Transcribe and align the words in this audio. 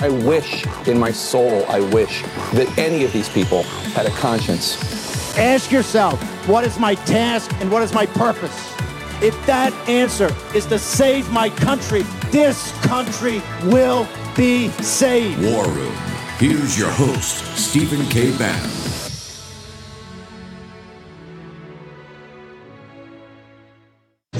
I 0.00 0.10
wish 0.10 0.64
in 0.86 0.96
my 0.96 1.10
soul, 1.10 1.64
I 1.68 1.80
wish 1.80 2.22
that 2.52 2.72
any 2.78 3.04
of 3.04 3.12
these 3.12 3.28
people 3.28 3.64
had 3.94 4.06
a 4.06 4.10
conscience. 4.10 5.36
Ask 5.36 5.72
yourself, 5.72 6.22
what 6.48 6.64
is 6.64 6.78
my 6.78 6.94
task 6.94 7.52
and 7.60 7.70
what 7.70 7.82
is 7.82 7.92
my 7.92 8.06
purpose? 8.06 8.72
If 9.20 9.34
that 9.46 9.72
answer 9.88 10.32
is 10.54 10.66
to 10.66 10.78
save 10.78 11.28
my 11.30 11.50
country, 11.50 12.02
this 12.30 12.70
country 12.82 13.42
will 13.64 14.06
be 14.36 14.68
saved. 14.82 15.42
War 15.42 15.66
Room. 15.66 15.94
Here's 16.38 16.78
your 16.78 16.90
host, 16.90 17.44
Stephen 17.56 18.06
K. 18.06 18.36
Bannon. 18.38 18.70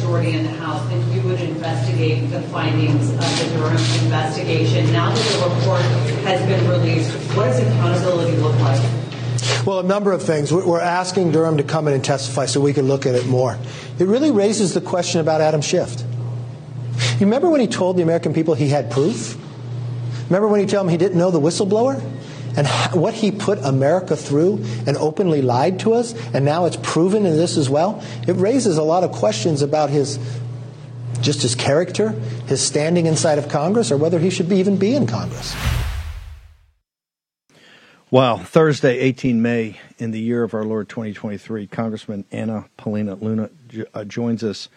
majority 0.08 0.38
in 0.38 0.44
the 0.44 0.50
House 0.50 0.88
that 0.88 1.14
you 1.14 1.20
would 1.22 1.40
investigate 1.40 2.30
the 2.30 2.40
findings 2.48 3.10
of 3.10 3.18
the 3.18 3.56
Durham 3.56 4.04
investigation. 4.04 4.87
Well, 9.68 9.80
a 9.80 9.82
number 9.82 10.12
of 10.12 10.22
things. 10.22 10.50
We're 10.50 10.80
asking 10.80 11.32
Durham 11.32 11.58
to 11.58 11.62
come 11.62 11.88
in 11.88 11.92
and 11.92 12.02
testify 12.02 12.46
so 12.46 12.58
we 12.58 12.72
can 12.72 12.88
look 12.88 13.04
at 13.04 13.14
it 13.14 13.26
more. 13.26 13.58
It 13.98 14.06
really 14.06 14.30
raises 14.30 14.72
the 14.72 14.80
question 14.80 15.20
about 15.20 15.42
Adam 15.42 15.60
Schiff. 15.60 15.94
You 17.20 17.26
remember 17.26 17.50
when 17.50 17.60
he 17.60 17.66
told 17.66 17.98
the 17.98 18.02
American 18.02 18.32
people 18.32 18.54
he 18.54 18.68
had 18.70 18.90
proof? 18.90 19.36
Remember 20.30 20.48
when 20.48 20.60
he 20.60 20.66
told 20.66 20.86
them 20.86 20.88
he 20.88 20.96
didn't 20.96 21.18
know 21.18 21.30
the 21.30 21.38
whistleblower? 21.38 22.02
And 22.56 22.66
what 22.98 23.12
he 23.12 23.30
put 23.30 23.58
America 23.62 24.16
through 24.16 24.64
and 24.86 24.96
openly 24.96 25.42
lied 25.42 25.80
to 25.80 25.92
us, 25.92 26.14
and 26.32 26.46
now 26.46 26.64
it's 26.64 26.78
proven 26.82 27.26
in 27.26 27.36
this 27.36 27.58
as 27.58 27.68
well? 27.68 28.02
It 28.26 28.36
raises 28.36 28.78
a 28.78 28.82
lot 28.82 29.04
of 29.04 29.12
questions 29.12 29.60
about 29.60 29.90
his 29.90 30.18
just 31.20 31.42
his 31.42 31.54
character, 31.54 32.12
his 32.46 32.62
standing 32.62 33.04
inside 33.04 33.36
of 33.36 33.50
Congress, 33.50 33.92
or 33.92 33.98
whether 33.98 34.18
he 34.18 34.30
should 34.30 34.48
be, 34.48 34.56
even 34.56 34.78
be 34.78 34.94
in 34.94 35.06
Congress. 35.06 35.54
Wow, 38.10 38.38
Thursday, 38.38 39.00
18 39.00 39.42
May, 39.42 39.78
in 39.98 40.12
the 40.12 40.18
year 40.18 40.42
of 40.42 40.54
our 40.54 40.64
Lord 40.64 40.88
2023, 40.88 41.66
Congressman 41.66 42.24
Anna 42.32 42.64
Paulina 42.78 43.16
Luna 43.16 43.50
uh, 43.92 44.04
joins 44.04 44.42
us. 44.42 44.70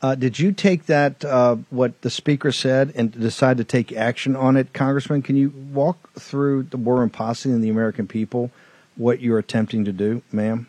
Uh, 0.00 0.14
did 0.14 0.38
you 0.38 0.52
take 0.52 0.86
that, 0.86 1.24
uh, 1.24 1.56
what 1.70 2.00
the 2.02 2.10
speaker 2.10 2.52
said, 2.52 2.92
and 2.94 3.10
decide 3.10 3.56
to 3.56 3.64
take 3.64 3.92
action 3.92 4.36
on 4.36 4.56
it? 4.56 4.72
Congressman, 4.72 5.22
can 5.22 5.34
you 5.34 5.50
walk 5.72 6.12
through 6.12 6.62
the 6.62 6.76
War 6.76 7.00
Room 7.00 7.10
Posse 7.10 7.50
and 7.50 7.64
the 7.64 7.70
American 7.70 8.06
people 8.06 8.52
what 8.94 9.20
you're 9.20 9.40
attempting 9.40 9.84
to 9.86 9.92
do, 9.92 10.22
ma'am? 10.30 10.68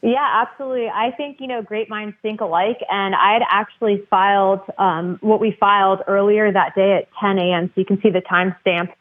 Yeah, 0.00 0.44
absolutely. 0.46 0.88
I 0.88 1.10
think, 1.10 1.40
you 1.40 1.48
know, 1.48 1.60
great 1.60 1.90
minds 1.90 2.14
think 2.22 2.40
alike. 2.40 2.78
And 2.88 3.16
I 3.16 3.32
had 3.32 3.42
actually 3.50 4.06
filed 4.08 4.60
um, 4.78 5.18
what 5.22 5.40
we 5.40 5.56
filed 5.58 6.02
earlier 6.06 6.52
that 6.52 6.76
day 6.76 6.98
at 6.98 7.08
10 7.20 7.36
a.m. 7.38 7.72
So 7.74 7.80
you 7.80 7.84
can 7.84 8.00
see 8.00 8.10
the 8.10 8.22
timestamp 8.22 8.92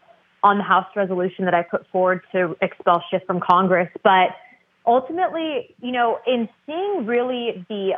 on 0.48 0.58
the 0.58 0.64
House 0.64 0.88
resolution 0.96 1.46
that 1.46 1.54
I 1.54 1.64
put 1.64 1.86
forward 1.92 2.22
to 2.32 2.56
expel 2.62 3.04
Schiff 3.10 3.22
from 3.28 3.40
Congress. 3.40 3.90
But 4.04 4.30
ultimately, 4.86 5.76
you 5.82 5.92
know, 5.92 6.20
in 6.26 6.48
seeing 6.66 7.06
really 7.06 7.66
the 7.70 7.92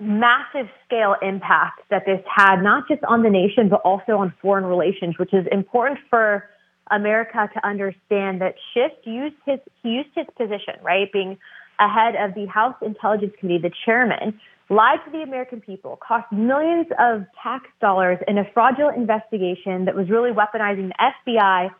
massive 0.00 0.68
scale 0.84 1.14
impact 1.22 1.82
that 1.90 2.04
this 2.06 2.20
had, 2.26 2.62
not 2.62 2.88
just 2.88 3.04
on 3.04 3.22
the 3.22 3.30
nation, 3.30 3.68
but 3.68 3.80
also 3.84 4.18
on 4.18 4.32
foreign 4.40 4.64
relations, 4.64 5.18
which 5.18 5.32
is 5.32 5.46
important 5.52 5.98
for 6.10 6.48
America 6.90 7.48
to 7.54 7.66
understand 7.66 8.40
that 8.40 8.54
Schiff 8.72 8.92
used 9.04 9.36
his, 9.46 9.60
he 9.82 9.90
used 9.90 10.10
his 10.14 10.26
position, 10.36 10.74
right, 10.82 11.12
being 11.12 11.38
ahead 11.78 12.14
of 12.16 12.34
the 12.34 12.46
House 12.46 12.74
Intelligence 12.82 13.32
Committee, 13.38 13.62
the 13.62 13.74
chairman, 13.84 14.40
lied 14.68 14.98
to 15.04 15.10
the 15.10 15.22
American 15.22 15.60
people, 15.60 15.98
cost 16.06 16.30
millions 16.32 16.86
of 16.98 17.24
tax 17.42 17.66
dollars 17.80 18.18
in 18.26 18.38
a 18.38 18.44
fraudulent 18.52 18.96
investigation 18.96 19.84
that 19.84 19.94
was 19.94 20.08
really 20.08 20.30
weaponizing 20.30 20.88
the 20.88 21.12
FBI 21.28 21.70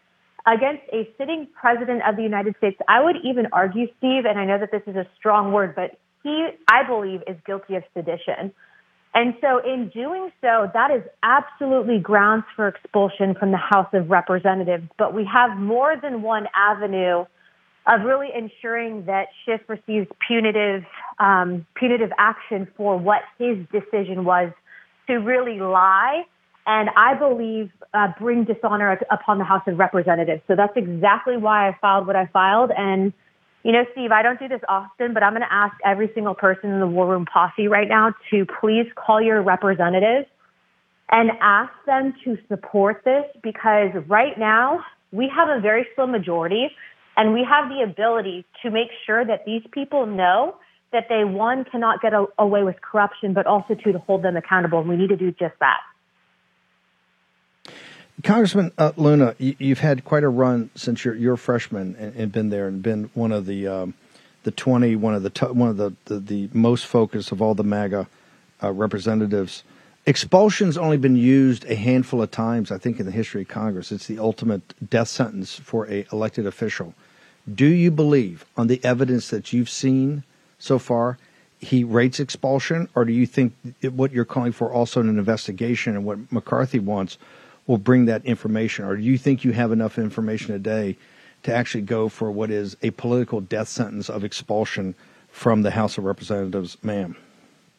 against 0.47 0.83
a 0.93 1.09
sitting 1.19 1.47
president 1.59 2.03
of 2.07 2.17
the 2.17 2.23
United 2.23 2.57
States. 2.57 2.77
I 2.89 3.03
would 3.03 3.17
even 3.25 3.47
argue, 3.53 3.87
Steve, 3.99 4.25
and 4.25 4.39
I 4.39 4.45
know 4.45 4.59
that 4.59 4.71
this 4.73 4.83
is 4.87 4.97
a 4.97 5.07
strong 5.17 5.53
word, 5.53 5.75
but 5.75 5.99
he, 6.23 6.49
I 6.69 6.83
believe, 6.85 7.23
is 7.27 7.37
guilty 7.47 7.77
of 7.77 7.85
sedition. 7.95 8.53
And 9.15 9.35
so, 9.41 9.59
in 9.59 9.91
doing 9.91 10.31
so, 10.41 10.71
that 10.73 10.91
is 10.91 11.03
absolutely 11.23 11.99
grounds 11.99 12.45
for 12.57 12.67
expulsion 12.67 13.35
from 13.35 13.51
the 13.51 13.59
House 13.59 13.89
of 13.93 14.09
Representatives. 14.11 14.89
But 14.97 15.13
we 15.13 15.29
have 15.31 15.59
more 15.59 15.97
than 16.01 16.23
one 16.23 16.47
avenue 16.55 17.27
of 17.87 18.01
really 18.05 18.29
ensuring 18.35 19.05
that 19.07 19.27
Schiff 19.45 19.61
receives 19.69 20.07
punitive 20.27 20.85
um, 21.19 21.67
punitive 21.75 22.11
action 22.17 22.69
for 22.77 22.97
what 22.97 23.23
his 23.39 23.59
decision 23.71 24.25
was 24.25 24.53
to 25.09 25.17
really 25.17 25.59
lie 25.61 26.23
and 26.67 26.91
I 26.97 27.15
believe 27.15 27.71
uh, 27.95 28.09
bring 28.19 28.45
dishonor 28.45 28.99
upon 29.11 29.39
the 29.39 29.45
House 29.45 29.63
of 29.67 29.79
Representatives. 29.79 30.43
So 30.47 30.55
that's 30.57 30.77
exactly 30.77 31.37
why 31.37 31.69
I 31.69 31.77
filed 31.81 32.07
what 32.07 32.17
I 32.17 32.27
filed. 32.27 32.71
And 32.77 33.13
you 33.65 33.71
know, 33.71 33.85
Steve, 33.93 34.11
I 34.11 34.23
don't 34.23 34.41
do 34.41 34.49
this 34.49 34.61
often, 34.69 35.15
but 35.15 35.23
I'm 35.23 35.33
going 35.33 35.43
to 35.43 35.53
ask 35.53 35.75
every 35.85 36.11
single 36.15 36.35
person 36.35 36.71
in 36.71 36.81
the 36.81 36.87
War 36.87 37.07
Room 37.07 37.27
posse 37.27 37.69
right 37.69 37.89
now 37.89 38.13
to 38.31 38.45
please 38.61 38.87
call 38.97 39.23
your 39.23 39.41
representatives 39.41 40.27
and 41.11 41.31
ask 41.41 41.73
them 41.87 42.15
to 42.25 42.39
support 42.49 43.03
this 43.05 43.25
because 43.43 43.91
right 44.09 44.37
now 44.37 44.81
we 45.13 45.31
have 45.35 45.49
a 45.49 45.61
very 45.61 45.87
slim 45.95 46.11
majority 46.11 46.71
and 47.17 47.35
we 47.35 47.47
have 47.49 47.69
the 47.69 47.83
ability 47.83 48.45
to 48.63 48.71
make 48.71 48.89
sure 49.07 49.25
that 49.25 49.45
these 49.45 49.63
people 49.71 50.07
know 50.07 50.57
that 50.93 51.07
they, 51.09 51.25
one, 51.25 51.65
cannot 51.65 52.01
get 52.01 52.13
a, 52.13 52.27
away 52.39 52.65
with 52.65 52.77
corruption, 52.81 53.33
but 53.33 53.47
also, 53.47 53.75
two, 53.75 53.93
to 53.93 53.99
hold 53.99 54.23
them 54.23 54.37
accountable. 54.37 54.81
And 54.81 54.89
we 54.89 54.97
need 54.97 55.09
to 55.09 55.17
do 55.17 55.31
just 55.31 55.55
that. 55.61 55.81
Congressman 58.23 58.73
uh, 58.79 58.93
Luna, 58.97 59.35
you, 59.39 59.55
have 59.71 59.81
had 59.81 60.05
quite 60.05 60.23
a 60.23 60.29
run 60.29 60.71
since 60.75 61.05
you're, 61.05 61.15
you're 61.15 61.35
a 61.35 61.39
freshman 61.39 61.97
and, 61.99 62.15
and, 62.15 62.33
been 62.33 62.51
there 62.51 62.69
and 62.69 62.83
been 62.83 63.11
one 63.15 63.33
of 63.33 63.47
the 63.47 63.67
um, 63.67 63.95
the 64.45 64.51
20, 64.51 64.97
one 64.97 65.15
of 65.15 65.23
the 65.23 65.31
t- 65.31 65.47
one 65.47 65.69
of 65.69 65.77
the, 65.77 65.93
the, 66.07 66.19
the, 66.19 66.49
most 66.53 66.87
focused 66.87 67.33
of 67.33 67.41
all 67.41 67.55
the 67.55 67.65
MAGA 67.65 68.09
uh, 68.63 68.73
representatives. 68.73 69.63
Expulsion's 70.05 70.77
only 70.77 70.97
been 70.97 71.17
used 71.17 71.65
a 71.67 71.77
handful 71.77 72.23
of 72.23 72.31
times, 72.31 72.73
I 72.73 72.79
think, 72.79 72.99
in 72.99 73.07
the 73.07 73.13
history 73.13 73.43
of 73.43 73.49
Congress. 73.49 73.93
It's 73.93 74.07
the 74.07 74.19
ultimate 74.19 74.75
death 74.91 75.09
sentence 75.09 75.55
for 75.55 75.89
a 75.89 76.07
elected 76.13 76.47
official. 76.47 76.95
Do 77.53 77.67
you 77.67 77.91
believe, 77.91 78.45
on 78.57 78.67
the 78.67 78.85
evidence 78.85 79.29
that 79.29 79.53
you've 79.53 79.71
seen 79.71 80.25
so 80.59 80.79
far, 80.79 81.19
he 81.61 81.85
rates 81.85 82.19
expulsion, 82.19 82.89
or 82.97 83.05
do 83.05 83.13
you 83.13 83.27
think 83.27 83.55
what 83.83 84.11
you're 84.11 84.25
calling 84.25 84.51
for 84.51 84.73
also 84.73 85.01
in 85.01 85.09
an 85.09 85.19
investigation 85.19 85.95
and 85.95 86.05
what 86.05 86.33
McCarthy 86.33 86.81
wants 86.81 87.19
will 87.67 87.79
bring 87.79 88.07
that 88.07 88.25
information? 88.25 88.85
Or 88.85 88.97
do 88.97 89.03
you 89.03 89.19
think 89.19 89.45
you 89.45 89.53
have 89.53 89.73
enough 89.73 89.99
information 89.99 90.49
today 90.49 90.97
to 91.43 91.55
actually 91.55 91.83
go 91.83 92.09
for 92.09 92.31
what 92.31 92.51
is 92.51 92.77
a 92.83 92.91
political 92.91 93.41
death 93.41 93.69
sentence 93.69 94.09
of 94.09 94.25
expulsion 94.25 94.95
from 95.29 95.63
the 95.63 95.71
House 95.71 95.99
of 95.99 96.05
Representatives, 96.05 96.77
ma'am? 96.83 97.17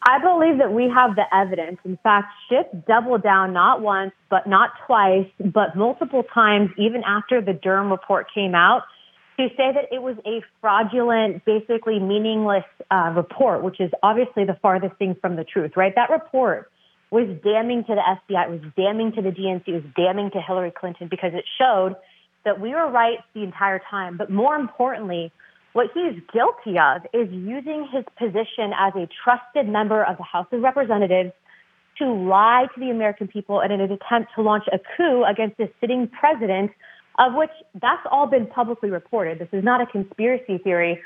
I 0.05 0.19
believe 0.19 0.57
that 0.57 0.73
we 0.73 0.89
have 0.89 1.16
the 1.16 1.23
evidence. 1.33 1.77
In 1.85 1.97
fact, 2.03 2.27
Schiff 2.49 2.66
doubled 2.88 3.23
down 3.23 3.53
not 3.53 3.81
once, 3.81 4.11
but 4.29 4.47
not 4.47 4.71
twice, 4.85 5.27
but 5.39 5.77
multiple 5.77 6.23
times, 6.23 6.71
even 6.77 7.03
after 7.05 7.41
the 7.41 7.53
Durham 7.53 7.89
report 7.89 8.27
came 8.33 8.53
out, 8.53 8.83
to 9.38 9.47
say 9.55 9.71
that 9.73 9.85
it 9.91 10.01
was 10.01 10.17
a 10.25 10.41
fraudulent, 10.59 11.45
basically 11.45 12.00
meaningless 12.00 12.65
uh, 12.91 13.13
report, 13.15 13.63
which 13.63 13.80
is 13.80 13.91
obviously 14.03 14.44
the 14.44 14.57
farthest 14.62 14.95
thing 14.97 15.15
from 15.21 15.38
the 15.38 15.44
truth, 15.44 15.71
right? 15.77 15.95
That 15.95 16.09
report 16.09 16.69
was 17.13 17.38
damning 17.44 17.83
to 17.86 17.95
the 17.95 18.01
FBI, 18.01 18.48
it 18.48 18.50
was 18.50 18.71
damning 18.75 19.12
to 19.13 19.21
the 19.21 19.30
DNC, 19.30 19.68
it 19.68 19.74
was 19.74 19.83
damning 19.95 20.31
to 20.31 20.42
Hillary 20.42 20.71
Clinton 20.71 21.07
because 21.10 21.31
it 21.33 21.45
showed 21.60 21.95
that 22.44 22.60
we 22.60 22.71
were 22.71 22.89
right 22.89 23.19
the 23.36 23.44
entire 23.44 23.80
time. 23.89 24.18
But 24.18 24.31
more 24.31 24.56
importantly, 24.56 25.31
what 25.74 25.88
he's 25.94 26.19
guilty 26.33 26.80
of 26.80 27.01
is 27.13 27.31
using 27.31 27.88
his 27.92 28.04
position 28.18 28.74
as 28.77 28.94
a 28.95 29.07
trusted 29.24 29.68
member 29.68 30.04
of 30.04 30.18
the 30.18 30.24
House 30.24 30.48
of 30.51 30.62
Representatives 30.62 31.31
to 32.00 32.12
lie 32.12 32.65
to 32.74 32.80
the 32.80 32.89
American 32.89 33.27
people 33.27 33.62
in 33.62 33.71
an 33.71 33.80
attempt 33.80 34.31
to 34.36 34.42
launch 34.42 34.63
a 34.74 34.80
coup 34.98 35.24
against 35.24 35.59
a 35.59 35.69
sitting 35.80 36.07
president, 36.07 36.71
of 37.19 37.36
which 37.36 37.51
that's 37.80 38.06
all 38.12 38.25
been 38.25 38.48
publicly 38.48 38.89
reported. 38.89 39.38
This 39.38 39.50
is 39.51 39.63
not 39.63 39.81
a 39.81 39.86
conspiracy 39.86 40.57
theory. 40.57 41.00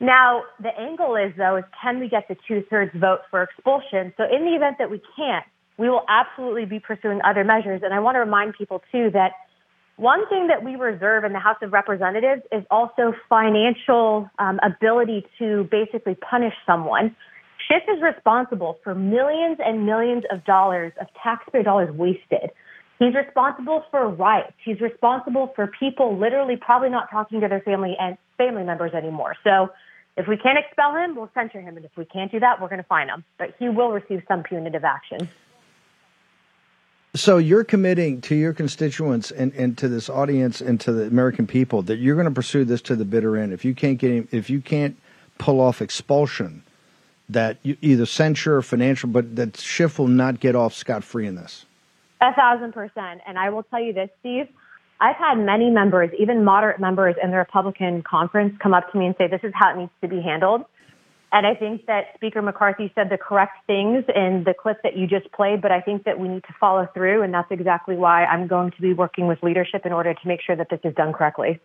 Now, 0.00 0.44
the 0.62 0.70
angle 0.78 1.14
is, 1.16 1.32
though, 1.36 1.56
is 1.56 1.64
can 1.80 2.00
we 2.00 2.08
get 2.08 2.26
the 2.26 2.36
two 2.48 2.64
thirds 2.70 2.90
vote 2.96 3.20
for 3.30 3.42
expulsion? 3.42 4.14
So, 4.16 4.24
in 4.24 4.44
the 4.46 4.54
event 4.56 4.78
that 4.78 4.90
we 4.90 5.00
can't, 5.14 5.44
we 5.76 5.88
will 5.88 6.04
absolutely 6.08 6.64
be 6.64 6.80
pursuing 6.80 7.20
other 7.22 7.44
measures. 7.44 7.82
And 7.84 7.92
I 7.92 8.00
want 8.00 8.14
to 8.16 8.20
remind 8.20 8.54
people, 8.54 8.82
too, 8.90 9.10
that 9.12 9.32
One 10.00 10.26
thing 10.30 10.46
that 10.46 10.64
we 10.64 10.76
reserve 10.76 11.24
in 11.24 11.34
the 11.34 11.38
House 11.38 11.58
of 11.60 11.74
Representatives 11.74 12.40
is 12.50 12.64
also 12.70 13.12
financial 13.28 14.30
um, 14.38 14.58
ability 14.62 15.26
to 15.38 15.68
basically 15.70 16.14
punish 16.14 16.54
someone. 16.64 17.14
Schiff 17.68 17.82
is 17.94 18.00
responsible 18.00 18.78
for 18.82 18.94
millions 18.94 19.58
and 19.62 19.84
millions 19.84 20.24
of 20.32 20.42
dollars 20.46 20.92
of 21.02 21.06
taxpayer 21.22 21.62
dollars 21.62 21.94
wasted. 21.94 22.50
He's 22.98 23.14
responsible 23.14 23.84
for 23.90 24.08
riots. 24.08 24.54
He's 24.64 24.80
responsible 24.80 25.52
for 25.54 25.70
people 25.78 26.18
literally 26.18 26.56
probably 26.56 26.88
not 26.88 27.10
talking 27.10 27.42
to 27.42 27.48
their 27.48 27.60
family 27.60 27.94
and 28.00 28.16
family 28.38 28.64
members 28.64 28.92
anymore. 28.94 29.36
So 29.44 29.68
if 30.16 30.26
we 30.28 30.36
can't 30.36 30.58
expel 30.58 30.94
him, 30.94 31.14
we'll 31.14 31.30
censure 31.34 31.60
him. 31.60 31.76
And 31.76 31.84
if 31.84 31.96
we 31.96 32.04
can't 32.04 32.30
do 32.30 32.40
that, 32.40 32.60
we're 32.60 32.68
going 32.68 32.82
to 32.82 32.88
fine 32.88 33.08
him. 33.08 33.24
But 33.38 33.54
he 33.58 33.68
will 33.68 33.90
receive 33.90 34.22
some 34.28 34.42
punitive 34.42 34.84
action. 34.84 35.28
So 37.14 37.38
you're 37.38 37.64
committing 37.64 38.20
to 38.22 38.36
your 38.36 38.52
constituents 38.52 39.32
and, 39.32 39.52
and 39.54 39.76
to 39.78 39.88
this 39.88 40.08
audience 40.08 40.60
and 40.60 40.80
to 40.82 40.92
the 40.92 41.06
American 41.06 41.46
people 41.46 41.82
that 41.82 41.96
you're 41.96 42.14
going 42.14 42.28
to 42.28 42.34
pursue 42.34 42.64
this 42.64 42.80
to 42.82 42.94
the 42.94 43.04
bitter 43.04 43.36
end. 43.36 43.52
If 43.52 43.64
you 43.64 43.74
can't 43.74 43.98
get 43.98 44.12
him, 44.12 44.28
if 44.30 44.48
you 44.48 44.60
can't 44.60 44.96
pull 45.38 45.60
off 45.60 45.82
expulsion, 45.82 46.62
that 47.28 47.56
you, 47.62 47.76
either 47.80 48.06
censure 48.06 48.56
or 48.56 48.62
financial, 48.62 49.08
but 49.08 49.36
that 49.36 49.56
Schiff 49.56 49.98
will 49.98 50.08
not 50.08 50.40
get 50.40 50.54
off 50.54 50.74
scot 50.74 51.02
free 51.02 51.26
in 51.26 51.34
this. 51.34 51.64
A 52.20 52.34
thousand 52.34 52.72
percent. 52.72 53.22
And 53.26 53.38
I 53.38 53.50
will 53.50 53.62
tell 53.64 53.82
you 53.82 53.92
this, 53.92 54.10
Steve. 54.20 54.48
I've 55.00 55.16
had 55.16 55.36
many 55.36 55.70
members, 55.70 56.10
even 56.18 56.44
moderate 56.44 56.78
members 56.78 57.14
in 57.22 57.30
the 57.30 57.38
Republican 57.38 58.02
conference, 58.02 58.54
come 58.62 58.74
up 58.74 58.92
to 58.92 58.98
me 58.98 59.06
and 59.06 59.14
say, 59.16 59.28
this 59.28 59.40
is 59.42 59.52
how 59.54 59.72
it 59.72 59.78
needs 59.78 59.92
to 60.02 60.08
be 60.08 60.20
handled. 60.20 60.64
And 61.32 61.46
I 61.46 61.54
think 61.54 61.86
that 61.86 62.14
Speaker 62.16 62.42
McCarthy 62.42 62.92
said 62.94 63.08
the 63.08 63.16
correct 63.16 63.56
things 63.66 64.04
in 64.14 64.42
the 64.44 64.52
clip 64.52 64.78
that 64.82 64.96
you 64.96 65.06
just 65.06 65.30
played, 65.32 65.62
but 65.62 65.70
I 65.70 65.80
think 65.80 66.04
that 66.04 66.18
we 66.18 66.28
need 66.28 66.42
to 66.44 66.54
follow 66.58 66.88
through. 66.92 67.22
And 67.22 67.32
that's 67.32 67.50
exactly 67.50 67.96
why 67.96 68.24
I'm 68.24 68.48
going 68.48 68.72
to 68.72 68.82
be 68.82 68.92
working 68.92 69.26
with 69.26 69.42
leadership 69.42 69.86
in 69.86 69.92
order 69.92 70.12
to 70.12 70.28
make 70.28 70.40
sure 70.42 70.56
that 70.56 70.68
this 70.68 70.80
is 70.82 70.94
done 70.94 71.12
correctly. 71.12 71.60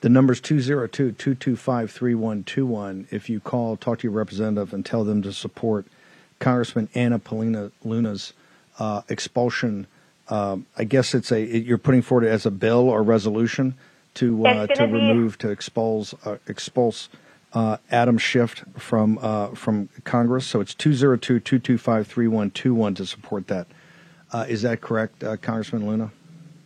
The 0.00 0.08
number 0.08 0.32
is 0.32 0.40
202 0.40 1.12
225 1.12 1.90
3121. 1.90 3.06
If 3.10 3.30
you 3.30 3.38
call, 3.38 3.76
talk 3.76 4.00
to 4.00 4.04
your 4.04 4.12
representative 4.12 4.74
and 4.74 4.84
tell 4.84 5.04
them 5.04 5.22
to 5.22 5.32
support 5.32 5.86
Congressman 6.38 6.88
Anna 6.94 7.18
Paulina 7.18 7.70
Luna's 7.84 8.32
uh, 8.78 9.02
expulsion. 9.08 9.86
Um, 10.30 10.66
I 10.76 10.84
guess 10.84 11.14
it's 11.14 11.32
a 11.32 11.44
you're 11.44 11.78
putting 11.78 12.02
forward 12.02 12.26
as 12.26 12.46
a 12.46 12.50
bill 12.50 12.88
or 12.88 13.02
resolution 13.02 13.74
to 14.14 14.46
uh, 14.46 14.66
to 14.68 14.86
be... 14.86 14.92
remove 14.92 15.36
to 15.38 15.50
expose 15.50 16.14
uh, 16.24 16.36
expulse 16.46 17.08
uh, 17.52 17.78
Adam 17.90 18.16
Schiff 18.18 18.64
from 18.78 19.18
uh, 19.20 19.48
from 19.48 19.88
Congress. 20.04 20.46
So 20.46 20.60
it's 20.60 20.72
202-225-3121 20.74 22.96
to 22.96 23.06
support 23.06 23.48
that. 23.48 23.66
Uh, 24.32 24.46
is 24.48 24.62
that 24.62 24.80
correct, 24.80 25.24
uh, 25.24 25.36
Congressman 25.36 25.84
Luna? 25.86 26.10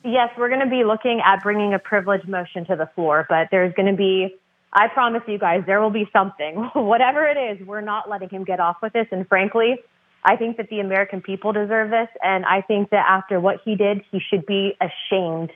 Yes, 0.05 0.29
we're 0.37 0.51
going 0.51 0.61
to 0.61 0.69
be 0.69 0.85
looking 0.85 1.23
at 1.25 1.43
bringing 1.43 1.73
a 1.73 1.79
privilege 1.79 2.27
motion 2.27 2.67
to 2.67 2.77
the 2.77 2.85
floor, 2.95 3.25
but 3.29 3.49
there's 3.51 3.73
going 3.75 3.91
to 3.91 3.97
be. 3.97 4.37
I 4.77 4.89
promise 4.89 5.23
you 5.29 5.39
guys, 5.39 5.63
there 5.67 5.81
will 5.81 5.91
be 5.91 6.11
something. 6.13 6.57
Whatever 6.75 7.25
it 7.27 7.39
is, 7.39 7.65
we're 7.67 7.81
not 7.81 8.11
letting 8.11 8.29
him 8.29 8.45
get 8.45 8.61
off 8.61 8.77
with 8.83 8.93
this. 8.93 9.07
And 9.13 9.27
frankly, 9.29 9.79
I 10.25 10.37
think 10.37 10.57
that 10.57 10.69
the 10.71 10.81
American 10.81 11.21
people 11.21 11.53
deserve 11.53 11.91
this. 11.91 12.09
And 12.23 12.45
I 12.47 12.63
think 12.63 12.91
that 12.91 13.05
after 13.09 13.39
what 13.39 13.61
he 13.65 13.77
did, 13.77 14.03
he 14.11 14.21
should 14.21 14.47
be 14.47 14.77
ashamed 14.81 15.51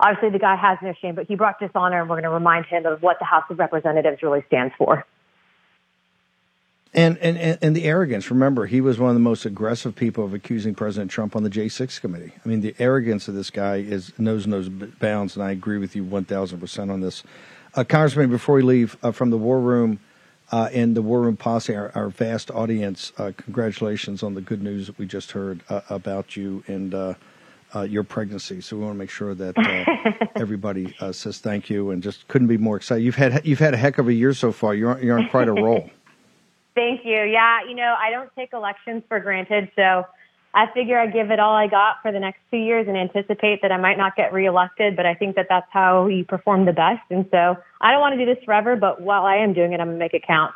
obviously 0.00 0.30
the 0.30 0.38
guy 0.38 0.56
has 0.56 0.78
no 0.82 0.92
shame, 1.00 1.14
but 1.14 1.26
he 1.26 1.34
brought 1.34 1.58
dishonor, 1.58 2.00
and 2.00 2.08
we're 2.08 2.16
going 2.16 2.24
to 2.24 2.30
remind 2.30 2.66
him 2.66 2.86
of 2.86 3.02
what 3.02 3.18
the 3.18 3.24
House 3.24 3.44
of 3.50 3.58
Representatives 3.58 4.22
really 4.22 4.44
stands 4.46 4.74
for. 4.76 5.04
And, 6.96 7.18
and 7.18 7.58
and 7.60 7.74
the 7.74 7.86
arrogance. 7.86 8.30
Remember, 8.30 8.66
he 8.66 8.80
was 8.80 9.00
one 9.00 9.10
of 9.10 9.16
the 9.16 9.20
most 9.20 9.44
aggressive 9.44 9.96
people 9.96 10.24
of 10.24 10.32
accusing 10.32 10.76
President 10.76 11.10
Trump 11.10 11.34
on 11.34 11.42
the 11.42 11.50
J6 11.50 12.00
committee. 12.00 12.32
I 12.44 12.48
mean, 12.48 12.60
the 12.60 12.72
arrogance 12.78 13.26
of 13.26 13.34
this 13.34 13.50
guy 13.50 13.78
is 13.78 14.16
knows 14.16 14.46
no 14.46 14.62
bounds, 15.00 15.34
and 15.34 15.44
I 15.44 15.50
agree 15.50 15.78
with 15.78 15.96
you 15.96 16.04
one 16.04 16.24
thousand 16.24 16.60
percent 16.60 16.92
on 16.92 17.00
this. 17.00 17.24
Uh, 17.74 17.82
Congressman, 17.82 18.30
before 18.30 18.54
we 18.54 18.62
leave 18.62 18.96
uh, 19.02 19.10
from 19.10 19.30
the 19.30 19.36
War 19.36 19.58
Room 19.58 19.98
uh, 20.54 20.68
and 20.72 20.96
the 20.96 21.02
War 21.02 21.20
Room 21.20 21.36
posse, 21.36 21.74
our, 21.74 21.90
our 21.96 22.10
vast 22.10 22.48
audience, 22.52 23.12
uh, 23.18 23.32
congratulations 23.36 24.22
on 24.22 24.34
the 24.34 24.40
good 24.40 24.62
news 24.62 24.86
that 24.86 24.96
we 24.98 25.04
just 25.04 25.32
heard 25.32 25.60
uh, 25.68 25.80
about 25.90 26.36
you 26.36 26.62
and 26.68 26.94
uh, 26.94 27.14
uh, 27.74 27.80
your 27.80 28.04
pregnancy. 28.04 28.60
So 28.60 28.76
we 28.76 28.84
want 28.84 28.94
to 28.94 28.98
make 29.00 29.10
sure 29.10 29.34
that 29.34 29.58
uh, 29.58 30.26
everybody 30.36 30.94
uh, 31.00 31.10
says 31.10 31.40
thank 31.40 31.68
you 31.68 31.90
and 31.90 32.00
just 32.00 32.28
couldn't 32.28 32.46
be 32.46 32.56
more 32.56 32.76
excited. 32.76 33.02
You've 33.02 33.16
had 33.16 33.44
you've 33.44 33.58
had 33.58 33.74
a 33.74 33.76
heck 33.76 33.98
of 33.98 34.06
a 34.06 34.12
year 34.12 34.32
so 34.32 34.52
far. 34.52 34.76
You're 34.76 34.96
you're 35.02 35.18
on 35.18 35.28
quite 35.28 35.48
a 35.48 35.52
roll. 35.52 35.90
thank 36.76 37.04
you. 37.04 37.24
Yeah, 37.24 37.64
you 37.68 37.74
know 37.74 37.96
I 37.98 38.12
don't 38.12 38.30
take 38.36 38.52
elections 38.52 39.02
for 39.08 39.18
granted, 39.18 39.72
so 39.74 40.06
I 40.54 40.66
figure 40.72 40.98
I 40.98 41.08
give 41.08 41.30
it 41.30 41.40
all 41.40 41.54
I 41.54 41.66
got 41.66 41.96
for 42.00 42.12
the 42.12 42.20
next 42.20 42.38
two 42.50 42.58
years 42.58 42.86
and 42.86 42.96
anticipate 42.96 43.60
that 43.62 43.72
I 43.72 43.76
might 43.76 43.98
not 43.98 44.14
get 44.14 44.32
reelected. 44.32 44.94
But 44.94 45.04
I 45.04 45.14
think 45.14 45.34
that 45.36 45.46
that's 45.48 45.66
how 45.70 46.06
you 46.06 46.24
perform 46.24 46.64
the 46.64 46.72
best, 46.72 47.02
and 47.10 47.26
so 47.30 47.56
I 47.80 47.90
don't 47.90 48.00
want 48.00 48.18
to 48.18 48.24
do 48.24 48.32
this 48.32 48.42
forever. 48.44 48.76
But 48.76 49.00
while 49.00 49.24
I 49.24 49.36
am 49.36 49.52
doing 49.52 49.72
it, 49.72 49.80
I'm 49.80 49.88
gonna 49.88 49.98
make 49.98 50.14
it 50.14 50.24
count. 50.26 50.54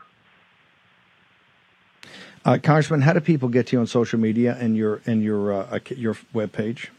Uh, 2.45 2.59
Congressman, 2.63 3.03
how 3.03 3.13
do 3.13 3.21
people 3.21 3.49
get 3.49 3.67
to 3.67 3.77
you 3.77 3.81
on 3.81 3.87
social 3.87 4.19
media 4.19 4.57
and 4.59 4.77
your 4.77 5.03
and 5.05 5.23
your 5.23 5.53
uh, 5.53 5.79
your 5.91 6.17
web 6.33 6.53
page? 6.53 6.91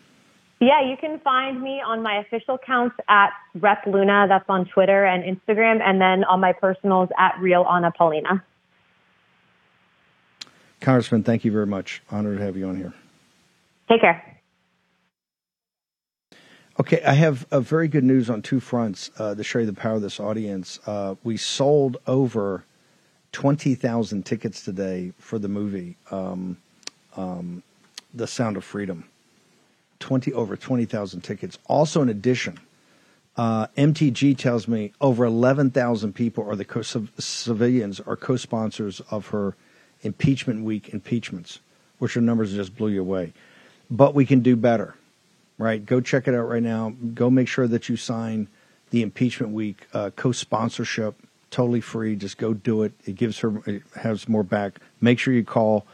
Yeah, 0.59 0.81
you 0.81 0.97
can 0.97 1.19
find 1.19 1.61
me 1.61 1.81
on 1.81 2.03
my 2.03 2.17
official 2.17 2.55
accounts 2.55 2.97
at 3.07 3.29
Rep 3.55 3.85
Luna. 3.87 4.25
That's 4.27 4.43
on 4.49 4.65
Twitter 4.65 5.05
and 5.05 5.23
Instagram, 5.23 5.81
and 5.81 6.01
then 6.01 6.25
on 6.25 6.41
my 6.41 6.51
personals 6.51 7.07
at 7.17 7.39
Real 7.39 7.65
Anna 7.65 7.91
Paulina. 7.91 8.43
Congressman, 10.81 11.23
thank 11.23 11.43
you 11.43 11.51
very 11.51 11.67
much. 11.67 12.01
Honored 12.09 12.37
to 12.37 12.43
have 12.43 12.55
you 12.55 12.67
on 12.67 12.77
here. 12.77 12.93
Take 13.89 14.01
care. 14.01 14.23
Okay, 16.79 17.01
I 17.03 17.13
have 17.13 17.45
a 17.51 17.59
very 17.59 17.89
good 17.89 18.05
news 18.05 18.29
on 18.29 18.41
two 18.41 18.61
fronts 18.61 19.11
uh, 19.19 19.35
to 19.35 19.43
show 19.43 19.59
you 19.59 19.65
the 19.65 19.73
power 19.73 19.95
of 19.95 20.01
this 20.01 20.19
audience. 20.19 20.79
Uh, 20.85 21.15
we 21.23 21.35
sold 21.35 21.97
over 22.07 22.63
20,000 23.33 24.25
tickets 24.25 24.63
today 24.63 25.11
for 25.17 25.39
the 25.39 25.49
movie, 25.49 25.97
um, 26.09 26.57
um, 27.17 27.63
The 28.13 28.27
Sound 28.27 28.55
of 28.55 28.63
Freedom. 28.63 29.03
20 29.99 30.31
over 30.33 30.55
20,000 30.55 31.21
tickets. 31.21 31.57
Also, 31.67 32.01
in 32.01 32.07
addition, 32.07 32.57
uh, 33.35 33.67
MTG 33.77 34.37
tells 34.37 34.67
me 34.67 34.93
over 35.01 35.25
11,000 35.25 36.13
people 36.13 36.49
are 36.49 36.55
the 36.55 36.65
co- 36.65 36.81
civilians 36.81 37.99
are 37.99 38.15
co-sponsors 38.15 39.01
of 39.11 39.27
her 39.27 39.55
impeachment 40.01 40.63
week 40.63 40.93
impeachments, 40.93 41.59
which 41.97 42.15
are 42.15 42.21
numbers 42.21 42.51
that 42.51 42.57
just 42.57 42.75
blew 42.75 42.89
you 42.89 43.01
away. 43.01 43.33
But 43.91 44.13
we 44.13 44.25
can 44.25 44.41
do 44.41 44.55
better, 44.55 44.95
right? 45.57 45.83
Go 45.83 45.99
check 46.01 46.27
it 46.27 46.35
out 46.35 46.47
right 46.47 46.63
now. 46.63 46.93
Go 47.13 47.29
make 47.29 47.47
sure 47.47 47.67
that 47.67 47.89
you 47.89 47.97
sign 47.97 48.47
the 48.91 49.01
impeachment 49.01 49.53
week 49.53 49.87
uh, 49.93 50.09
co-sponsorship, 50.15 51.15
totally 51.51 51.81
free. 51.81 52.15
Just 52.15 52.37
go 52.37 52.53
do 52.53 52.83
it. 52.83 52.93
It 53.05 53.15
gives 53.15 53.39
her 53.39 53.61
it 53.65 53.83
has 53.95 54.27
more 54.27 54.43
back. 54.43 54.79
Make 55.01 55.19
sure 55.19 55.33
you 55.33 55.43
call. 55.43 55.85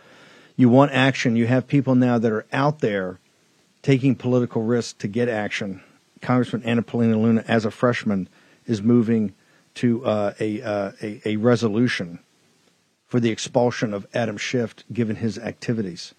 You 0.57 0.69
want 0.69 0.91
action. 0.91 1.35
You 1.35 1.47
have 1.47 1.67
people 1.67 1.95
now 1.95 2.17
that 2.17 2.31
are 2.31 2.45
out 2.53 2.79
there 2.79 3.19
taking 3.81 4.15
political 4.15 4.63
risks 4.63 4.93
to 4.99 5.07
get 5.07 5.27
action. 5.27 5.81
Congressman 6.21 6.63
Anna 6.63 6.81
Paulina 6.81 7.19
Luna, 7.19 7.43
as 7.47 7.65
a 7.65 7.71
freshman, 7.71 8.29
is 8.65 8.81
moving 8.81 9.33
to 9.75 10.05
uh, 10.05 10.33
a, 10.39 10.61
uh, 10.61 10.91
a, 11.01 11.21
a 11.25 11.35
resolution 11.35 12.19
for 13.07 13.19
the 13.19 13.29
expulsion 13.29 13.93
of 13.93 14.05
Adam 14.13 14.37
Schiff, 14.37 14.75
given 14.91 15.17
his 15.17 15.37
activities. 15.37 16.13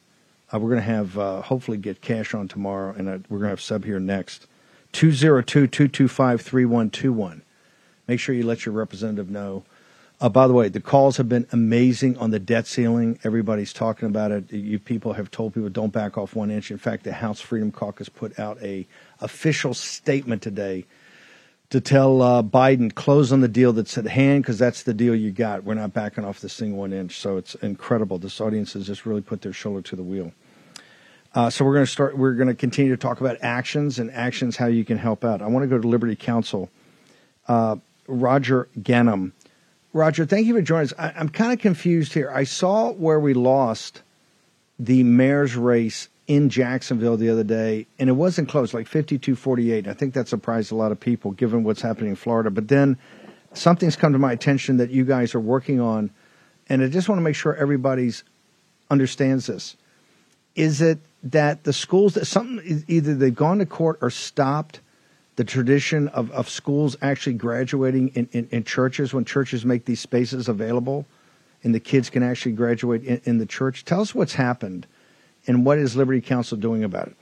Uh, 0.53 0.59
we're 0.59 0.71
going 0.71 0.81
to 0.81 0.87
have 0.87 1.19
uh, 1.19 1.43
hopefully 1.43 1.77
get 1.79 2.01
Kash 2.01 2.35
on 2.35 2.49
tomorrow, 2.49 2.95
and 2.97 3.09
uh, 3.09 3.19
we're 3.29 3.39
going 3.39 3.49
to 3.49 3.51
have 3.51 3.61
Seb 3.61 3.85
here 3.85 4.01
next. 4.01 4.47
202 4.93 5.67
225 5.67 6.41
3121. 6.41 7.43
Make 8.07 8.21
sure 8.21 8.35
you 8.35 8.47
let 8.47 8.65
your 8.65 8.75
representative 8.75 9.31
know 9.31 9.65
uh, 10.19 10.31
by 10.31 10.47
the 10.47 10.55
way, 10.55 10.69
the 10.69 10.81
calls 10.81 11.19
have 11.19 11.29
been 11.29 11.47
amazing 11.53 12.17
on 12.17 12.31
the 12.31 12.39
debt 12.39 12.67
ceiling. 12.67 13.19
Everybody's 13.23 13.73
talking 13.73 14.09
about 14.09 14.33
it. 14.33 14.51
You 14.51 14.79
people 14.79 15.13
have 15.13 15.31
told 15.31 15.53
people 15.53 15.69
don't 15.69 15.93
back 15.93 16.17
off 16.17 16.35
one 16.35 16.51
inch. 16.51 16.71
In 16.71 16.79
fact, 16.79 17.05
the 17.05 17.13
House 17.13 17.41
Freedom 17.41 17.71
Caucus 17.71 18.09
put 18.09 18.39
out 18.39 18.61
a 18.63 18.87
official 19.21 19.75
statement 19.75 20.41
today 20.41 20.87
to 21.71 21.81
tell 21.81 22.23
uh, 22.23 22.43
Biden 22.43 22.95
close 22.95 23.33
on 23.33 23.41
the 23.41 23.49
deal 23.49 23.73
that's 23.73 23.99
at 23.99 24.07
hand 24.07 24.43
because 24.43 24.59
that's 24.59 24.85
the 24.85 24.95
deal 24.95 25.15
you 25.15 25.33
got. 25.33 25.65
We're 25.65 25.75
not 25.75 25.93
backing 25.93 26.25
off 26.25 26.41
this 26.41 26.57
thing 26.59 26.77
one 26.77 26.93
inch. 26.93 27.19
So 27.19 27.37
it's 27.37 27.55
incredible. 27.57 28.19
This 28.19 28.41
audience 28.41 28.75
has 28.75 28.87
just 28.87 29.05
really 29.05 29.23
put 29.23 29.43
their 29.43 29.53
shoulder 29.53 29.83
to 29.83 29.97
the 29.97 30.03
wheel. 30.03 30.33
Uh, 31.35 31.51
so 31.51 31.65
we're 31.65 31.75
going 31.75 31.85
to 31.85 31.91
start. 31.91 32.17
We're 32.17 32.35
going 32.35 32.49
to 32.49 32.55
continue 32.55 32.93
to 32.93 32.97
talk 32.97 33.21
about 33.21 33.37
actions 33.43 33.99
and 33.99 34.11
actions 34.13 34.57
how 34.57 34.67
you 34.67 34.85
can 34.85 34.97
help 34.97 35.25
out. 35.25 35.43
I 35.43 35.47
want 35.49 35.65
to 35.65 35.69
go 35.69 35.81
to 35.81 35.87
Liberty 35.87 36.17
Counsel. 36.17 36.71
Uh, 37.47 37.77
Roger 38.09 38.69
Gannam 38.79 39.33
Roger, 39.97 40.27
thank 40.27 40.47
you 40.47 40.53
for 40.53 40.61
joining 40.61 40.85
us. 40.85 40.93
I, 40.99 41.19
am 41.19 41.31
kind 41.31 41.55
of 41.55 41.59
confused 41.59 42.13
here. 42.13 42.31
I 42.31 42.45
saw 42.45 42.93
where 42.93 43.19
we 43.19 43.33
lost 43.33 44.03
the 44.79 45.03
mayor's 45.03 45.57
race 45.57 46.11
in 46.27 46.49
Jacksonville 46.49 47.17
the 47.17 47.29
other 47.29 47.45
day, 47.45 47.87
and 47.99 48.09
it 48.11 48.15
wasn't 48.15 48.49
close, 48.49 48.75
like 48.75 48.89
52 48.89 49.37
48. 49.37 49.87
I 49.87 49.93
think 49.95 50.15
that 50.15 50.29
surprised 50.29 50.73
a 50.73 50.75
lot 50.75 50.93
of 50.93 50.99
people 50.99 51.31
given 51.31 51.63
what's 51.63 51.83
happening 51.83 52.11
in 52.11 52.17
Florida. 52.17 52.51
But 52.51 52.69
then 52.69 52.99
something's 53.53 53.97
come 53.97 54.13
to 54.13 54.19
my 54.19 54.33
attention 54.33 54.79
that 54.79 54.91
you 54.91 55.05
guys 55.05 55.35
are 55.35 55.41
working 55.41 55.81
on, 55.81 56.11
and 56.69 56.83
I 56.83 56.89
just 56.89 57.09
want 57.09 57.19
to 57.19 57.23
make 57.23 57.37
sure 57.37 57.55
everybody's 57.55 58.25
understands 58.91 59.47
this. 59.47 59.77
Is 60.55 60.81
it 60.81 60.99
that 61.23 61.65
the 61.65 61.73
schools 61.73 62.15
that 62.15 62.25
something 62.25 62.85
either 62.89 63.15
they've 63.15 63.35
gone 63.35 63.59
to 63.59 63.67
court 63.67 63.99
or 64.01 64.11
stopped 64.11 64.81
the 65.37 65.45
tradition 65.45 66.09
of, 66.09 66.31
of 66.31 66.49
schools 66.49 66.97
actually 67.03 67.35
graduating 67.35 68.09
in, 68.09 68.29
in, 68.33 68.49
in 68.51 68.65
churches 68.65 69.13
when 69.13 69.25
churches 69.25 69.65
make 69.65 69.85
these 69.85 70.01
spaces 70.01 70.49
available 70.49 71.05
and 71.63 71.75
the 71.75 71.81
kids 71.81 72.09
can 72.09 72.23
actually 72.23 72.53
graduate 72.53 73.05
in, 73.05 73.21
in 73.25 73.39
the 73.39 73.45
church. 73.45 73.85
Tell 73.85 74.01
us 74.01 74.15
what's 74.15 74.35
happened 74.35 74.87
and 75.47 75.65
what 75.65 75.79
is 75.79 75.97
Liberty 75.97 76.21
Counsel 76.21 76.57
doing 76.57 76.85
about 76.85 77.09
it? 77.09 77.17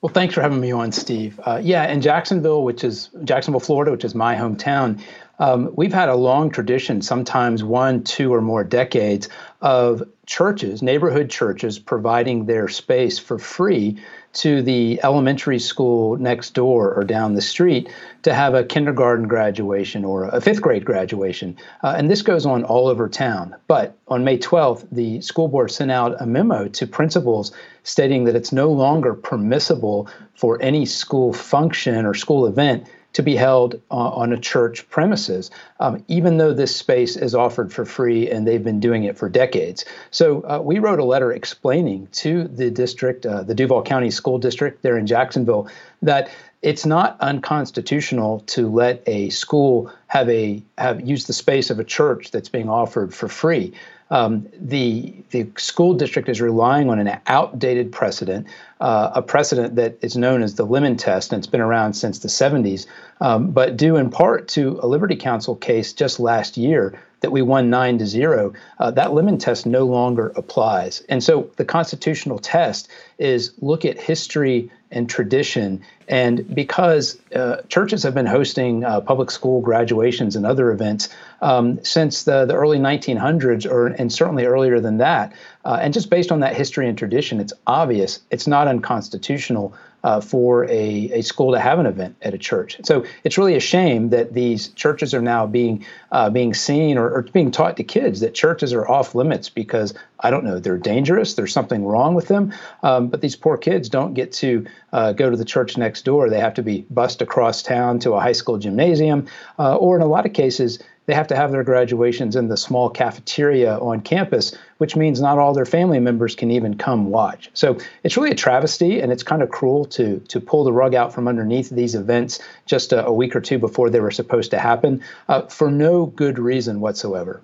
Well, 0.00 0.12
thanks 0.12 0.34
for 0.34 0.42
having 0.42 0.60
me 0.60 0.70
on, 0.70 0.92
Steve. 0.92 1.40
Uh, 1.44 1.60
yeah, 1.62 1.90
in 1.90 2.00
Jacksonville, 2.00 2.62
which 2.62 2.84
is 2.84 3.10
Jacksonville, 3.24 3.60
Florida, 3.60 3.90
which 3.90 4.04
is 4.04 4.14
my 4.14 4.36
hometown, 4.36 5.02
um, 5.40 5.72
we've 5.76 5.92
had 5.92 6.08
a 6.08 6.14
long 6.14 6.50
tradition, 6.50 7.02
sometimes 7.02 7.64
one, 7.64 8.04
two, 8.04 8.32
or 8.32 8.40
more 8.40 8.64
decades, 8.64 9.28
of 9.60 10.02
churches, 10.26 10.82
neighborhood 10.82 11.30
churches, 11.30 11.78
providing 11.78 12.46
their 12.46 12.68
space 12.68 13.18
for 13.18 13.38
free 13.38 14.00
to 14.38 14.62
the 14.62 15.00
elementary 15.02 15.58
school 15.58 16.16
next 16.16 16.54
door 16.54 16.94
or 16.94 17.02
down 17.02 17.34
the 17.34 17.42
street 17.42 17.88
to 18.22 18.32
have 18.32 18.54
a 18.54 18.62
kindergarten 18.62 19.26
graduation 19.26 20.04
or 20.04 20.26
a 20.28 20.40
fifth 20.40 20.62
grade 20.62 20.84
graduation. 20.84 21.56
Uh, 21.82 21.94
and 21.98 22.08
this 22.08 22.22
goes 22.22 22.46
on 22.46 22.62
all 22.64 22.86
over 22.86 23.08
town. 23.08 23.56
But 23.66 23.96
on 24.06 24.22
May 24.24 24.38
12th, 24.38 24.86
the 24.92 25.20
school 25.22 25.48
board 25.48 25.72
sent 25.72 25.90
out 25.90 26.20
a 26.20 26.26
memo 26.26 26.68
to 26.68 26.86
principals 26.86 27.52
stating 27.82 28.24
that 28.24 28.36
it's 28.36 28.52
no 28.52 28.70
longer 28.70 29.12
permissible 29.12 30.08
for 30.34 30.62
any 30.62 30.86
school 30.86 31.32
function 31.32 32.06
or 32.06 32.14
school 32.14 32.46
event 32.46 32.86
to 33.12 33.22
be 33.22 33.34
held 33.34 33.80
uh, 33.90 33.94
on 33.94 34.32
a 34.32 34.38
church 34.38 34.88
premises, 34.90 35.50
um, 35.80 36.04
even 36.08 36.36
though 36.36 36.52
this 36.52 36.74
space 36.74 37.16
is 37.16 37.34
offered 37.34 37.72
for 37.72 37.84
free 37.84 38.30
and 38.30 38.46
they've 38.46 38.62
been 38.62 38.80
doing 38.80 39.04
it 39.04 39.16
for 39.16 39.28
decades. 39.28 39.84
So 40.10 40.42
uh, 40.42 40.60
we 40.62 40.78
wrote 40.78 40.98
a 40.98 41.04
letter 41.04 41.32
explaining 41.32 42.06
to 42.12 42.44
the 42.44 42.70
district, 42.70 43.26
uh, 43.26 43.42
the 43.42 43.54
Duval 43.54 43.82
County 43.82 44.10
School 44.10 44.38
District 44.38 44.82
there 44.82 44.98
in 44.98 45.06
Jacksonville, 45.06 45.68
that 46.02 46.30
it's 46.62 46.84
not 46.84 47.16
unconstitutional 47.20 48.40
to 48.40 48.68
let 48.68 49.02
a 49.06 49.30
school 49.30 49.92
have 50.08 50.28
a 50.28 50.62
have 50.76 51.00
use 51.00 51.26
the 51.26 51.32
space 51.32 51.70
of 51.70 51.78
a 51.78 51.84
church 51.84 52.30
that's 52.30 52.48
being 52.48 52.68
offered 52.68 53.14
for 53.14 53.28
free 53.28 53.72
um, 54.10 54.48
the 54.58 55.14
the 55.30 55.48
school 55.56 55.94
district 55.94 56.28
is 56.28 56.40
relying 56.40 56.88
on 56.88 56.98
an 56.98 57.20
outdated 57.26 57.92
precedent, 57.92 58.46
uh, 58.80 59.10
a 59.14 59.22
precedent 59.22 59.76
that 59.76 59.98
is 60.02 60.16
known 60.16 60.42
as 60.42 60.54
the 60.54 60.64
Lemon 60.64 60.96
Test, 60.96 61.32
and 61.32 61.40
it's 61.40 61.46
been 61.46 61.60
around 61.60 61.94
since 61.94 62.20
the 62.20 62.28
70s, 62.28 62.86
um, 63.20 63.50
but 63.50 63.76
due 63.76 63.96
in 63.96 64.10
part 64.10 64.48
to 64.48 64.78
a 64.82 64.86
Liberty 64.86 65.16
Counsel 65.16 65.56
case 65.56 65.92
just 65.92 66.18
last 66.18 66.56
year 66.56 66.98
that 67.20 67.32
we 67.32 67.42
won 67.42 67.70
nine 67.70 67.98
to 67.98 68.06
zero, 68.06 68.52
uh, 68.78 68.90
that 68.92 69.12
Lemon 69.12 69.38
test 69.38 69.66
no 69.66 69.84
longer 69.84 70.32
applies. 70.36 71.02
And 71.08 71.22
so 71.22 71.50
the 71.56 71.64
constitutional 71.64 72.38
test 72.38 72.88
is 73.18 73.52
look 73.60 73.84
at 73.84 73.98
history 73.98 74.70
and 74.90 75.08
tradition. 75.08 75.82
And 76.06 76.54
because 76.54 77.20
uh, 77.34 77.62
churches 77.68 78.02
have 78.04 78.14
been 78.14 78.26
hosting 78.26 78.84
uh, 78.84 79.00
public 79.00 79.30
school 79.30 79.60
graduations 79.60 80.36
and 80.36 80.46
other 80.46 80.70
events 80.70 81.10
um, 81.42 81.82
since 81.84 82.22
the, 82.22 82.46
the 82.46 82.54
early 82.54 82.78
1900s, 82.78 83.70
or 83.70 83.88
and 83.88 84.12
certainly 84.12 84.46
earlier 84.46 84.80
than 84.80 84.98
that, 84.98 85.34
uh, 85.64 85.78
and 85.80 85.92
just 85.92 86.08
based 86.08 86.32
on 86.32 86.40
that 86.40 86.56
history 86.56 86.88
and 86.88 86.96
tradition, 86.96 87.40
it's 87.40 87.52
obvious 87.66 88.20
it's 88.30 88.46
not 88.46 88.68
unconstitutional 88.68 89.74
uh, 90.04 90.20
for 90.20 90.64
a, 90.66 91.10
a 91.12 91.22
school 91.22 91.52
to 91.52 91.58
have 91.58 91.78
an 91.78 91.86
event 91.86 92.16
at 92.22 92.34
a 92.34 92.38
church. 92.38 92.78
So 92.84 93.04
it's 93.24 93.36
really 93.36 93.56
a 93.56 93.60
shame 93.60 94.10
that 94.10 94.32
these 94.32 94.68
churches 94.68 95.12
are 95.14 95.22
now 95.22 95.46
being 95.46 95.84
uh, 96.12 96.30
being 96.30 96.54
seen 96.54 96.96
or, 96.96 97.10
or, 97.10 97.22
being 97.22 97.50
taught 97.50 97.76
to 97.76 97.84
kids 97.84 98.20
that 98.20 98.34
churches 98.34 98.72
are 98.72 98.88
off 98.88 99.14
limits 99.14 99.50
because 99.50 99.92
I 100.20 100.30
don't 100.30 100.44
know 100.44 100.58
they're 100.58 100.78
dangerous. 100.78 101.34
There's 101.34 101.52
something 101.52 101.84
wrong 101.84 102.14
with 102.14 102.28
them. 102.28 102.54
Um, 102.82 103.08
but 103.08 103.20
these 103.20 103.36
poor 103.36 103.58
kids 103.58 103.88
don't 103.88 104.14
get 104.14 104.32
to 104.34 104.66
uh, 104.92 105.12
go 105.12 105.28
to 105.28 105.36
the 105.36 105.44
church 105.44 105.76
next 105.76 106.04
door. 106.04 106.30
They 106.30 106.40
have 106.40 106.54
to 106.54 106.62
be 106.62 106.86
bussed 106.90 107.20
across 107.20 107.62
town 107.62 107.98
to 108.00 108.12
a 108.12 108.20
high 108.20 108.32
school 108.32 108.58
gymnasium, 108.58 109.26
uh, 109.58 109.76
or 109.76 109.96
in 109.96 110.02
a 110.02 110.06
lot 110.06 110.24
of 110.26 110.32
cases 110.32 110.78
they 111.08 111.14
have 111.14 111.26
to 111.26 111.34
have 111.34 111.52
their 111.52 111.64
graduations 111.64 112.36
in 112.36 112.48
the 112.48 112.56
small 112.58 112.90
cafeteria 112.90 113.78
on 113.78 114.02
campus, 114.02 114.54
which 114.76 114.94
means 114.94 115.22
not 115.22 115.38
all 115.38 115.54
their 115.54 115.64
family 115.64 115.98
members 115.98 116.34
can 116.34 116.50
even 116.50 116.76
come 116.76 117.08
watch. 117.08 117.48
So 117.54 117.78
it's 118.04 118.18
really 118.18 118.32
a 118.32 118.34
travesty, 118.34 119.00
and 119.00 119.10
it's 119.10 119.22
kind 119.22 119.40
of 119.40 119.48
cruel 119.48 119.86
to 119.86 120.20
to 120.28 120.38
pull 120.38 120.64
the 120.64 120.72
rug 120.72 120.94
out 120.94 121.14
from 121.14 121.26
underneath 121.26 121.70
these 121.70 121.94
events 121.94 122.40
just 122.66 122.92
a, 122.92 123.06
a 123.06 123.12
week 123.12 123.34
or 123.34 123.40
two 123.40 123.58
before 123.58 123.88
they 123.88 124.00
were 124.00 124.10
supposed 124.10 124.50
to 124.50 124.58
happen 124.58 125.02
uh, 125.30 125.46
for 125.46 125.70
no 125.70 126.04
good 126.04 126.38
reason 126.38 126.78
whatsoever. 126.78 127.40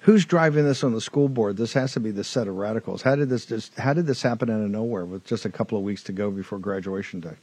Who's 0.00 0.24
driving 0.24 0.64
this 0.64 0.82
on 0.82 0.94
the 0.94 1.02
school 1.02 1.28
board? 1.28 1.58
This 1.58 1.74
has 1.74 1.92
to 1.92 2.00
be 2.00 2.10
the 2.12 2.24
set 2.24 2.48
of 2.48 2.56
radicals. 2.56 3.02
How 3.02 3.14
did 3.14 3.28
this 3.28 3.44
just, 3.44 3.74
how 3.78 3.92
did 3.92 4.06
this 4.06 4.22
happen 4.22 4.48
out 4.48 4.62
of 4.62 4.70
nowhere 4.70 5.04
with 5.04 5.26
just 5.26 5.44
a 5.44 5.50
couple 5.50 5.76
of 5.76 5.84
weeks 5.84 6.02
to 6.04 6.12
go 6.12 6.30
before 6.30 6.58
graduation 6.58 7.20
day? 7.20 7.36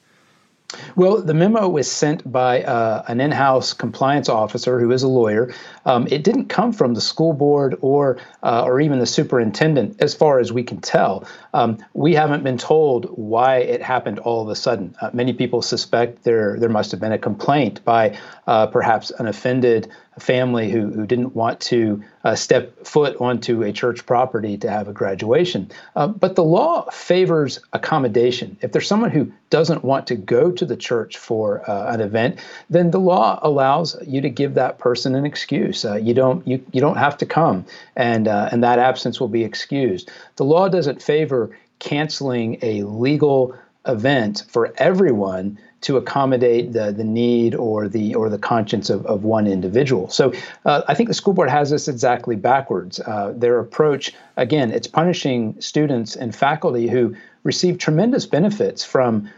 Well, 0.96 1.22
the 1.22 1.34
memo 1.34 1.68
was 1.68 1.92
sent 1.92 2.30
by 2.32 2.64
uh, 2.64 3.04
an 3.08 3.20
in 3.20 3.32
house 3.32 3.74
compliance 3.74 4.30
officer 4.30 4.80
who 4.80 4.92
is 4.92 5.04
a 5.04 5.08
lawyer. 5.08 5.54
Um, 5.86 6.08
it 6.10 6.24
didn't 6.24 6.46
come 6.46 6.72
from 6.72 6.94
the 6.94 7.02
school 7.02 7.34
board 7.34 7.78
or, 7.82 8.18
uh, 8.44 8.64
or 8.64 8.80
even 8.80 9.00
the 9.00 9.06
superintendent, 9.06 10.02
as 10.02 10.14
far 10.14 10.40
as 10.40 10.52
we 10.52 10.64
can 10.64 10.80
tell. 10.80 11.26
Um, 11.54 11.78
we 11.94 12.14
haven't 12.14 12.44
been 12.44 12.58
told 12.58 13.06
why 13.18 13.58
it 13.58 13.82
happened 13.82 14.20
all 14.20 14.42
of 14.42 14.50
a 14.50 14.56
sudden. 14.56 14.96
Uh, 15.02 15.10
many 15.14 15.34
people 15.34 15.62
suspect 15.62 16.24
there, 16.24 16.58
there 16.60 16.70
must 16.70 16.92
have 16.92 17.00
been 17.00 17.12
a 17.12 17.18
complaint 17.18 17.84
by 17.84 18.18
uh, 18.48 18.68
perhaps 18.68 19.12
an 19.12 19.28
offended 19.28 19.92
family 20.22 20.70
who, 20.70 20.92
who 20.92 21.06
didn't 21.06 21.36
want 21.36 21.60
to 21.60 22.04
uh, 22.24 22.36
step 22.36 22.86
foot 22.86 23.18
onto 23.20 23.64
a 23.64 23.72
church 23.72 24.06
property 24.06 24.58
to 24.58 24.70
have 24.70 24.88
a 24.88 24.94
graduation. 24.94 25.70
Uh, 25.96 26.08
but 26.08 26.36
the 26.36 26.44
law 26.44 26.90
favors 26.92 27.60
accommodation. 27.74 28.58
If 28.62 28.72
there's 28.72 28.88
someone 28.88 29.12
who 29.12 29.32
doesn't 29.50 29.84
want 29.84 30.08
to 30.08 30.16
go 30.16 30.52
to 30.52 30.66
the 30.66 30.78
church 30.78 31.18
for 31.18 31.68
uh, 31.70 31.94
an 31.94 32.02
event, 32.02 32.40
then 32.70 32.92
the 32.92 33.00
law 33.00 33.40
allows 33.42 33.98
you 34.08 34.22
to 34.22 34.30
give 34.30 34.54
that 34.54 34.78
person 34.78 35.16
an 35.16 35.26
excuse. 35.26 35.84
Uh, 35.84 35.96
you 35.96 36.14
don't 36.14 36.48
you, 36.48 36.64
you 36.72 36.82
don't 36.82 36.98
have 36.98 37.18
to 37.18 37.26
come, 37.26 37.66
and 37.96 38.28
uh, 38.28 38.50
and 38.52 38.64
that 38.64 38.80
absence 38.80 39.20
will 39.20 39.28
be 39.28 39.44
excused. 39.44 40.10
The 40.36 40.46
law 40.46 40.70
doesn't 40.70 41.02
favor 41.02 41.58
canceling 41.80 42.60
a 42.62 42.84
legal 42.84 43.56
event 43.88 44.44
for 44.48 44.72
everyone 44.78 45.58
to 45.82 45.98
accommodate 45.98 46.74
the, 46.74 46.92
the 46.92 47.04
need 47.04 47.56
or 47.56 47.88
the 47.88 48.16
or 48.16 48.30
the 48.30 48.38
conscience 48.38 48.90
of, 48.90 49.06
of 49.06 49.24
one 49.24 49.48
individual. 49.48 50.10
So 50.10 50.34
uh, 50.66 50.84
I 50.88 50.94
think 50.94 51.10
the 51.10 51.16
school 51.16 51.34
board 51.34 51.50
has 51.50 51.70
this 51.70 51.88
exactly 51.88 52.36
backwards. 52.36 53.00
Uh, 53.00 53.34
their 53.36 53.60
approach, 53.60 54.14
again, 54.38 54.72
it's 54.72 54.88
punishing 54.88 55.60
students 55.60 56.16
and 56.16 56.36
faculty 56.36 56.88
who 56.88 57.16
receive 57.44 57.78
tremendous 57.78 58.26
benefits 58.26 58.84
from 58.84 59.30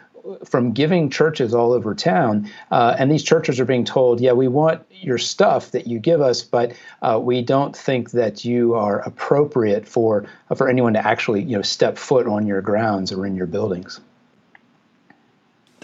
from 0.46 0.72
giving 0.72 1.10
churches 1.10 1.54
all 1.54 1.74
over 1.74 1.94
town, 1.94 2.50
uh, 2.72 2.96
and 2.98 3.12
these 3.12 3.24
churches 3.24 3.60
are 3.60 3.66
being 3.66 3.84
told, 3.84 4.22
"Yeah, 4.22 4.32
we 4.32 4.48
want 4.48 4.82
your 4.90 5.18
stuff 5.18 5.72
that 5.72 5.86
you 5.86 6.00
give 6.00 6.22
us, 6.22 6.44
but 6.44 6.72
uh, 7.02 7.20
we 7.22 7.42
don't 7.42 7.76
think 7.76 8.12
that 8.12 8.46
you 8.46 8.74
are 8.74 9.00
appropriate 9.00 9.86
for 9.86 10.26
for 10.56 10.70
anyone 10.70 10.94
to 10.94 11.06
actually, 11.06 11.42
you 11.42 11.58
know, 11.58 11.62
step 11.62 11.98
foot 11.98 12.26
on 12.26 12.48
your 12.48 12.62
grounds 12.62 13.12
or 13.12 13.26
in 13.26 13.36
your 13.36 13.48
buildings." 13.48 14.00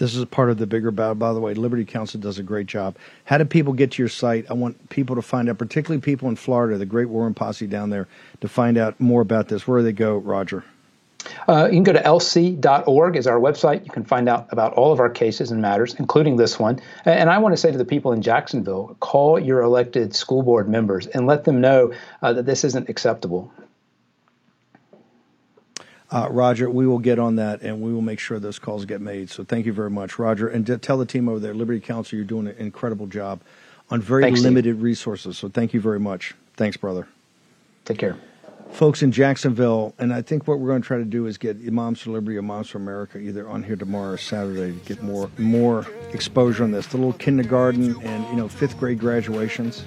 This 0.00 0.16
is 0.16 0.24
part 0.24 0.48
of 0.48 0.56
the 0.56 0.66
bigger 0.66 0.90
battle. 0.90 1.14
By 1.14 1.34
the 1.34 1.40
way, 1.40 1.52
Liberty 1.52 1.84
Counsel 1.84 2.18
does 2.18 2.38
a 2.38 2.42
great 2.42 2.66
job. 2.66 2.96
How 3.26 3.36
do 3.36 3.44
people 3.44 3.74
get 3.74 3.92
to 3.92 4.02
your 4.02 4.08
site? 4.08 4.46
I 4.48 4.54
want 4.54 4.88
people 4.88 5.14
to 5.14 5.20
find 5.20 5.50
out, 5.50 5.58
particularly 5.58 6.00
people 6.00 6.30
in 6.30 6.36
Florida, 6.36 6.78
the 6.78 6.86
Great 6.86 7.10
War 7.10 7.24
Room 7.24 7.34
Posse 7.34 7.66
down 7.66 7.90
there, 7.90 8.08
to 8.40 8.48
find 8.48 8.78
out 8.78 8.98
more 8.98 9.20
about 9.20 9.48
this. 9.48 9.68
Where 9.68 9.80
do 9.80 9.84
they 9.84 9.92
go, 9.92 10.16
Roger? 10.16 10.64
Uh, 11.46 11.66
you 11.66 11.76
can 11.76 11.82
go 11.82 11.92
to 11.92 12.02
lc.org 12.02 13.14
is 13.14 13.26
our 13.26 13.38
website. 13.38 13.84
You 13.84 13.90
can 13.90 14.04
find 14.04 14.26
out 14.26 14.46
about 14.50 14.72
all 14.72 14.90
of 14.90 15.00
our 15.00 15.10
cases 15.10 15.50
and 15.50 15.60
matters, 15.60 15.94
including 15.98 16.36
this 16.36 16.58
one. 16.58 16.80
And 17.04 17.28
I 17.28 17.36
want 17.36 17.52
to 17.52 17.58
say 17.58 17.70
to 17.70 17.76
the 17.76 17.84
people 17.84 18.12
in 18.12 18.22
Jacksonville, 18.22 18.96
call 19.00 19.38
your 19.38 19.60
elected 19.60 20.14
school 20.14 20.42
board 20.42 20.66
members 20.66 21.08
and 21.08 21.26
let 21.26 21.44
them 21.44 21.60
know 21.60 21.92
uh, 22.22 22.32
that 22.32 22.46
this 22.46 22.64
isn't 22.64 22.88
acceptable. 22.88 23.52
Uh, 26.10 26.26
Roger, 26.28 26.68
we 26.68 26.86
will 26.86 26.98
get 26.98 27.18
on 27.18 27.36
that 27.36 27.62
and 27.62 27.80
we 27.80 27.92
will 27.92 28.02
make 28.02 28.18
sure 28.18 28.38
those 28.40 28.58
calls 28.58 28.84
get 28.84 29.00
made. 29.00 29.30
So 29.30 29.44
thank 29.44 29.64
you 29.64 29.72
very 29.72 29.90
much, 29.90 30.18
Roger. 30.18 30.48
And 30.48 30.66
tell 30.82 30.98
the 30.98 31.06
team 31.06 31.28
over 31.28 31.38
there, 31.38 31.54
Liberty 31.54 31.80
Counsel, 31.80 32.16
you're 32.16 32.24
doing 32.24 32.48
an 32.48 32.56
incredible 32.58 33.06
job 33.06 33.40
on 33.90 34.00
very 34.00 34.22
Thanks, 34.22 34.40
limited 34.40 34.74
Steve. 34.74 34.82
resources. 34.82 35.38
So 35.38 35.48
thank 35.48 35.72
you 35.72 35.80
very 35.80 36.00
much. 36.00 36.34
Thanks, 36.56 36.76
brother. 36.76 37.06
Take 37.84 37.98
care. 37.98 38.16
Folks 38.72 39.02
in 39.02 39.10
Jacksonville, 39.10 39.94
and 39.98 40.12
I 40.12 40.22
think 40.22 40.46
what 40.46 40.60
we're 40.60 40.68
going 40.68 40.82
to 40.82 40.86
try 40.86 40.98
to 40.98 41.04
do 41.04 41.26
is 41.26 41.38
get 41.38 41.60
Moms 41.60 42.02
for 42.02 42.10
Liberty 42.10 42.36
or 42.36 42.42
Moms 42.42 42.68
for 42.68 42.78
America 42.78 43.18
either 43.18 43.48
on 43.48 43.64
here 43.64 43.74
tomorrow 43.74 44.12
or 44.12 44.16
Saturday 44.16 44.78
to 44.78 44.84
get 44.86 45.02
more 45.02 45.28
more 45.38 45.86
exposure 46.12 46.62
on 46.62 46.70
this. 46.70 46.86
The 46.86 46.96
little 46.96 47.14
kindergarten 47.14 48.00
and 48.02 48.24
you 48.28 48.36
know 48.36 48.48
fifth 48.48 48.78
grade 48.78 49.00
graduations. 49.00 49.84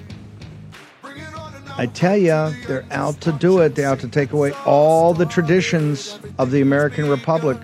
I 1.76 1.86
tell 1.86 2.16
you, 2.16 2.54
they're 2.66 2.86
out 2.90 3.20
to 3.22 3.32
do 3.32 3.60
it. 3.60 3.74
They're 3.74 3.88
out 3.88 4.00
to 4.00 4.08
take 4.08 4.32
away 4.32 4.52
all 4.64 5.12
the 5.12 5.26
traditions 5.26 6.18
of 6.38 6.50
the 6.50 6.60
American 6.60 7.08
Republic. 7.08 7.58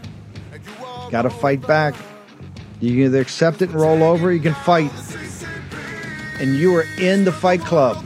Got 1.10 1.22
to 1.22 1.30
fight 1.30 1.66
back. 1.66 1.94
You 2.80 2.90
can 2.90 3.00
either 3.04 3.20
accept 3.20 3.62
it 3.62 3.70
and 3.70 3.80
roll 3.80 4.02
over, 4.02 4.28
or 4.28 4.32
you 4.32 4.40
can 4.40 4.54
fight. 4.54 4.92
And 6.40 6.56
you 6.56 6.74
are 6.76 6.86
in 6.98 7.24
the 7.24 7.32
fight 7.32 7.60
club. 7.60 8.04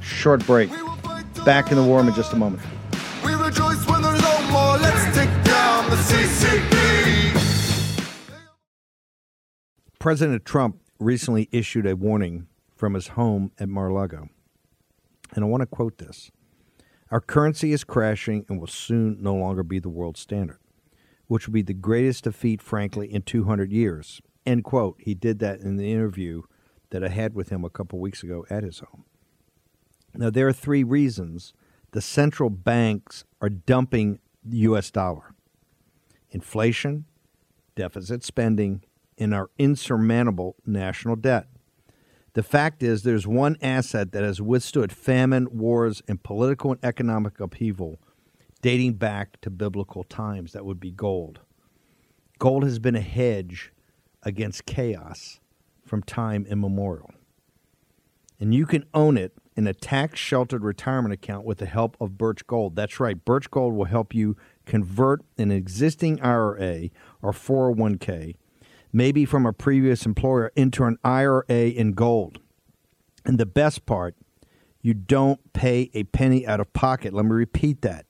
Short 0.00 0.44
break. 0.46 0.70
Back 1.44 1.70
in 1.70 1.76
the 1.76 1.84
war 1.84 2.00
in 2.00 2.12
just 2.14 2.32
a 2.32 2.36
moment. 2.36 2.62
We 3.24 3.34
rejoice 3.34 3.86
when 3.86 4.02
there's 4.02 4.20
no 4.20 4.50
more. 4.50 4.70
President 10.00 10.46
Trump 10.46 10.80
recently 10.98 11.46
issued 11.52 11.84
a 11.84 11.94
warning 11.94 12.46
from 12.74 12.94
his 12.94 13.08
home 13.08 13.52
at 13.58 13.68
Mar 13.68 13.88
a 13.88 13.92
Lago. 13.92 14.30
And 15.32 15.44
I 15.44 15.48
want 15.48 15.60
to 15.62 15.66
quote 15.66 15.98
this 15.98 16.30
Our 17.10 17.20
currency 17.20 17.72
is 17.72 17.84
crashing 17.84 18.44
and 18.48 18.60
will 18.60 18.66
soon 18.66 19.22
no 19.22 19.34
longer 19.34 19.62
be 19.62 19.78
the 19.78 19.88
world 19.88 20.16
standard, 20.16 20.58
which 21.26 21.46
will 21.46 21.54
be 21.54 21.62
the 21.62 21.74
greatest 21.74 22.24
defeat, 22.24 22.62
frankly, 22.62 23.12
in 23.12 23.22
200 23.22 23.72
years. 23.72 24.20
End 24.46 24.64
quote. 24.64 24.96
He 25.00 25.14
did 25.14 25.38
that 25.40 25.60
in 25.60 25.76
the 25.76 25.92
interview 25.92 26.42
that 26.90 27.04
I 27.04 27.08
had 27.08 27.34
with 27.34 27.50
him 27.50 27.64
a 27.64 27.70
couple 27.70 27.98
weeks 27.98 28.22
ago 28.22 28.44
at 28.50 28.64
his 28.64 28.80
home. 28.80 29.04
Now, 30.14 30.30
there 30.30 30.48
are 30.48 30.52
three 30.52 30.82
reasons 30.82 31.52
the 31.92 32.00
central 32.00 32.50
banks 32.50 33.24
are 33.40 33.48
dumping 33.48 34.18
the 34.44 34.58
U.S. 34.58 34.90
dollar 34.90 35.34
inflation, 36.32 37.06
deficit 37.74 38.24
spending, 38.24 38.82
and 39.18 39.34
our 39.34 39.50
insurmountable 39.58 40.56
national 40.64 41.16
debt. 41.16 41.46
The 42.34 42.42
fact 42.42 42.82
is, 42.82 43.02
there's 43.02 43.26
one 43.26 43.56
asset 43.60 44.12
that 44.12 44.22
has 44.22 44.40
withstood 44.40 44.92
famine, 44.92 45.48
wars, 45.50 46.02
and 46.06 46.22
political 46.22 46.70
and 46.70 46.84
economic 46.84 47.40
upheaval 47.40 48.00
dating 48.62 48.94
back 48.94 49.40
to 49.40 49.50
biblical 49.50 50.04
times. 50.04 50.52
That 50.52 50.64
would 50.64 50.80
be 50.80 50.90
gold. 50.90 51.40
Gold 52.38 52.62
has 52.64 52.78
been 52.78 52.96
a 52.96 53.00
hedge 53.00 53.72
against 54.22 54.66
chaos 54.66 55.40
from 55.84 56.02
time 56.02 56.46
immemorial. 56.46 57.10
And 58.38 58.54
you 58.54 58.64
can 58.64 58.84
own 58.94 59.18
it 59.18 59.32
in 59.56 59.66
a 59.66 59.74
tax 59.74 60.18
sheltered 60.18 60.62
retirement 60.62 61.12
account 61.12 61.44
with 61.44 61.58
the 61.58 61.66
help 61.66 61.96
of 62.00 62.16
Birch 62.16 62.46
Gold. 62.46 62.76
That's 62.76 63.00
right, 63.00 63.22
Birch 63.22 63.50
Gold 63.50 63.74
will 63.74 63.84
help 63.84 64.14
you 64.14 64.36
convert 64.64 65.22
an 65.36 65.50
existing 65.50 66.20
IRA 66.22 66.88
or 67.20 67.32
401k 67.32 68.36
maybe 68.92 69.24
from 69.24 69.46
a 69.46 69.52
previous 69.52 70.06
employer, 70.06 70.52
into 70.56 70.84
an 70.84 70.98
IRA 71.04 71.44
in 71.48 71.92
gold. 71.92 72.38
And 73.24 73.38
the 73.38 73.46
best 73.46 73.86
part, 73.86 74.14
you 74.82 74.94
don't 74.94 75.52
pay 75.52 75.90
a 75.94 76.04
penny 76.04 76.46
out 76.46 76.60
of 76.60 76.72
pocket. 76.72 77.12
Let 77.12 77.24
me 77.24 77.32
repeat 77.32 77.82
that. 77.82 78.06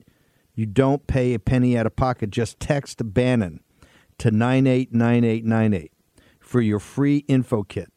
You 0.55 0.67
don't 0.67 1.07
pay 1.07 1.35
a 1.35 1.39
penny 1.39 1.77
out 1.77 1.87
of 1.87 1.97
pocket. 1.97 2.31
Just 2.31 2.61
text 2.61 3.01
Bannon 3.03 3.61
to 4.19 4.31
989898 4.31 5.93
for 6.39 6.61
your 6.61 6.79
free 6.79 7.19
info 7.29 7.63
kit. 7.63 7.93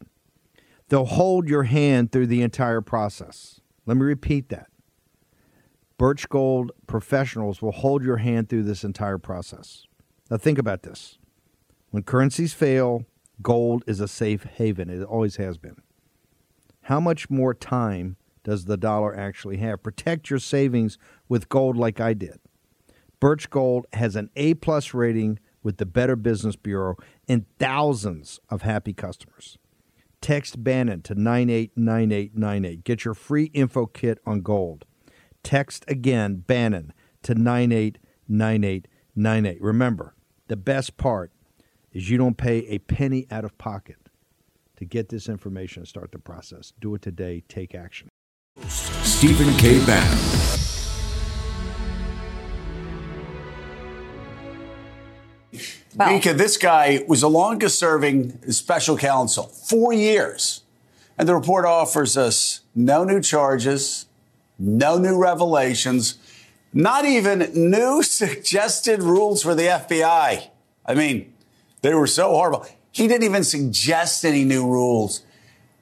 They'll 0.89 1.05
hold 1.05 1.49
your 1.49 1.63
hand 1.63 2.11
through 2.11 2.27
the 2.27 2.41
entire 2.41 2.81
process. 2.81 3.61
Let 3.85 3.97
me 3.97 4.03
repeat 4.03 4.49
that. 4.49 4.67
Birch 5.97 6.27
Gold 6.29 6.71
professionals 6.87 7.61
will 7.61 7.71
hold 7.71 8.03
your 8.03 8.17
hand 8.17 8.49
through 8.49 8.63
this 8.63 8.83
entire 8.83 9.17
process. 9.17 9.85
Now, 10.29 10.37
think 10.37 10.57
about 10.57 10.83
this. 10.83 11.17
When 11.93 12.01
currencies 12.01 12.53
fail, 12.53 13.05
gold 13.43 13.83
is 13.85 13.99
a 13.99 14.07
safe 14.07 14.45
haven. 14.45 14.89
It 14.89 15.03
always 15.03 15.35
has 15.35 15.59
been. 15.59 15.75
How 16.81 16.99
much 16.99 17.29
more 17.29 17.53
time 17.53 18.17
does 18.43 18.65
the 18.65 18.77
dollar 18.77 19.15
actually 19.15 19.57
have? 19.57 19.83
Protect 19.83 20.31
your 20.31 20.39
savings 20.39 20.97
with 21.29 21.49
gold 21.49 21.77
like 21.77 21.99
I 21.99 22.15
did. 22.15 22.39
Birch 23.19 23.51
Gold 23.51 23.85
has 23.93 24.15
an 24.15 24.31
A 24.35 24.55
plus 24.55 24.95
rating 24.95 25.37
with 25.61 25.77
the 25.77 25.85
Better 25.85 26.15
Business 26.15 26.55
Bureau 26.55 26.95
and 27.27 27.45
thousands 27.59 28.39
of 28.49 28.63
happy 28.63 28.93
customers. 28.93 29.59
Text 30.19 30.63
Bannon 30.63 31.03
to 31.03 31.13
989898. 31.13 32.83
Get 32.83 33.05
your 33.05 33.13
free 33.13 33.51
info 33.53 33.85
kit 33.85 34.17
on 34.25 34.41
gold. 34.41 34.85
Text 35.43 35.85
again 35.87 36.37
Bannon 36.37 36.91
to 37.21 37.35
989898. 37.35 39.61
Remember, 39.61 40.15
the 40.47 40.57
best 40.57 40.97
part 40.97 41.31
is 41.93 42.09
you 42.09 42.17
don't 42.17 42.37
pay 42.37 42.59
a 42.67 42.79
penny 42.79 43.27
out 43.31 43.45
of 43.45 43.57
pocket 43.57 43.97
to 44.75 44.85
get 44.85 45.09
this 45.09 45.29
information 45.29 45.81
and 45.81 45.87
start 45.87 46.11
the 46.11 46.19
process. 46.19 46.73
Do 46.79 46.95
it 46.95 47.01
today. 47.01 47.43
Take 47.47 47.75
action. 47.75 48.09
Stephen 48.67 49.53
K. 49.57 49.83
Bannon. 49.85 50.19
Mika, 55.95 56.33
this 56.33 56.57
guy 56.57 57.03
was 57.07 57.21
the 57.21 57.29
longest 57.29 57.77
serving 57.77 58.51
special 58.51 58.97
counsel, 58.97 59.43
four 59.43 59.93
years. 59.93 60.63
And 61.17 61.29
the 61.29 61.35
report 61.35 61.65
offers 61.65 62.17
us 62.17 62.61
no 62.73 63.03
new 63.03 63.21
charges, 63.21 64.07
no 64.57 64.97
new 64.97 65.21
revelations, 65.21 66.17
not 66.73 67.05
even 67.05 67.51
new 67.53 68.01
suggested 68.03 69.03
rules 69.03 69.43
for 69.43 69.53
the 69.53 69.63
FBI. 69.63 70.47
I 70.85 70.95
mean, 70.95 71.32
they 71.83 71.93
were 71.93 72.07
so 72.07 72.29
horrible. 72.29 72.65
He 72.91 73.07
didn't 73.07 73.23
even 73.23 73.43
suggest 73.43 74.25
any 74.25 74.45
new 74.45 74.65
rules. 74.65 75.21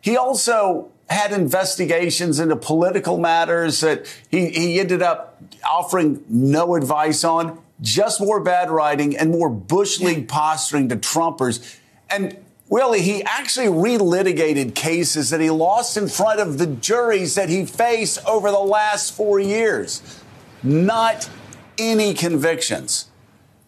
He 0.02 0.18
also 0.18 0.92
had 1.10 1.32
investigations 1.32 2.40
into 2.40 2.56
political 2.56 3.18
matters 3.18 3.82
that 3.82 4.08
he, 4.30 4.50
he 4.50 4.80
ended 4.80 5.02
up 5.02 5.42
offering 5.64 6.24
no 6.28 6.76
advice 6.76 7.24
on, 7.24 7.62
just 7.82 8.20
more 8.20 8.40
bad 8.40 8.72
writing 8.72 9.16
and 9.16 9.30
more 9.30 9.50
Bush 9.50 10.00
League 10.00 10.28
posturing 10.28 10.90
to 10.90 10.96
Trumpers. 10.96 11.78
And 12.10 12.38
Willie, 12.68 13.02
he 13.02 13.22
actually 13.24 13.68
relitigated 13.68 14.74
cases 14.74 15.30
that 15.30 15.40
he 15.40 15.52
lost 15.52 15.98
in 15.98 16.08
front 16.08 16.40
of 16.40 16.58
the 16.58 16.68
juries 16.68 17.36
that 17.36 17.50
he 17.50 17.66
faced 17.66 18.26
over 18.26 18.50
the 18.50 18.58
last 18.58 19.14
four 19.14 19.40
years. 19.40 20.02
Not 20.64 21.30
any 21.78 22.14
convictions 22.16 23.11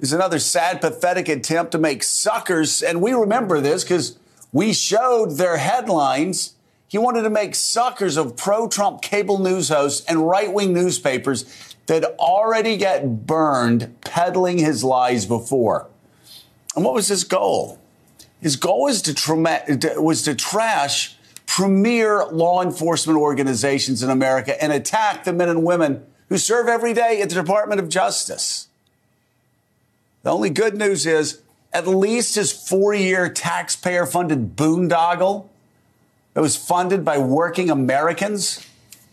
is 0.04 0.12
another 0.12 0.38
sad, 0.38 0.82
pathetic 0.82 1.30
attempt 1.30 1.72
to 1.72 1.78
make 1.78 2.04
suckers. 2.04 2.84
And 2.84 3.02
we 3.02 3.14
remember 3.14 3.62
this 3.62 3.86
because 3.86 4.18
we 4.52 4.74
showed 4.74 5.38
their 5.38 5.56
headlines. 5.56 6.56
He 6.90 6.98
wanted 6.98 7.22
to 7.22 7.30
make 7.30 7.56
suckers 7.56 8.18
of 8.18 8.36
pro 8.36 8.68
Trump 8.68 9.02
cable 9.02 9.40
news 9.40 9.70
hosts 9.70 10.06
and 10.06 10.28
right 10.28 10.52
wing 10.52 10.74
newspapers 10.74 11.46
that 11.86 12.04
already 12.20 12.76
get 12.76 13.26
burned 13.26 13.96
peddling 14.02 14.58
his 14.58 14.84
lies 14.84 15.26
before. 15.26 15.88
And 16.76 16.84
what 16.84 16.94
was 16.94 17.08
his 17.08 17.24
goal? 17.24 17.80
His 18.42 18.58
goal 18.58 18.92
to, 18.92 19.14
tra- 19.14 20.02
was 20.02 20.22
to 20.24 20.36
trash 20.36 21.16
premier 21.46 22.26
law 22.26 22.62
enforcement 22.62 23.18
organizations 23.18 24.04
in 24.04 24.10
America 24.10 24.62
and 24.62 24.74
attack 24.74 25.24
the 25.24 25.32
men 25.32 25.48
and 25.48 25.64
women 25.64 26.06
who 26.28 26.38
serve 26.38 26.68
every 26.68 26.94
day 26.94 27.22
at 27.22 27.30
the 27.30 27.36
Department 27.36 27.80
of 27.80 27.88
Justice. 27.88 28.68
The 30.24 30.32
only 30.32 30.50
good 30.50 30.78
news 30.78 31.06
is 31.06 31.42
at 31.74 31.86
least 31.86 32.36
his 32.36 32.52
four 32.52 32.94
year 32.94 33.28
taxpayer 33.28 34.06
funded 34.06 34.56
boondoggle 34.56 35.50
that 36.34 36.42
was 36.42 36.56
funded 36.56 37.04
by 37.04 37.18
working 37.18 37.70
Americans, 37.70 38.66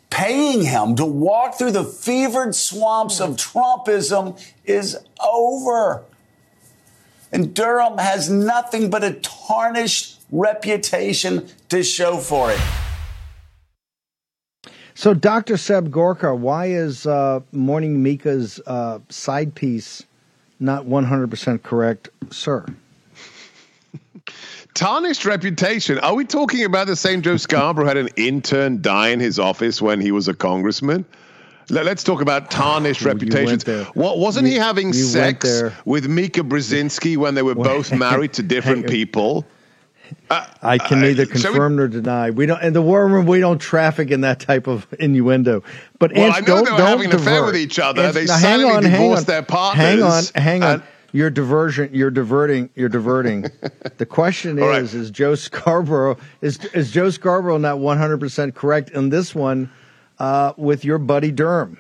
paying 0.08 0.62
him 0.62 0.94
to 0.94 1.04
walk 1.04 1.58
through 1.58 1.72
the 1.72 1.82
fevered 1.82 2.54
swamps 2.54 3.20
of 3.20 3.30
Trumpism 3.30 4.40
is 4.64 4.98
over. 5.20 6.04
And 7.32 7.54
Durham 7.54 7.98
has 7.98 8.30
nothing 8.30 8.88
but 8.88 9.02
a 9.02 9.14
tarnished 9.14 10.20
reputation 10.30 11.48
to 11.70 11.82
show 11.82 12.18
for 12.18 12.52
it. 12.52 12.60
So, 14.94 15.14
Dr. 15.14 15.56
Seb 15.56 15.90
Gorka, 15.90 16.34
why 16.34 16.66
is 16.66 17.06
uh, 17.06 17.40
Morning 17.52 18.02
Mika's 18.02 18.60
uh, 18.66 18.98
side 19.08 19.54
piece 19.54 20.04
not 20.60 20.84
100% 20.84 21.62
correct, 21.62 22.10
sir. 22.30 22.66
Tarnished 24.74 25.24
reputation. 25.24 25.98
Are 25.98 26.14
we 26.14 26.24
talking 26.24 26.64
about 26.64 26.86
the 26.86 26.96
same 26.96 27.22
Joe 27.22 27.36
Scarborough 27.36 27.86
had 27.86 27.96
an 27.96 28.08
intern 28.16 28.80
die 28.82 29.08
in 29.08 29.18
his 29.18 29.38
office 29.38 29.82
when 29.82 30.00
he 30.00 30.12
was 30.12 30.28
a 30.28 30.34
congressman? 30.34 31.04
Let's 31.70 32.02
talk 32.02 32.20
about 32.20 32.50
tarnished 32.50 33.02
reputations. 33.02 33.64
What 33.94 34.18
wasn't 34.18 34.46
you, 34.48 34.54
he 34.54 34.58
having 34.58 34.92
sex 34.92 35.62
with 35.84 36.08
Mika 36.08 36.40
Brzezinski 36.40 37.16
when 37.16 37.34
they 37.34 37.42
were 37.42 37.54
both 37.54 37.92
married 37.96 38.32
to 38.34 38.42
different 38.42 38.88
people? 38.88 39.46
Uh, 40.28 40.46
I 40.62 40.78
can 40.78 40.98
uh, 40.98 41.02
neither 41.02 41.26
confirm 41.26 41.72
we, 41.72 41.76
nor 41.78 41.88
deny. 41.88 42.30
We 42.30 42.46
don't 42.46 42.62
in 42.62 42.72
the 42.72 42.82
war 42.82 43.06
room. 43.08 43.26
We 43.26 43.40
don't 43.40 43.58
traffic 43.58 44.10
in 44.10 44.22
that 44.22 44.40
type 44.40 44.66
of 44.66 44.86
innuendo. 44.98 45.62
But 45.98 46.12
well, 46.14 46.32
I 46.32 46.40
know 46.40 46.46
don't, 46.46 46.64
they 46.64 46.70
were 46.72 46.78
don't 46.78 46.86
having 46.86 47.10
divert. 47.10 47.26
an 47.26 47.32
affair 47.32 47.44
with 47.44 47.56
each 47.56 47.78
other. 47.78 48.02
Ants, 48.02 48.14
they 48.14 48.24
now, 48.26 48.36
silently 48.38 48.74
on, 48.76 48.82
divorced 48.82 49.26
their 49.26 49.42
partners. 49.42 49.84
Hang 49.84 50.02
on, 50.02 50.22
hang 50.34 50.62
on. 50.62 50.82
You're 51.12 51.30
diversion. 51.30 51.90
You're 51.92 52.10
diverting. 52.10 52.70
You're 52.74 52.88
diverting. 52.88 53.42
the 53.98 54.06
question 54.06 54.58
is: 54.58 54.64
right. 54.64 54.82
Is 54.82 55.10
Joe 55.10 55.34
Scarborough 55.34 56.16
is 56.40 56.64
is 56.66 56.90
Joe 56.90 57.10
Scarborough 57.10 57.58
not 57.58 57.78
100 57.78 58.20
percent 58.20 58.54
correct 58.54 58.90
in 58.90 59.08
this 59.08 59.34
one 59.34 59.70
uh, 60.18 60.52
with 60.56 60.84
your 60.84 60.98
buddy 60.98 61.32
Durham? 61.32 61.78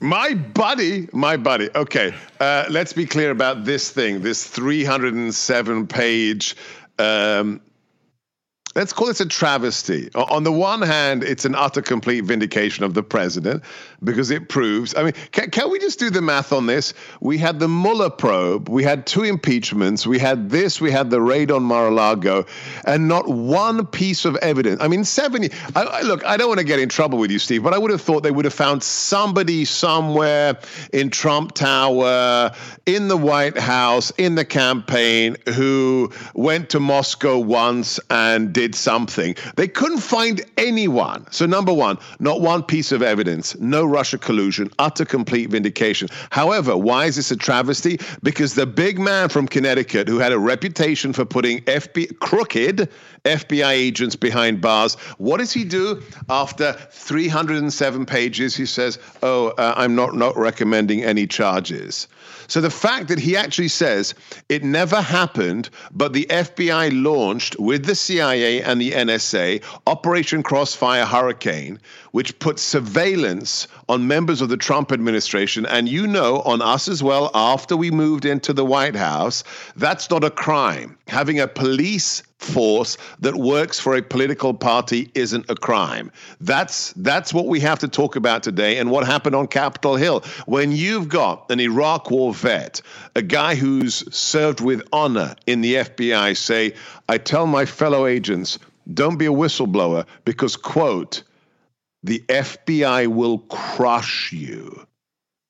My 0.00 0.32
buddy, 0.32 1.08
my 1.12 1.36
buddy. 1.36 1.68
Okay, 1.74 2.14
uh, 2.40 2.64
let's 2.70 2.94
be 2.94 3.04
clear 3.04 3.30
about 3.30 3.64
this 3.64 3.90
thing. 3.90 4.22
This 4.22 4.46
307 4.46 5.86
page 5.86 6.56
um, 6.98 7.60
let's 8.74 8.92
call 8.92 9.08
this 9.08 9.20
a 9.20 9.26
travesty. 9.26 10.10
On 10.14 10.44
the 10.44 10.52
one 10.52 10.82
hand, 10.82 11.24
it's 11.24 11.44
an 11.44 11.54
utter 11.54 11.82
complete 11.82 12.24
vindication 12.24 12.84
of 12.84 12.94
the 12.94 13.02
president. 13.02 13.64
Because 14.04 14.30
it 14.30 14.48
proves. 14.48 14.94
I 14.96 15.04
mean, 15.04 15.12
can, 15.32 15.50
can, 15.50 15.70
we 15.70 15.78
just 15.78 15.98
do 15.98 16.10
the 16.10 16.22
math 16.22 16.52
on 16.52 16.66
this? 16.66 16.94
We 17.20 17.38
had 17.38 17.58
the 17.58 17.68
Mueller 17.68 18.10
probe, 18.10 18.68
we 18.68 18.82
had 18.82 19.06
two 19.06 19.22
impeachments, 19.24 20.06
we 20.06 20.18
had 20.18 20.50
this, 20.50 20.80
we 20.80 20.90
had 20.90 21.10
the 21.10 21.20
raid 21.20 21.50
on 21.50 21.62
Mar-a-Lago, 21.62 22.46
and 22.84 23.08
not 23.08 23.28
one 23.28 23.86
piece 23.86 24.24
of 24.24 24.36
evidence. 24.36 24.80
I 24.80 24.88
mean, 24.88 25.04
seven. 25.04 25.48
I, 25.74 25.82
I, 25.82 26.02
look, 26.02 26.24
I 26.24 26.36
don't 26.36 26.48
want 26.48 26.60
to 26.60 26.64
get 26.64 26.78
in 26.78 26.88
trouble 26.88 27.18
with 27.18 27.30
you, 27.30 27.38
Steve, 27.38 27.62
but 27.62 27.74
I 27.74 27.78
would 27.78 27.90
have 27.90 28.00
thought 28.02 28.22
they 28.22 28.30
would 28.30 28.44
have 28.44 28.54
found 28.54 28.82
somebody 28.82 29.64
somewhere 29.64 30.58
in 30.92 31.10
Trump 31.10 31.52
Tower, 31.52 32.52
in 32.84 33.08
the 33.08 33.16
White 33.16 33.58
House, 33.58 34.10
in 34.18 34.34
the 34.34 34.44
campaign, 34.44 35.36
who 35.54 36.12
went 36.34 36.70
to 36.70 36.80
Moscow 36.80 37.38
once 37.38 37.98
and 38.10 38.52
did 38.52 38.74
something. 38.74 39.36
They 39.56 39.68
couldn't 39.68 40.00
find 40.00 40.42
anyone. 40.56 41.26
So 41.30 41.46
number 41.46 41.72
one, 41.72 41.98
not 42.18 42.40
one 42.40 42.62
piece 42.62 42.92
of 42.92 43.02
evidence, 43.02 43.58
no 43.58 43.85
Russia 43.86 44.18
collusion, 44.18 44.70
utter 44.78 45.04
complete 45.04 45.50
vindication. 45.50 46.08
However, 46.30 46.76
why 46.76 47.06
is 47.06 47.16
this 47.16 47.30
a 47.30 47.36
travesty? 47.36 47.98
Because 48.22 48.54
the 48.54 48.66
big 48.66 48.98
man 48.98 49.28
from 49.28 49.46
Connecticut 49.48 50.08
who 50.08 50.18
had 50.18 50.32
a 50.32 50.38
reputation 50.38 51.12
for 51.12 51.24
putting 51.24 51.60
FBI, 51.62 52.18
crooked 52.18 52.88
FBI 53.24 53.70
agents 53.70 54.16
behind 54.16 54.60
bars, 54.60 54.94
what 55.18 55.38
does 55.38 55.52
he 55.52 55.64
do 55.64 56.02
after 56.28 56.72
307 56.90 58.06
pages? 58.06 58.54
He 58.56 58.66
says, 58.66 58.98
"Oh, 59.22 59.48
uh, 59.48 59.74
I'm 59.76 59.94
not 59.94 60.14
not 60.14 60.36
recommending 60.36 61.02
any 61.02 61.26
charges." 61.26 62.08
So 62.48 62.60
the 62.60 62.70
fact 62.70 63.08
that 63.08 63.18
he 63.18 63.36
actually 63.36 63.68
says 63.68 64.14
it 64.48 64.62
never 64.62 65.00
happened, 65.00 65.70
but 65.92 66.12
the 66.12 66.26
FBI 66.30 67.02
launched 67.02 67.58
with 67.58 67.86
the 67.86 67.94
CIA 67.94 68.62
and 68.62 68.80
the 68.80 68.92
NSA 68.92 69.62
Operation 69.86 70.42
Crossfire 70.42 71.04
Hurricane, 71.06 71.80
which 72.12 72.38
put 72.38 72.58
surveillance 72.58 73.68
on 73.88 74.06
members 74.06 74.40
of 74.40 74.48
the 74.48 74.56
Trump 74.56 74.92
administration, 74.92 75.66
and 75.66 75.88
you 75.88 76.06
know, 76.06 76.40
on 76.42 76.62
us 76.62 76.88
as 76.88 77.02
well, 77.02 77.30
after 77.34 77.76
we 77.76 77.90
moved 77.90 78.24
into 78.24 78.52
the 78.52 78.64
White 78.64 78.96
House, 78.96 79.44
that's 79.76 80.08
not 80.10 80.24
a 80.24 80.30
crime. 80.30 80.96
Having 81.08 81.40
a 81.40 81.48
police 81.48 82.22
force 82.38 82.98
that 83.20 83.34
works 83.34 83.80
for 83.80 83.96
a 83.96 84.02
political 84.02 84.52
party 84.52 85.10
isn't 85.14 85.48
a 85.48 85.54
crime. 85.54 86.10
That's 86.40 86.92
that's 86.94 87.32
what 87.32 87.46
we 87.46 87.60
have 87.60 87.78
to 87.80 87.88
talk 87.88 88.16
about 88.16 88.42
today 88.42 88.78
and 88.78 88.90
what 88.90 89.06
happened 89.06 89.34
on 89.34 89.46
Capitol 89.46 89.96
Hill. 89.96 90.22
When 90.46 90.72
you've 90.72 91.08
got 91.08 91.50
an 91.50 91.60
Iraq 91.60 92.10
war 92.10 92.34
vet, 92.34 92.82
a 93.14 93.22
guy 93.22 93.54
who's 93.54 94.04
served 94.14 94.60
with 94.60 94.82
honor 94.92 95.34
in 95.46 95.60
the 95.60 95.74
FBI 95.76 96.36
say, 96.36 96.74
I 97.08 97.18
tell 97.18 97.46
my 97.46 97.64
fellow 97.64 98.06
agents, 98.06 98.58
don't 98.92 99.16
be 99.16 99.26
a 99.26 99.30
whistleblower 99.30 100.06
because 100.24 100.56
quote, 100.56 101.22
the 102.02 102.22
FBI 102.28 103.08
will 103.08 103.38
crush 103.38 104.32
you. 104.32 104.86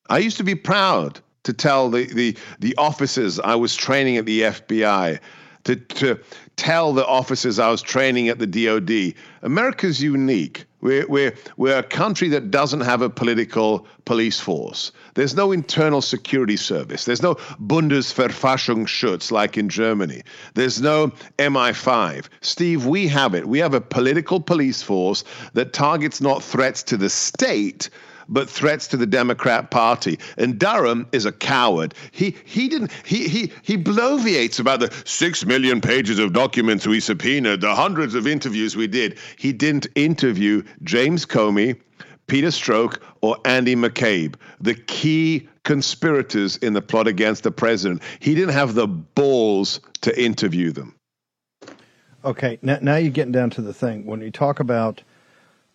I 0.09 0.19
used 0.19 0.39
to 0.39 0.45
be 0.45 0.55
proud 0.55 1.21
to 1.43 1.53
tell 1.53 1.91
the, 1.91 2.07
the, 2.07 2.37
the 2.61 2.75
officers 2.77 3.39
I 3.39 3.55
was 3.57 3.75
training 3.75 4.17
at 4.17 4.27
the 4.27 4.43
FBI 4.43 5.21
to, 5.67 5.77
to 5.77 6.19
tell 6.55 6.93
the 6.93 7.07
officers 7.07 7.59
I 7.59 7.71
was 7.71 7.83
training 7.83 8.29
at 8.29 8.39
the 8.39 8.47
DOD, 8.47 9.15
America's 9.43 10.03
unique. 10.03 10.65
We're, 10.81 11.07
we're, 11.09 11.35
we're 11.57 11.79
a 11.79 11.83
country 11.83 12.29
that 12.29 12.53
doesn't 12.53 12.83
have 12.83 13.03
a 13.03 13.11
political 13.11 13.87
police 14.05 14.39
force. 14.39 14.93
There's 15.15 15.35
no 15.35 15.51
internal 15.51 16.01
security 16.01 16.57
service. 16.57 17.05
There's 17.05 17.23
no 17.23 17.35
Bundesverfassungsschutz 17.35 19.33
like 19.33 19.59
in 19.59 19.69
Germany. 19.69 20.23
There's 20.55 20.81
no 20.81 21.09
MI5. 21.39 22.27
Steve, 22.43 22.87
we 22.87 23.09
have 23.09 23.35
it. 23.35 23.49
We 23.49 23.59
have 23.59 23.75
a 23.75 23.81
political 23.81 24.41
police 24.41 24.83
force 24.83 25.25
that 25.55 25.73
targets 25.73 26.21
not 26.21 26.45
threats 26.45 26.85
to 26.85 26.97
the 26.97 27.11
state, 27.11 27.91
but 28.29 28.49
threats 28.49 28.87
to 28.89 28.97
the 28.97 29.07
Democrat 29.07 29.71
Party. 29.71 30.19
And 30.37 30.59
Durham 30.59 31.07
is 31.13 31.25
a 31.25 31.33
coward. 31.33 31.95
He 32.11 32.37
he 32.45 32.69
didn't 32.69 32.93
he 33.05 33.29
he 33.29 33.53
he 33.63 33.77
bloviates 33.77 34.59
about 34.59 34.81
the 34.81 34.93
six 35.05 35.45
million 35.45 35.81
pages 35.81 36.19
of 36.19 36.33
documents 36.33 36.87
we 36.87 37.01
subpoenaed, 37.01 37.61
the 37.61 37.75
hundreds 37.75 38.15
of 38.15 38.27
interviews 38.27 38.77
we 38.77 38.87
did. 38.87 39.19
He 39.37 39.53
didn't 39.53 39.87
interview 39.95 40.63
James 40.83 41.25
Comey, 41.27 41.79
Peter 42.27 42.49
Strzok, 42.49 42.99
or 43.21 43.37
Andy 43.45 43.77
McCabe, 43.77 44.35
the 44.61 44.75
key 44.75 45.49
conspirators 45.65 46.57
in 46.59 46.73
the 46.73 46.83
plot 46.83 47.07
against 47.07 47.43
the 47.43 47.51
president. 47.51 48.03
He 48.21 48.35
didn't 48.35 48.55
have 48.55 48.75
the 48.75 48.87
balls 48.87 49.81
to 50.03 50.23
interview 50.23 50.73
them. 50.73 50.95
Okay, 52.25 52.59
now, 52.63 52.79
now 52.83 52.97
you're 52.97 53.13
getting 53.13 53.33
down 53.33 53.51
to 53.51 53.63
the 53.63 53.73
thing. 53.73 54.05
When 54.05 54.21
you 54.21 54.33
talk 54.33 54.59
about 54.59 55.03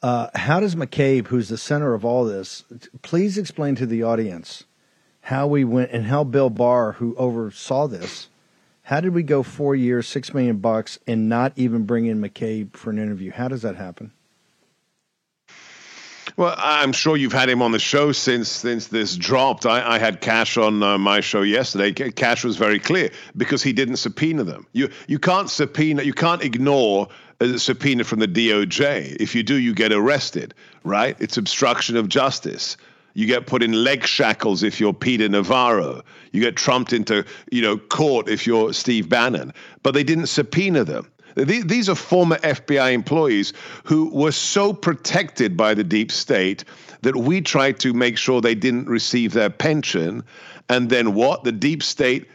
uh, 0.02 0.30
how 0.36 0.60
does 0.60 0.76
McCabe, 0.76 1.28
who's 1.28 1.50
the 1.50 1.58
center 1.58 1.94
of 1.94 2.04
all 2.04 2.26
this, 2.26 2.64
please 3.02 3.38
explain 3.38 3.76
to 3.76 3.86
the 3.86 4.04
audience 4.04 4.64
how 5.22 5.46
we 5.46 5.64
went 5.64 5.92
and 5.92 6.06
how 6.06 6.24
Bill 6.24 6.50
Barr, 6.50 6.94
who 6.94 7.16
oversaw 7.16 7.88
this, 7.88 8.30
how 8.84 9.00
did 9.00 9.14
we 9.14 9.24
go 9.24 9.44
four 9.44 9.76
years, 9.76 10.08
six 10.08 10.34
million 10.34 10.58
bucks, 10.58 10.98
and 11.06 11.30
not 11.30 11.54
even 11.56 11.84
bring 11.84 12.08
in 12.08 12.20
McCabe 12.20 12.76
for 12.76 12.90
an 12.90 12.98
interview? 12.98 13.32
How 13.32 13.48
does 13.48 13.62
that 13.62 13.76
happen? 13.76 14.12
Well, 16.38 16.56
I'm 16.58 16.94
sure 16.94 17.18
you've 17.18 17.34
had 17.34 17.50
him 17.50 17.62
on 17.62 17.72
the 17.72 17.80
show 17.80 18.12
since 18.12 18.50
since 18.50 18.88
this 18.88 19.16
dropped. 19.16 19.66
I, 19.66 19.96
I 19.96 20.00
had 20.00 20.22
Kash 20.22 20.58
on 20.58 20.82
uh, 20.82 20.98
my 20.98 21.20
show 21.20 21.42
yesterday. 21.42 21.92
Kash 21.92 22.44
was 22.44 22.58
very 22.58 22.80
clear 22.80 23.12
because 23.36 23.62
he 23.62 23.74
didn't 23.74 23.98
subpoena 23.98 24.44
them. 24.44 24.66
You 24.72 24.90
you 25.08 25.20
can't 25.20 25.50
subpoena, 25.50 26.04
you 26.04 26.14
can't 26.14 26.42
ignore 26.42 27.10
a 27.42 27.60
subpoena 27.60 28.04
from 28.04 28.20
the 28.20 28.28
DOJ. 28.28 29.18
If 29.20 29.36
you 29.36 29.44
do, 29.44 29.56
you 29.56 29.74
get 29.74 29.92
arrested, 29.92 30.54
right? 30.84 31.18
It's 31.20 31.38
obstruction 31.38 31.98
of 31.98 32.08
justice. 32.08 32.78
You 33.14 33.26
get 33.26 33.48
put 33.48 33.62
in 33.64 33.84
leg 33.84 34.06
shackles 34.06 34.64
if 34.64 34.80
you're 34.80 34.94
Peter 34.94 35.28
Navarro. 35.28 36.02
You 36.32 36.40
get 36.40 36.56
trumped 36.56 36.94
into, 36.94 37.26
you 37.52 37.62
know, 37.62 37.78
court 37.78 38.30
if 38.30 38.48
you're 38.48 38.72
Steve 38.74 39.10
Bannon. 39.10 39.54
But 39.84 39.94
they 39.94 40.04
didn't 40.04 40.28
subpoena 40.28 40.84
them. 40.84 41.12
These 41.36 41.90
are 41.90 41.96
former 41.96 42.38
FBI 42.38 42.94
employees 42.94 43.54
who 43.86 44.10
were 44.10 44.34
so 44.34 44.74
protected 44.74 45.58
by 45.58 45.74
the 45.74 45.84
deep 45.84 46.12
state 46.12 46.64
that 47.02 47.16
we 47.16 47.42
tried 47.42 47.80
to 47.80 47.94
make 47.94 48.18
sure 48.18 48.42
they 48.42 48.56
didn't 48.56 48.88
receive 48.88 49.34
their 49.34 49.50
pension. 49.50 50.24
And 50.70 50.90
then 50.90 51.14
what? 51.14 51.44
The 51.44 51.52
deep 51.54 51.84
state 51.84 52.28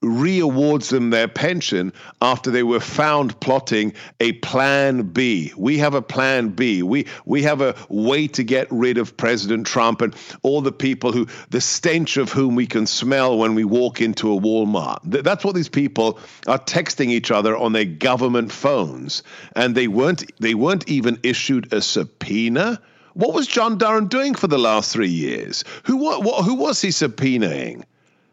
reawards 0.00 0.90
them 0.90 1.10
their 1.10 1.26
pension 1.26 1.92
after 2.22 2.50
they 2.50 2.62
were 2.62 2.80
found 2.80 3.38
plotting 3.40 3.92
a 4.20 4.32
plan 4.32 5.02
B. 5.02 5.52
We 5.56 5.78
have 5.78 5.94
a 5.94 6.02
plan 6.02 6.50
B. 6.50 6.82
We 6.82 7.06
we 7.24 7.42
have 7.42 7.60
a 7.60 7.74
way 7.88 8.28
to 8.28 8.44
get 8.44 8.70
rid 8.70 8.96
of 8.98 9.16
President 9.16 9.66
Trump 9.66 10.00
and 10.00 10.14
all 10.42 10.60
the 10.60 10.72
people 10.72 11.10
who 11.10 11.26
the 11.50 11.60
stench 11.60 12.16
of 12.16 12.30
whom 12.30 12.54
we 12.54 12.66
can 12.66 12.86
smell 12.86 13.38
when 13.38 13.54
we 13.56 13.64
walk 13.64 14.00
into 14.00 14.32
a 14.32 14.40
Walmart. 14.40 14.98
That's 15.02 15.44
what 15.44 15.56
these 15.56 15.68
people 15.68 16.20
are 16.46 16.58
texting 16.58 17.08
each 17.08 17.32
other 17.32 17.56
on 17.56 17.72
their 17.72 17.84
government 17.84 18.52
phones 18.52 19.24
and 19.56 19.74
they 19.74 19.88
weren't 19.88 20.30
they 20.40 20.54
weren't 20.54 20.88
even 20.88 21.18
issued 21.24 21.72
a 21.72 21.82
subpoena. 21.82 22.80
What 23.14 23.34
was 23.34 23.48
John 23.48 23.78
Durham 23.78 24.06
doing 24.06 24.36
for 24.36 24.46
the 24.46 24.58
last 24.58 24.92
3 24.92 25.08
years? 25.08 25.64
Who 25.82 25.96
what, 25.96 26.44
who 26.44 26.54
was 26.54 26.80
he 26.80 26.90
subpoenaing? 26.90 27.82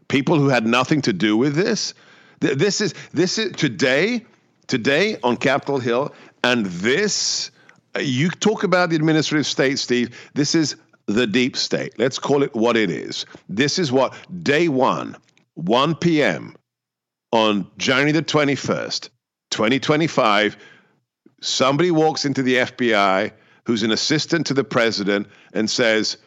People 0.07 0.37
who 0.37 0.49
had 0.49 0.65
nothing 0.65 1.01
to 1.01 1.13
do 1.13 1.37
with 1.37 1.55
this. 1.55 1.93
This 2.39 2.81
is 2.81 2.93
this 3.11 3.37
is 3.37 3.51
today, 3.53 4.25
today 4.67 5.17
on 5.23 5.37
Capitol 5.37 5.79
Hill, 5.79 6.13
and 6.43 6.65
this. 6.65 7.51
Uh, 7.95 7.99
you 7.99 8.29
talk 8.29 8.63
about 8.63 8.89
the 8.89 8.95
administrative 8.95 9.45
state, 9.47 9.79
Steve. 9.79 10.15
This 10.33 10.53
is 10.53 10.75
the 11.07 11.25
deep 11.25 11.55
state. 11.55 11.93
Let's 11.97 12.19
call 12.19 12.43
it 12.43 12.53
what 12.53 12.75
it 12.75 12.89
is. 12.89 13.25
This 13.47 13.79
is 13.79 13.91
what 13.91 14.13
day 14.43 14.67
one, 14.67 15.15
1 15.53 15.95
p.m. 15.95 16.55
on 17.31 17.67
January 17.77 18.11
the 18.11 18.21
21st, 18.21 19.09
2025, 19.51 20.57
somebody 21.41 21.91
walks 21.91 22.25
into 22.25 22.43
the 22.43 22.55
FBI 22.55 23.31
who's 23.65 23.83
an 23.83 23.91
assistant 23.91 24.45
to 24.47 24.53
the 24.53 24.63
president 24.63 25.27
and 25.53 25.69
says, 25.69 26.17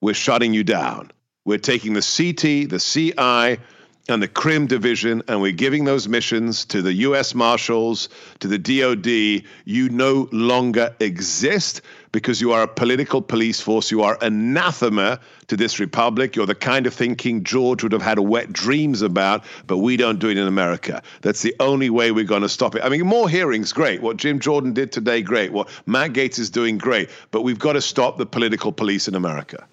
We're 0.00 0.14
shutting 0.14 0.54
you 0.54 0.64
down. 0.64 1.10
We're 1.44 1.58
taking 1.58 1.94
the 1.94 2.00
CT, 2.00 2.70
the 2.70 2.78
CI, 2.78 3.60
and 4.08 4.20
the 4.20 4.28
Crim 4.28 4.66
division, 4.66 5.22
and 5.28 5.40
we're 5.40 5.52
giving 5.52 5.84
those 5.84 6.08
missions 6.08 6.64
to 6.66 6.82
the 6.82 6.92
U.S. 6.92 7.34
Marshals, 7.34 8.08
to 8.40 8.48
the 8.48 8.58
DoD. 8.58 9.44
You 9.64 9.88
no 9.90 10.28
longer 10.32 10.94
exist 10.98 11.82
because 12.10 12.40
you 12.40 12.52
are 12.52 12.62
a 12.62 12.68
political 12.68 13.22
police 13.22 13.60
force. 13.60 13.90
You 13.90 14.02
are 14.02 14.18
anathema 14.20 15.20
to 15.46 15.56
this 15.56 15.78
republic. 15.78 16.34
You're 16.34 16.46
the 16.46 16.54
kind 16.54 16.86
of 16.86 16.94
thing 16.94 17.14
King 17.14 17.44
George 17.44 17.84
would 17.84 17.92
have 17.92 18.02
had 18.02 18.18
wet 18.18 18.52
dreams 18.52 19.02
about, 19.02 19.44
but 19.68 19.78
we 19.78 19.96
don't 19.96 20.18
do 20.18 20.28
it 20.28 20.36
in 20.36 20.48
America. 20.48 21.02
That's 21.20 21.42
the 21.42 21.54
only 21.60 21.90
way 21.90 22.10
we're 22.10 22.24
going 22.24 22.42
to 22.42 22.48
stop 22.48 22.74
it. 22.74 22.82
I 22.84 22.88
mean, 22.88 23.06
more 23.06 23.28
hearings, 23.28 23.72
great. 23.72 24.02
What 24.02 24.16
Jim 24.16 24.40
Jordan 24.40 24.72
did 24.72 24.90
today, 24.90 25.22
great. 25.22 25.52
What 25.52 25.68
Matt 25.86 26.12
Gaetz 26.12 26.40
is 26.40 26.50
doing, 26.50 26.76
great. 26.76 27.08
But 27.30 27.42
we've 27.42 27.58
got 27.58 27.74
to 27.74 27.80
stop 27.80 28.18
the 28.18 28.26
political 28.26 28.72
police 28.72 29.06
in 29.06 29.14
America. 29.14 29.66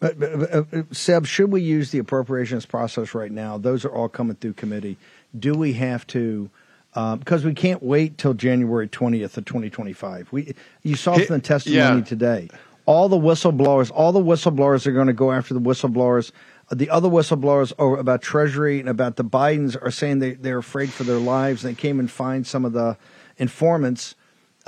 But, 0.00 0.18
but 0.18 0.32
uh, 0.32 0.64
uh, 0.72 0.82
Seb, 0.92 1.26
should 1.26 1.52
we 1.52 1.60
use 1.60 1.90
the 1.90 1.98
appropriations 1.98 2.66
process 2.66 3.14
right 3.14 3.30
now? 3.30 3.58
Those 3.58 3.84
are 3.84 3.94
all 3.94 4.08
coming 4.08 4.34
through 4.36 4.54
committee. 4.54 4.96
Do 5.38 5.54
we 5.54 5.74
have 5.74 6.06
to? 6.08 6.50
Um, 6.94 7.20
because 7.20 7.44
we 7.44 7.54
can't 7.54 7.82
wait 7.82 8.18
till 8.18 8.34
January 8.34 8.88
twentieth 8.88 9.36
of 9.36 9.44
twenty 9.44 9.70
twenty 9.70 9.92
five. 9.92 10.26
We 10.32 10.56
you 10.82 10.96
saw 10.96 11.14
from 11.18 11.36
the 11.36 11.40
testimony 11.40 11.98
yeah. 11.98 12.04
today. 12.04 12.48
all 12.90 13.08
the 13.08 13.16
whistleblowers, 13.16 13.90
all 13.94 14.10
the 14.10 14.22
whistleblowers 14.22 14.84
are 14.84 14.92
going 14.92 15.06
to 15.06 15.12
go 15.12 15.30
after 15.30 15.54
the 15.54 15.60
whistleblowers. 15.60 16.32
The 16.72 16.90
other 16.90 17.08
whistleblowers 17.08 17.72
over 17.78 17.96
about 17.96 18.20
Treasury 18.20 18.80
and 18.80 18.88
about 18.88 19.14
the 19.14 19.24
Bidens 19.24 19.80
are 19.80 19.92
saying 19.92 20.18
they, 20.20 20.32
they're 20.32 20.58
afraid 20.58 20.90
for 20.90 21.04
their 21.04 21.18
lives. 21.18 21.62
They 21.62 21.74
came 21.74 22.00
and 22.00 22.10
fined 22.10 22.48
some 22.48 22.64
of 22.64 22.72
the 22.72 22.96
informants 23.36 24.16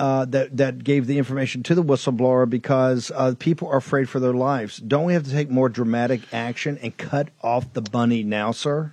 uh, 0.03 0.25
that 0.25 0.57
that 0.57 0.83
gave 0.83 1.07
the 1.07 1.17
information 1.17 1.63
to 1.63 1.73
the 1.73 1.81
whistleblower 1.81 2.49
because 2.49 3.09
uh, 3.15 3.33
people 3.39 3.69
are 3.69 3.77
afraid 3.77 4.09
for 4.09 4.19
their 4.19 4.33
lives. 4.33 4.75
Don't 4.75 5.05
we 5.05 5.13
have 5.13 5.23
to 5.23 5.31
take 5.31 5.49
more 5.49 5.69
dramatic 5.69 6.19
action 6.33 6.77
and 6.81 6.97
cut 6.97 7.29
off 7.41 7.71
the 7.71 7.81
bunny 7.81 8.21
now, 8.21 8.51
sir? 8.51 8.91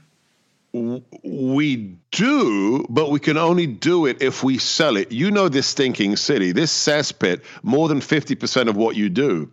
We 0.73 1.97
do, 2.13 2.87
but 2.89 3.11
we 3.11 3.19
can 3.19 3.37
only 3.37 3.67
do 3.67 4.07
it 4.07 4.23
if 4.23 4.45
we 4.45 4.59
sell 4.59 4.97
it. 4.97 5.11
You 5.11 5.33
know 5.33 5.49
this 5.49 5.67
stinking 5.67 6.15
city, 6.15 6.53
this 6.53 6.73
cesspit, 6.73 7.43
more 7.65 7.89
than 7.89 7.99
50% 7.99 8.69
of 8.69 8.77
what 8.77 8.95
you 8.95 9.09
do 9.09 9.51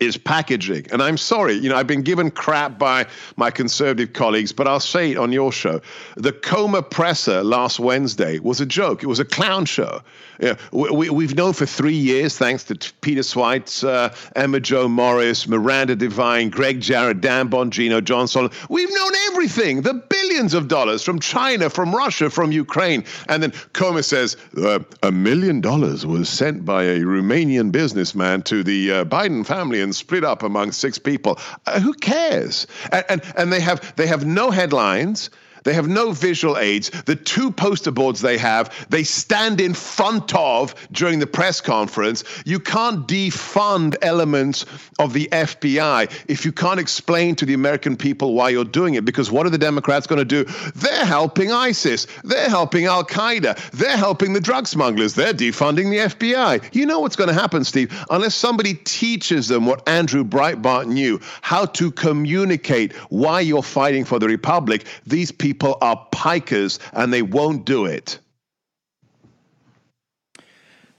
is 0.00 0.16
packaging. 0.16 0.86
And 0.92 1.02
I'm 1.02 1.16
sorry, 1.16 1.54
you 1.54 1.68
know, 1.68 1.76
I've 1.76 1.86
been 1.86 2.02
given 2.02 2.30
crap 2.30 2.78
by 2.78 3.06
my 3.36 3.50
conservative 3.50 4.12
colleagues, 4.12 4.52
but 4.52 4.68
I'll 4.68 4.80
say 4.80 5.12
it 5.12 5.18
on 5.18 5.32
your 5.32 5.50
show. 5.50 5.80
The 6.16 6.32
Comer 6.32 6.82
presser 6.82 7.42
last 7.42 7.80
Wednesday 7.80 8.38
was 8.38 8.60
a 8.60 8.66
joke. 8.66 9.02
It 9.02 9.06
was 9.06 9.18
a 9.18 9.24
clown 9.24 9.64
show. 9.64 10.02
Yeah, 10.40 10.54
we, 10.70 11.10
we, 11.10 11.26
have 11.26 11.34
known 11.34 11.52
for 11.52 11.66
three 11.66 11.96
years, 11.96 12.38
thanks 12.38 12.62
to 12.64 12.76
Peter 13.00 13.22
Schweizer, 13.22 14.14
Emma 14.36 14.60
Jo 14.60 14.86
Morris, 14.86 15.48
Miranda 15.48 15.96
Devine, 15.96 16.48
Gregg 16.48 16.80
Jarrett, 16.80 17.20
Dan 17.20 17.48
Bongino, 17.48 18.04
John 18.04 18.28
Solomon. 18.28 18.56
We've 18.68 18.88
known 18.94 19.10
everything, 19.32 19.82
the 19.82 19.94
billions 19.94 20.54
of 20.54 20.68
dollars 20.68 21.02
from 21.02 21.18
China, 21.18 21.68
from 21.68 21.92
Russia, 21.92 22.30
from 22.30 22.52
Ukraine. 22.52 23.04
And 23.28 23.42
then 23.42 23.52
Comer 23.72 24.02
says 24.02 24.36
uh, 24.56 24.78
a 25.02 25.10
million 25.10 25.60
dollars 25.60 26.06
was 26.06 26.28
sent 26.28 26.64
by 26.64 26.84
a 26.84 27.00
Romanian 27.00 27.72
businessman 27.72 28.42
to 28.42 28.62
the 28.62 28.92
uh, 28.92 29.04
Biden 29.06 29.44
family 29.44 29.77
and 29.80 29.94
split 29.94 30.24
up 30.24 30.42
among 30.42 30.72
six 30.72 30.98
people. 30.98 31.38
Uh, 31.66 31.80
who 31.80 31.94
cares? 31.94 32.66
And, 32.92 33.04
and, 33.08 33.22
and 33.36 33.52
they 33.52 33.60
have 33.60 33.96
they 33.96 34.06
have 34.06 34.24
no 34.26 34.50
headlines. 34.50 35.30
They 35.68 35.74
have 35.74 35.86
no 35.86 36.12
visual 36.12 36.56
aids. 36.56 36.88
The 37.04 37.14
two 37.14 37.50
poster 37.50 37.90
boards 37.90 38.22
they 38.22 38.38
have, 38.38 38.74
they 38.88 39.04
stand 39.04 39.60
in 39.60 39.74
front 39.74 40.34
of 40.34 40.74
during 40.92 41.18
the 41.18 41.26
press 41.26 41.60
conference. 41.60 42.24
You 42.46 42.58
can't 42.58 43.06
defund 43.06 43.94
elements 44.00 44.64
of 44.98 45.12
the 45.12 45.28
FBI 45.30 46.10
if 46.26 46.46
you 46.46 46.52
can't 46.52 46.80
explain 46.80 47.36
to 47.36 47.44
the 47.44 47.52
American 47.52 47.98
people 47.98 48.32
why 48.32 48.48
you're 48.48 48.64
doing 48.64 48.94
it. 48.94 49.04
Because 49.04 49.30
what 49.30 49.44
are 49.44 49.50
the 49.50 49.58
Democrats 49.58 50.06
going 50.06 50.18
to 50.18 50.24
do? 50.24 50.44
They're 50.74 51.04
helping 51.04 51.52
ISIS. 51.52 52.06
They're 52.24 52.48
helping 52.48 52.86
Al 52.86 53.04
Qaeda. 53.04 53.70
They're 53.72 53.98
helping 53.98 54.32
the 54.32 54.40
drug 54.40 54.66
smugglers. 54.66 55.12
They're 55.12 55.34
defunding 55.34 55.90
the 55.90 56.16
FBI. 56.16 56.74
You 56.74 56.86
know 56.86 57.00
what's 57.00 57.16
going 57.16 57.28
to 57.28 57.34
happen, 57.34 57.62
Steve? 57.62 57.92
Unless 58.08 58.36
somebody 58.36 58.72
teaches 58.84 59.48
them 59.48 59.66
what 59.66 59.86
Andrew 59.86 60.24
Breitbart 60.24 60.86
knew, 60.86 61.20
how 61.42 61.66
to 61.66 61.90
communicate 61.90 62.94
why 63.10 63.40
you're 63.40 63.62
fighting 63.62 64.06
for 64.06 64.18
the 64.18 64.28
Republic, 64.28 64.86
these 65.06 65.30
people 65.30 65.57
people 65.58 65.78
are 65.80 66.06
pikers 66.12 66.78
and 66.92 67.12
they 67.12 67.22
won't 67.22 67.64
do 67.64 67.86
it. 67.86 68.18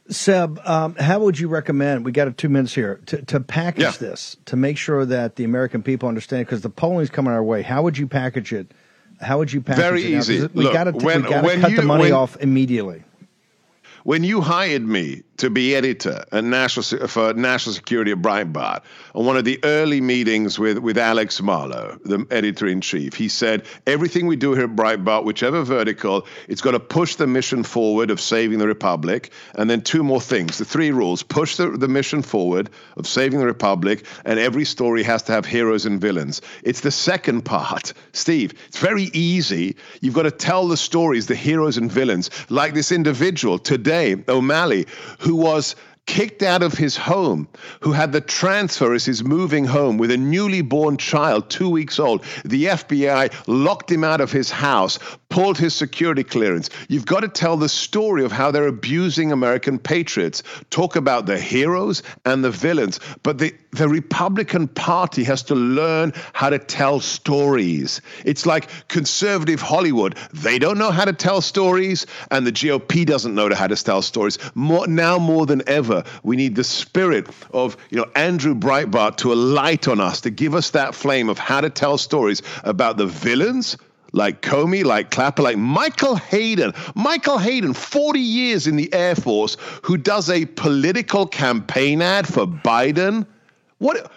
Seb, 0.10 0.60
um, 0.66 0.96
how 0.96 1.20
would 1.20 1.40
you 1.40 1.48
recommend? 1.48 2.04
We 2.04 2.12
got 2.12 2.36
two 2.36 2.50
minutes 2.50 2.74
here 2.74 3.00
to, 3.06 3.24
to 3.26 3.40
package 3.40 3.84
yeah. 3.84 3.92
this 3.92 4.38
to 4.46 4.56
make 4.56 4.76
sure 4.78 5.06
that 5.06 5.36
the 5.36 5.44
American 5.44 5.84
people 5.84 6.10
understand 6.10 6.48
because 6.48 6.62
the 6.62 6.70
polling 6.70 7.02
is 7.02 7.12
coming 7.12 7.32
our 7.32 7.44
way. 7.44 7.62
How 7.62 7.84
would 7.84 7.98
you 7.98 8.08
package 8.08 8.52
it? 8.52 8.72
How 9.22 9.38
would 9.38 9.54
you 9.54 9.62
package 9.62 9.84
Very 9.84 10.00
it? 10.02 10.24
Very 10.24 10.38
easy. 10.38 10.48
We 10.54 10.64
got 10.64 10.86
to 10.86 10.94
cut 10.94 11.72
you, 11.72 11.78
the 11.78 11.84
money 11.84 12.06
when, 12.06 12.14
off 12.14 12.38
immediately. 12.38 13.04
When 14.04 14.24
you 14.24 14.42
hired 14.42 14.82
me 14.82 15.24
to 15.40 15.50
be 15.50 15.76
editor 15.76 16.24
at 16.32 16.44
national 16.44 17.08
for 17.08 17.34
national 17.34 17.74
security 17.74 18.12
at 18.12 18.20
Breitbart 18.20 18.82
on 19.16 19.26
one 19.26 19.38
of 19.38 19.46
the 19.46 19.60
early 19.64 20.02
meetings 20.02 20.60
with 20.60 20.78
with 20.78 20.98
Alex 20.98 21.42
Marlow, 21.42 21.98
the 22.04 22.26
editor 22.30 22.68
in 22.68 22.82
chief. 22.82 23.14
He 23.14 23.30
said 23.30 23.66
everything 23.88 24.28
we 24.28 24.36
do 24.36 24.54
here 24.54 24.66
at 24.66 24.76
Breitbart, 24.76 25.24
whichever 25.24 25.64
vertical, 25.64 26.28
it's 26.48 26.62
got 26.62 26.72
to 26.72 26.80
push 26.80 27.16
the 27.16 27.28
mission 27.28 27.64
forward 27.64 28.12
of 28.12 28.20
saving 28.20 28.60
the 28.60 28.68
republic, 28.68 29.32
and 29.56 29.70
then 29.70 29.82
two 29.82 30.04
more 30.04 30.22
things: 30.22 30.58
the 30.58 30.66
three 30.66 30.92
rules: 30.92 31.24
push 31.24 31.56
the, 31.56 31.70
the 31.70 31.88
mission 31.88 32.22
forward 32.22 32.70
of 32.98 33.08
saving 33.08 33.40
the 33.40 33.46
republic, 33.46 34.06
and 34.26 34.40
every 34.40 34.66
story 34.66 35.04
has 35.04 35.24
to 35.24 35.32
have 35.32 35.46
heroes 35.46 35.86
and 35.86 36.02
villains. 36.02 36.42
It's 36.64 36.82
the 36.82 36.92
second 36.92 37.44
part, 37.44 37.94
Steve. 38.12 38.54
It's 38.68 38.80
very 38.80 39.10
easy. 39.14 39.78
You've 40.02 40.16
got 40.16 40.24
to 40.24 40.32
tell 40.32 40.68
the 40.68 40.78
stories, 40.78 41.28
the 41.28 41.36
heroes 41.36 41.78
and 41.78 41.92
villains, 41.92 42.30
like 42.50 42.74
this 42.74 42.92
individual 42.92 43.58
today, 43.58 44.18
O'Malley, 44.28 44.86
who 45.20 45.29
was 45.36 45.76
kicked 46.10 46.42
out 46.42 46.64
of 46.64 46.74
his 46.74 46.98
home, 46.98 47.48
who 47.82 47.92
had 47.92 48.12
the 48.12 48.22
transfer 48.22 48.96
as 48.96 49.06
he's 49.06 49.24
moving 49.24 49.64
home 49.64 50.00
with 50.00 50.10
a 50.10 50.18
newly 50.18 50.64
born 50.64 50.98
child, 50.98 51.50
two 51.52 51.70
weeks 51.70 52.00
old. 52.00 52.24
The 52.44 52.66
FBI 52.66 53.32
locked 53.46 53.92
him 53.92 54.04
out 54.04 54.20
of 54.20 54.32
his 54.32 54.50
house, 54.50 54.98
pulled 55.30 55.58
his 55.58 55.76
security 55.76 56.24
clearance. 56.24 56.70
You've 56.88 57.06
got 57.06 57.22
to 57.22 57.28
tell 57.28 57.56
the 57.56 57.70
story 57.70 58.24
of 58.24 58.32
how 58.32 58.52
they're 58.52 58.68
abusing 58.68 59.32
American 59.32 59.78
patriots. 59.78 60.44
Talk 60.70 60.96
about 60.96 61.28
the 61.28 61.40
heroes 61.40 62.04
and 62.26 62.44
the 62.44 62.52
villains. 62.52 63.00
But 63.22 63.38
the, 63.38 63.56
the 63.72 63.88
Republican 63.88 64.68
Party 64.68 65.24
has 65.24 65.44
to 65.44 65.56
learn 65.56 66.14
how 66.34 66.50
to 66.50 66.58
tell 66.58 67.00
stories. 67.00 68.02
It's 68.26 68.46
like 68.46 68.70
conservative 68.88 69.62
Hollywood. 69.62 70.18
They 70.34 70.58
don't 70.58 70.80
know 70.80 70.92
how 70.92 71.06
to 71.06 71.14
tell 71.14 71.42
stories, 71.42 72.08
and 72.32 72.46
the 72.46 72.52
GOP 72.52 73.06
doesn't 73.06 73.36
know 73.36 73.54
how 73.54 73.68
to 73.68 73.76
tell 73.76 74.02
stories. 74.02 74.38
More, 74.56 74.88
now 74.88 75.20
more 75.20 75.46
than 75.46 75.62
ever, 75.68 76.04
we 76.24 76.36
need 76.36 76.56
the 76.56 76.64
spirit 76.64 77.28
of 77.54 77.78
you 77.90 77.98
know 77.98 78.06
Andrew 78.16 78.56
Breitbart 78.56 79.18
to 79.18 79.34
alight 79.34 79.88
on 79.88 80.00
us, 80.00 80.22
to 80.22 80.30
give 80.30 80.56
us 80.56 80.72
that 80.72 80.96
flame 80.96 81.30
of 81.30 81.38
how 81.38 81.62
to 81.62 81.70
tell 81.70 81.98
stories 81.98 82.42
about 82.64 82.98
the 82.98 83.08
villains 83.08 83.78
like 84.14 84.42
Comey, 84.42 84.84
like 84.84 85.12
Clapper, 85.12 85.42
like 85.42 85.58
Michael 85.58 86.16
Hayden. 86.16 86.74
Michael 86.96 87.38
Hayden, 87.38 87.74
40 87.74 88.20
years 88.20 88.68
in 88.68 88.76
the 88.76 88.94
Air 88.94 89.16
Force, 89.16 89.58
who 89.82 89.98
does 89.98 90.30
a 90.30 90.46
political 90.46 91.26
campaign 91.26 92.02
ad 92.02 92.28
for 92.28 92.46
Biden. 92.46 93.26
What? 93.80 94.12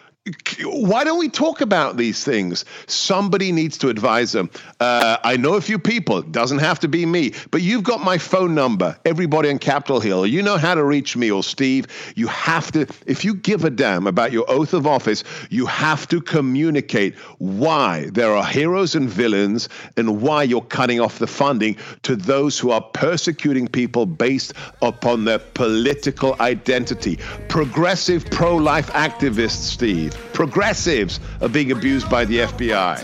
Why 0.65 1.03
don't 1.03 1.19
we 1.19 1.29
talk 1.29 1.61
about 1.61 1.97
these 1.97 2.23
things? 2.23 2.65
Somebody 2.87 3.51
needs 3.51 3.77
to 3.79 3.89
advise 3.89 4.31
them. 4.31 4.51
Uh, 4.79 5.17
I 5.25 5.37
know 5.37 5.55
a 5.55 5.61
few 5.61 5.81
people, 5.81 6.19
it 6.19 6.31
doesn't 6.31 6.61
have 6.61 6.79
to 6.81 6.89
be 6.89 7.05
me, 7.07 7.33
but 7.51 7.63
you've 7.63 7.83
got 7.83 8.05
my 8.05 8.19
phone 8.19 8.55
number, 8.55 8.97
everybody 9.05 9.51
on 9.51 9.59
Capitol 9.59 9.99
Hill. 9.99 10.25
You 10.25 10.43
know 10.43 10.59
how 10.59 10.77
to 10.77 10.85
reach 10.85 11.17
me 11.17 11.33
or 11.33 11.43
Steve. 11.43 11.89
You 12.15 12.29
have 12.29 12.71
to, 12.73 12.87
if 13.07 13.25
you 13.25 13.35
give 13.35 13.65
a 13.65 13.71
damn 13.71 14.07
about 14.07 14.31
your 14.31 14.49
oath 14.49 14.75
of 14.75 14.87
office, 14.87 15.25
you 15.51 15.67
have 15.67 16.07
to 16.09 16.21
communicate 16.21 17.17
why 17.39 18.09
there 18.11 18.33
are 18.37 18.47
heroes 18.47 18.95
and 18.95 19.11
villains 19.11 19.69
and 19.97 20.23
why 20.23 20.45
you're 20.45 20.61
cutting 20.61 21.01
off 21.01 21.19
the 21.19 21.27
funding 21.27 21.77
to 22.03 22.15
those 22.15 22.61
who 22.61 22.71
are 22.71 22.81
persecuting 22.81 23.67
people 23.67 24.07
based 24.07 24.53
upon 24.83 25.25
their 25.25 25.41
political 25.41 26.37
identity. 26.39 27.19
Progressive 27.49 28.25
pro 28.27 28.55
life 28.55 28.89
activists, 28.93 29.63
Steve 29.63 30.12
progressives 30.33 31.21
are 31.41 31.49
being 31.49 31.73
abused 31.73 32.09
by 32.11 32.25
the 32.25 32.39
FBI. 32.39 32.99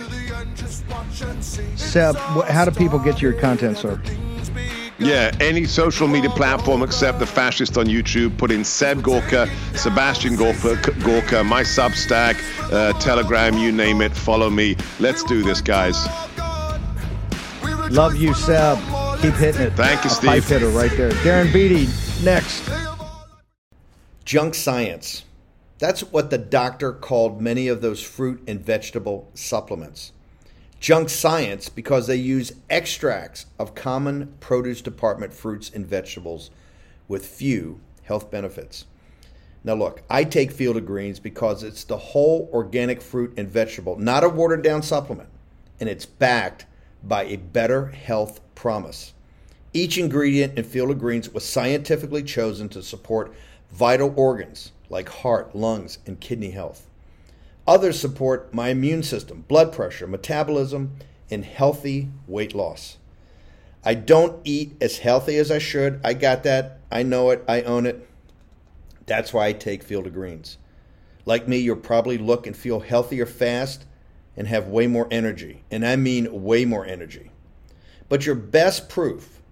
Seb, 1.79 2.17
how 2.17 2.65
do 2.65 2.71
people 2.71 2.99
get 2.99 3.21
your 3.21 3.33
content, 3.33 3.79
sir? 3.79 4.01
Yeah, 4.99 5.31
any 5.39 5.65
social 5.65 6.09
media 6.09 6.31
platform 6.31 6.83
except 6.83 7.21
the 7.21 7.27
fascist 7.27 7.79
on 7.79 7.87
YouTube. 7.87 8.37
Put 8.37 8.51
in 8.51 8.65
Seb 8.65 9.01
Gorka, 9.03 9.49
Sebastian 9.75 10.35
Gorka, 10.35 10.77
Gorka 11.05 11.45
my 11.45 11.63
Substack, 11.63 12.37
uh, 12.73 12.93
Telegram, 12.99 13.57
you 13.57 13.71
name 13.71 14.01
it. 14.01 14.13
Follow 14.13 14.51
me. 14.51 14.77
Let's 14.99 15.23
do 15.23 15.43
this, 15.43 15.61
guys. 15.61 16.05
Love 17.91 18.17
you, 18.17 18.35
Seb. 18.35 18.79
Keep 19.21 19.35
hitting 19.35 19.63
it. 19.63 19.73
Thank 19.75 20.05
you, 20.05 20.11
A 20.11 20.15
Steve. 20.15 20.31
Pipe 20.31 20.45
hitter 20.45 20.69
right 20.69 20.91
there. 20.97 21.11
Darren 21.11 21.53
Beattie, 21.53 21.89
next. 22.25 22.69
Junk 24.25 24.55
science. 24.55 25.25
That's 25.79 26.01
what 26.01 26.31
the 26.31 26.39
doctor 26.39 26.93
called 26.93 27.41
many 27.41 27.69
of 27.69 27.81
those 27.81 28.03
fruit 28.03 28.43
and 28.49 28.61
vegetable 28.61 29.31
supplements. 29.35 30.13
Junk 30.81 31.09
science 31.09 31.69
because 31.69 32.07
they 32.07 32.17
use 32.17 32.53
extracts 32.69 33.47
of 33.59 33.77
common 33.77 34.35
produce 34.41 34.81
department 34.81 35.33
fruits 35.33 35.71
and 35.73 35.87
vegetables 35.87 36.51
with 37.07 37.27
few 37.27 37.81
health 38.03 38.31
benefits. 38.31 38.87
Now, 39.63 39.75
look, 39.75 40.03
I 40.11 40.25
take 40.25 40.51
Field 40.51 40.77
of 40.77 40.87
Greens 40.87 41.21
because 41.21 41.63
it's 41.63 41.85
the 41.85 41.97
whole 41.97 42.49
organic 42.53 43.01
fruit 43.01 43.35
and 43.37 43.49
vegetable, 43.49 43.97
not 43.97 44.25
a 44.25 44.29
watered 44.29 44.63
down 44.63 44.83
supplement, 44.83 45.29
and 45.79 45.89
it's 45.89 46.07
backed 46.07 46.67
by 47.05 47.25
a 47.25 47.37
better 47.37 47.87
health 47.87 48.41
promise. 48.55 49.13
Each 49.73 49.99
ingredient 49.99 50.59
in 50.59 50.65
Field 50.65 50.91
of 50.91 50.99
Greens 50.99 51.31
was 51.31 51.45
scientifically 51.45 52.23
chosen 52.23 52.69
to 52.71 52.83
support 52.83 53.33
vital 53.71 54.13
organs 54.17 54.73
like 54.91 55.09
heart, 55.09 55.55
lungs, 55.55 55.99
and 56.07 56.21
kidney 56.21 56.51
health. 56.51 56.89
Others 57.67 58.01
support 58.01 58.55
my 58.55 58.71
immune 58.71 59.03
system, 59.03 59.45
blood 59.47 59.73
pressure, 59.73 60.07
metabolism, 60.07 60.97
and 61.31 61.45
healthy 61.45 62.09
weight 62.27 62.55
loss. 62.55 62.97
I 63.85 63.95
don't 63.95 64.41
eat 64.45 64.77
as 64.81 64.99
healthy 64.99 65.37
as 65.37 65.51
I 65.51 65.59
should. 65.59 66.01
I 66.03 66.15
got 66.15 66.43
that. 66.45 66.81
I 66.91 67.03
know 67.03 67.31
it. 67.31 67.45
I 67.47 67.63
own 67.63 67.87
it. 67.87 68.09
That's 69.07 69.33
why 69.33 69.47
I 69.47 69.53
take 69.53 69.83
Field 69.83 70.07
of 70.07 70.15
Greens. 70.15 70.59
Like 71.25 71.47
me, 71.47 71.59
you'll 71.59 71.77
probably 71.77 72.19
look 72.19 72.47
and 72.47 72.57
feel 72.57 72.81
healthier 72.81 73.27
fast 73.27 73.85
and 74.37 74.47
have 74.47 74.69
way 74.69 74.87
more 74.87 75.09
energy. 75.11 75.63
And 75.71 75.87
I 75.87 75.97
mean 75.97 76.43
way 76.43 76.65
more 76.65 76.87
energy. 76.87 77.31
But 78.09 78.25
your 78.25 78.35
best 78.35 78.89
proof 78.89 79.43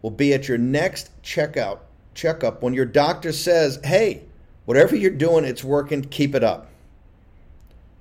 will 0.00 0.10
be 0.10 0.34
at 0.34 0.48
your 0.48 0.58
next 0.58 1.10
checkout 1.22 1.78
checkup 2.14 2.62
when 2.62 2.74
your 2.74 2.84
doctor 2.84 3.32
says, 3.32 3.78
"Hey, 3.84 4.24
whatever 4.64 4.96
you're 4.96 5.10
doing, 5.10 5.44
it's 5.44 5.64
working, 5.64 6.02
keep 6.02 6.34
it 6.34 6.44
up." 6.44 6.68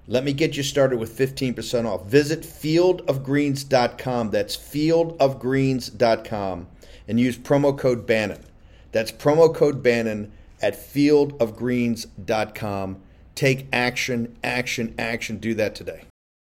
Let 0.07 0.23
me 0.23 0.31
get 0.33 0.57
you 0.57 0.63
started 0.63 0.97
with 0.99 1.15
15% 1.17 1.85
off. 1.85 2.05
Visit 2.05 2.41
fieldofgreens.com. 2.41 4.31
That's 4.31 4.57
fieldofgreens.com 4.57 6.67
and 7.07 7.19
use 7.19 7.37
promo 7.37 7.77
code 7.77 8.07
Bannon. 8.07 8.43
That's 8.91 9.11
promo 9.11 9.53
code 9.53 9.83
Bannon 9.83 10.31
at 10.61 10.73
fieldofgreens.com. 10.73 13.01
Take 13.35 13.67
action, 13.71 14.35
action, 14.43 14.95
action. 14.99 15.37
Do 15.37 15.53
that 15.53 15.75
today. 15.75 16.01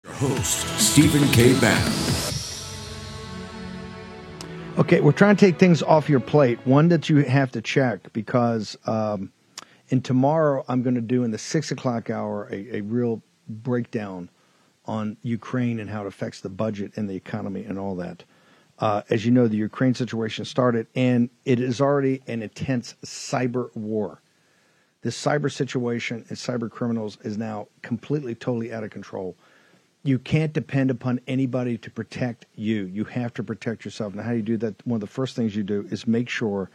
Your 0.06 0.14
host, 0.14 0.66
Stephen 0.80 1.28
K. 1.34 1.60
Bannon. 1.60 1.92
Okay, 4.78 5.02
we're 5.02 5.12
trying 5.12 5.36
to 5.36 5.46
take 5.46 5.60
things 5.60 5.84
off 5.84 6.08
your 6.08 6.22
plate. 6.22 6.58
One 6.64 6.88
that 6.88 7.10
you 7.10 7.18
have 7.18 7.52
to 7.52 7.62
check 7.62 8.14
because 8.14 8.78
um, 8.86 9.34
in 9.90 10.02
tomorrow 10.02 10.64
I'm 10.68 10.82
going 10.82 10.96
to 10.96 11.02
do 11.02 11.24
in 11.24 11.32
the 11.32 11.38
six 11.38 11.72
o'clock 11.72 12.10
hour 12.10 12.48
a, 12.52 12.78
a 12.78 12.82
real 12.82 13.22
breakdown 13.48 14.30
on 14.86 15.18
Ukraine 15.22 15.80
and 15.80 15.90
how 15.90 16.02
it 16.02 16.08
affects 16.08 16.42
the 16.42 16.50
budget 16.50 16.94
and 16.96 17.10
the 17.10 17.16
economy 17.16 17.64
and 17.64 17.78
all 17.78 17.96
that. 17.96 18.24
Uh, 18.80 19.02
as 19.10 19.26
you 19.26 19.32
know, 19.32 19.48
the 19.48 19.58
Ukraine 19.58 19.94
situation 19.94 20.46
started, 20.46 20.88
and 20.96 21.30
it 21.44 21.60
is 21.60 21.82
already 21.82 22.22
an 22.28 22.42
intense 22.42 22.96
cyber 23.04 23.76
war. 23.76 24.22
This 25.02 25.22
cyber 25.22 25.52
situation 25.52 26.26
and 26.30 26.38
cyber 26.38 26.70
criminals 26.70 27.18
is 27.24 27.38
now 27.38 27.68
completely, 27.82 28.36
totally 28.36 28.72
out 28.72 28.84
of 28.84 28.90
control. 28.90 29.36
You 30.04 30.18
can't 30.18 30.54
depend 30.54 30.92
upon 30.92 31.20
anybody 31.28 31.78
to 31.78 31.92
protect 31.92 32.46
you. 32.56 32.86
You 32.86 33.04
have 33.06 33.34
to 33.36 33.44
protect 33.44 33.84
yourself. 33.84 34.16
Now, 34.16 34.24
how 34.24 34.32
do 34.32 34.38
you 34.38 34.44
do 34.44 34.58
that? 34.58 34.86
One 34.88 34.96
of 34.96 35.02
the 35.02 35.08
first 35.08 35.36
things 35.36 35.56
you 35.56 35.64
do 35.64 35.86
is 35.92 36.08
make 36.08 36.30
sure 36.30 36.70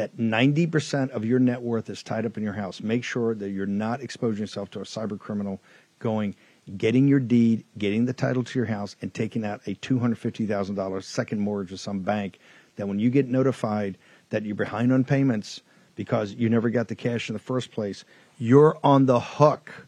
that 0.00 0.16
90% 0.16 1.10
of 1.10 1.26
your 1.26 1.38
net 1.38 1.60
worth 1.60 1.90
is 1.90 2.02
tied 2.02 2.24
up 2.24 2.38
in 2.38 2.42
your 2.42 2.54
house. 2.54 2.80
Make 2.80 3.04
sure 3.04 3.34
that 3.34 3.50
you're 3.50 3.66
not 3.66 4.00
exposing 4.00 4.40
yourself 4.40 4.70
to 4.70 4.80
a 4.80 4.84
cyber 4.84 5.18
criminal 5.18 5.60
going, 5.98 6.34
getting 6.78 7.06
your 7.06 7.20
deed, 7.20 7.64
getting 7.76 8.06
the 8.06 8.14
title 8.14 8.42
to 8.42 8.58
your 8.58 8.64
house, 8.64 8.96
and 9.02 9.12
taking 9.12 9.44
out 9.44 9.60
a 9.66 9.74
$250,000 9.74 11.02
second 11.02 11.40
mortgage 11.40 11.72
with 11.72 11.80
some 11.80 12.00
bank. 12.00 12.38
That 12.76 12.88
when 12.88 12.98
you 12.98 13.10
get 13.10 13.28
notified 13.28 13.98
that 14.30 14.46
you're 14.46 14.54
behind 14.54 14.90
on 14.90 15.04
payments 15.04 15.60
because 15.96 16.32
you 16.32 16.48
never 16.48 16.70
got 16.70 16.88
the 16.88 16.94
cash 16.94 17.28
in 17.28 17.34
the 17.34 17.38
first 17.38 17.70
place, 17.70 18.06
you're 18.38 18.78
on 18.82 19.04
the 19.04 19.20
hook 19.20 19.86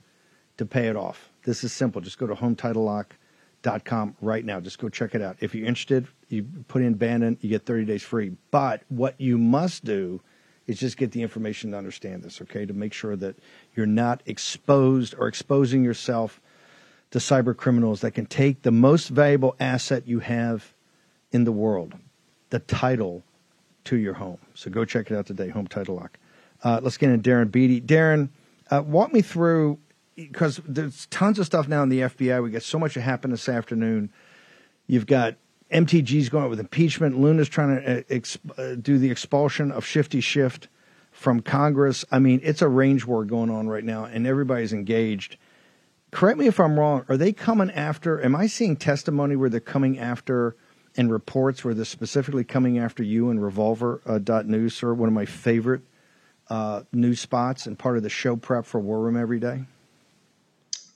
to 0.59 0.67
pay 0.67 0.89
it 0.89 0.97
off. 0.97 1.31
This 1.45 1.65
is 1.65 1.73
simple. 1.73 2.03
Just 2.03 2.19
go 2.19 2.27
to 2.27 2.35
HomeTitleLock.com 3.63 4.17
right 4.21 4.45
now. 4.45 4.61
Just 4.61 4.79
go 4.79 4.89
check 4.89 5.15
it 5.15 5.23
out. 5.23 5.37
If 5.41 5.55
you're 5.55 5.67
interested, 5.67 6.07
you 6.29 6.47
put 6.69 6.83
in 6.83 6.95
Bannon, 6.95 7.39
you 7.41 7.49
get 7.49 7.65
30 7.65 7.85
days 7.85 8.03
free. 8.03 8.33
But 8.51 8.83
what 8.89 9.21
you 9.21 9.39
must 9.39 9.85
do 9.85 10.21
is 10.67 10.79
just 10.79 10.97
get 10.97 11.13
the 11.13 11.23
information 11.23 11.73
to 11.73 11.77
understand 11.77 12.23
this, 12.23 12.41
okay? 12.43 12.67
To 12.67 12.73
make 12.73 12.93
sure 12.93 13.17
that 13.17 13.37
you're 13.75 13.87
not 13.87 14.23
exposed 14.27 15.15
or 15.19 15.27
exposing 15.27 15.83
yourself 15.83 16.41
to 17.11 17.19
cyber 17.19 17.57
criminals 17.57 18.01
that 18.01 18.13
can 18.13 18.27
take 18.27 18.63
the 18.63 18.71
most 18.71 19.09
valuable 19.09 19.55
asset 19.61 20.07
you 20.07 20.21
have 20.21 20.73
in 21.33 21.45
the 21.45 21.53
world, 21.53 21.95
the 22.51 22.61
title 22.61 23.23
to 23.85 23.97
your 23.97 24.15
home. 24.15 24.39
So 24.55 24.71
go 24.71 24.85
check 24.85 25.11
it 25.11 25.17
out 25.17 25.27
today, 25.27 25.49
Home 25.49 25.67
Title 25.67 25.97
Lock. 25.97 26.19
Uh, 26.63 26.81
let's 26.83 26.97
get 26.97 27.11
into 27.11 27.29
Darren 27.29 27.51
Beattie. 27.51 27.81
Darren, 27.81 28.29
uh, 28.71 28.83
walk 28.83 29.13
me 29.13 29.21
through 29.21 29.79
because 30.17 30.61
there's 30.67 31.07
tons 31.07 31.39
of 31.39 31.47
stuff 31.47 31.69
now 31.69 31.83
in 31.83 31.89
the 31.89 32.01
FBI. 32.01 32.43
We 32.43 32.51
got 32.51 32.63
so 32.63 32.79
much 32.79 32.95
that 32.95 33.03
happened 33.03 33.33
this 33.33 33.49
afternoon. 33.49 34.11
You've 34.87 35.07
got 35.07 35.37
MTG's 35.71 36.29
going 36.29 36.45
out 36.45 36.51
with 36.51 36.61
impeachment. 36.61 37.19
Luna's 37.19 37.49
trying 37.49 37.81
to 37.81 37.99
uh, 37.99 38.03
exp- 38.03 38.59
uh, 38.59 38.77
do 38.77 38.99
the 38.99 39.11
expulsion 39.11 39.73
of 39.73 39.85
Shifty 39.85 40.21
Schiff 40.21 40.61
from 41.11 41.41
Congress. 41.41 42.05
I 42.11 42.19
mean, 42.19 42.41
it's 42.43 42.63
a 42.63 42.69
range 42.69 43.07
war 43.07 43.25
going 43.25 43.51
on 43.51 43.69
right 43.69 43.85
now, 43.85 44.05
and 44.05 44.27
everybody's 44.27 44.73
engaged. 44.73 45.37
Correct 46.11 46.39
me 46.39 46.47
if 46.47 46.61
I'm 46.61 46.79
wrong. 46.79 47.07
Are 47.09 47.17
they 47.17 47.33
coming 47.33 47.71
after? 47.71 48.23
Am 48.23 48.37
I 48.37 48.47
seeing 48.47 48.77
testimony 48.77 49.35
where 49.35 49.49
they're 49.49 49.61
coming 49.61 49.99
after 49.99 50.57
and 50.95 51.11
reports 51.11 51.65
where 51.65 51.73
they're 51.73 51.87
specifically 51.87 52.45
coming 52.45 52.79
after 52.79 53.03
you 53.03 53.31
and 53.31 53.43
Revolver 53.43 54.03
uh, 54.05 54.43
News, 54.45 54.75
sir? 54.75 54.93
One 54.93 55.09
of 55.09 55.15
my 55.15 55.25
favorite 55.25 55.81
uh, 56.51 56.83
news 56.93 57.21
spots 57.21 57.67
and 57.67 57.79
part 57.79 57.97
of 57.97 58.03
the 58.03 58.11
show 58.11 58.37
prep 58.37 58.67
for 58.67 58.79
War 58.79 59.01
Room 59.01 59.17
every 59.17 59.41
day. 59.41 59.65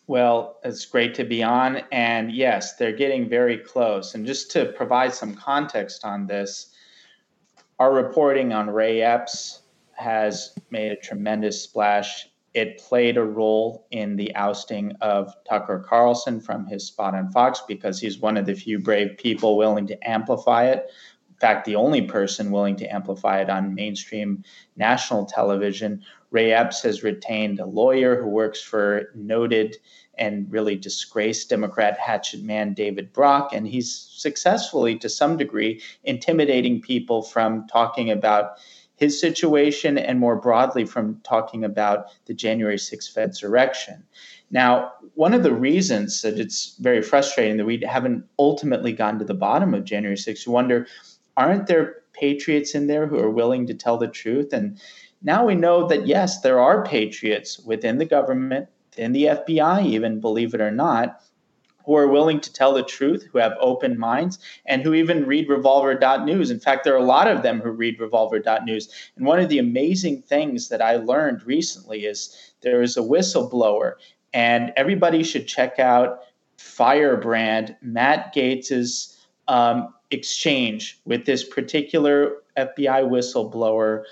Well, 0.08 0.60
it's 0.62 0.84
great 0.86 1.14
to 1.16 1.24
be 1.24 1.42
on. 1.42 1.78
And 1.90 2.30
yes, 2.30 2.76
they're 2.76 2.92
getting 2.92 3.28
very 3.28 3.58
close. 3.58 4.14
And 4.14 4.24
just 4.24 4.50
to 4.52 4.66
provide 4.72 5.12
some 5.12 5.34
context 5.34 6.04
on 6.04 6.26
this, 6.26 6.72
our 7.78 7.92
reporting 7.92 8.52
on 8.52 8.70
Ray 8.70 9.02
Epps 9.02 9.62
has 9.92 10.54
made 10.70 10.92
a 10.92 10.96
tremendous 10.96 11.60
splash. 11.60 12.28
It 12.54 12.78
played 12.78 13.16
a 13.16 13.24
role 13.24 13.86
in 13.90 14.16
the 14.16 14.34
ousting 14.34 14.92
of 15.00 15.34
Tucker 15.46 15.84
Carlson 15.86 16.40
from 16.40 16.66
his 16.66 16.86
spot 16.86 17.14
on 17.14 17.30
Fox 17.30 17.62
because 17.66 18.00
he's 18.00 18.18
one 18.18 18.36
of 18.36 18.46
the 18.46 18.54
few 18.54 18.78
brave 18.78 19.18
people 19.18 19.58
willing 19.58 19.86
to 19.88 20.08
amplify 20.08 20.66
it. 20.66 20.88
In 21.28 21.40
fact, 21.40 21.66
the 21.66 21.76
only 21.76 22.00
person 22.00 22.50
willing 22.50 22.76
to 22.76 22.86
amplify 22.86 23.40
it 23.40 23.50
on 23.50 23.74
mainstream 23.74 24.42
national 24.76 25.26
television. 25.26 26.02
Ray 26.36 26.52
Epps 26.52 26.82
has 26.82 27.02
retained 27.02 27.60
a 27.60 27.64
lawyer 27.64 28.20
who 28.20 28.28
works 28.28 28.60
for 28.60 29.08
noted 29.14 29.78
and 30.18 30.52
really 30.52 30.76
disgraced 30.76 31.48
Democrat 31.48 31.98
hatchet 31.98 32.42
man 32.42 32.74
David 32.74 33.10
Brock. 33.14 33.54
And 33.54 33.66
he's 33.66 33.90
successfully, 33.90 34.98
to 34.98 35.08
some 35.08 35.38
degree, 35.38 35.80
intimidating 36.04 36.82
people 36.82 37.22
from 37.22 37.66
talking 37.68 38.10
about 38.10 38.58
his 38.96 39.18
situation 39.18 39.96
and 39.96 40.20
more 40.20 40.36
broadly 40.36 40.84
from 40.84 41.22
talking 41.24 41.64
about 41.64 42.08
the 42.26 42.34
January 42.34 42.76
6th 42.76 43.14
Fedsurrection. 43.14 44.02
Now, 44.50 44.92
one 45.14 45.32
of 45.32 45.42
the 45.42 45.54
reasons 45.54 46.20
that 46.20 46.38
it's 46.38 46.76
very 46.80 47.00
frustrating 47.00 47.56
that 47.56 47.64
we 47.64 47.82
haven't 47.88 48.26
ultimately 48.38 48.92
gotten 48.92 49.18
to 49.20 49.24
the 49.24 49.32
bottom 49.32 49.72
of 49.72 49.84
January 49.84 50.18
6th, 50.18 50.44
you 50.44 50.52
wonder, 50.52 50.86
aren't 51.34 51.66
there 51.66 52.02
patriots 52.12 52.74
in 52.74 52.88
there 52.88 53.06
who 53.06 53.18
are 53.18 53.30
willing 53.30 53.66
to 53.66 53.74
tell 53.74 53.96
the 53.96 54.08
truth? 54.08 54.52
And 54.52 54.78
now 55.22 55.44
we 55.46 55.54
know 55.54 55.86
that 55.88 56.06
yes, 56.06 56.40
there 56.40 56.60
are 56.60 56.84
patriots 56.84 57.58
within 57.60 57.98
the 57.98 58.04
government, 58.04 58.68
in 58.96 59.12
the 59.12 59.24
FBI, 59.24 59.84
even 59.84 60.20
believe 60.20 60.54
it 60.54 60.60
or 60.60 60.70
not, 60.70 61.20
who 61.84 61.94
are 61.94 62.08
willing 62.08 62.40
to 62.40 62.52
tell 62.52 62.74
the 62.74 62.82
truth, 62.82 63.28
who 63.30 63.38
have 63.38 63.56
open 63.60 63.98
minds, 63.98 64.38
and 64.66 64.82
who 64.82 64.92
even 64.92 65.24
read 65.24 65.48
revolver.news. 65.48 66.50
In 66.50 66.58
fact, 66.58 66.82
there 66.84 66.94
are 66.94 66.98
a 66.98 67.04
lot 67.04 67.28
of 67.28 67.42
them 67.42 67.60
who 67.60 67.70
read 67.70 68.00
revolver.news. 68.00 68.88
And 69.16 69.24
one 69.24 69.38
of 69.38 69.48
the 69.48 69.60
amazing 69.60 70.22
things 70.22 70.68
that 70.68 70.82
I 70.82 70.96
learned 70.96 71.44
recently 71.44 72.04
is 72.04 72.52
there 72.62 72.82
is 72.82 72.96
a 72.96 73.02
whistleblower, 73.02 73.92
and 74.34 74.72
everybody 74.76 75.22
should 75.22 75.46
check 75.46 75.78
out 75.78 76.20
Firebrand, 76.58 77.76
Matt 77.82 78.34
Gaetz's 78.34 79.16
um, 79.46 79.94
exchange 80.10 81.00
with 81.04 81.24
this 81.24 81.44
particular 81.44 82.38
FBI 82.56 83.08
whistleblower 83.08 84.02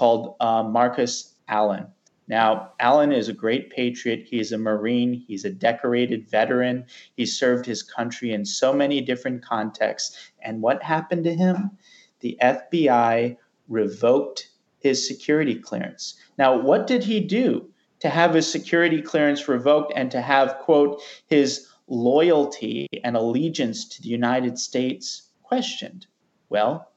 called 0.00 0.34
uh, 0.40 0.62
Marcus 0.62 1.34
Allen. 1.46 1.86
Now, 2.26 2.72
Allen 2.80 3.12
is 3.12 3.28
a 3.28 3.34
great 3.34 3.68
patriot. 3.68 4.26
He's 4.26 4.50
a 4.50 4.56
Marine. 4.56 5.12
He's 5.12 5.44
a 5.44 5.50
decorated 5.50 6.26
veteran. 6.26 6.86
He 7.18 7.26
served 7.26 7.66
his 7.66 7.82
country 7.82 8.32
in 8.32 8.46
so 8.46 8.72
many 8.72 9.02
different 9.02 9.44
contexts. 9.44 10.16
And 10.40 10.62
what 10.62 10.82
happened 10.82 11.24
to 11.24 11.34
him? 11.34 11.72
The 12.20 12.38
FBI 12.40 13.36
revoked 13.68 14.48
his 14.78 15.06
security 15.06 15.54
clearance. 15.54 16.14
Now, 16.38 16.58
what 16.58 16.86
did 16.86 17.04
he 17.04 17.20
do 17.20 17.68
to 17.98 18.08
have 18.08 18.32
his 18.32 18.50
security 18.50 19.02
clearance 19.02 19.48
revoked 19.48 19.92
and 19.94 20.10
to 20.12 20.22
have, 20.22 20.60
quote, 20.60 21.02
his 21.26 21.66
loyalty 21.88 22.86
and 23.04 23.18
allegiance 23.18 23.86
to 23.90 24.02
the 24.02 24.08
United 24.08 24.58
States 24.58 25.28
questioned? 25.42 26.06
Well, 26.48 26.89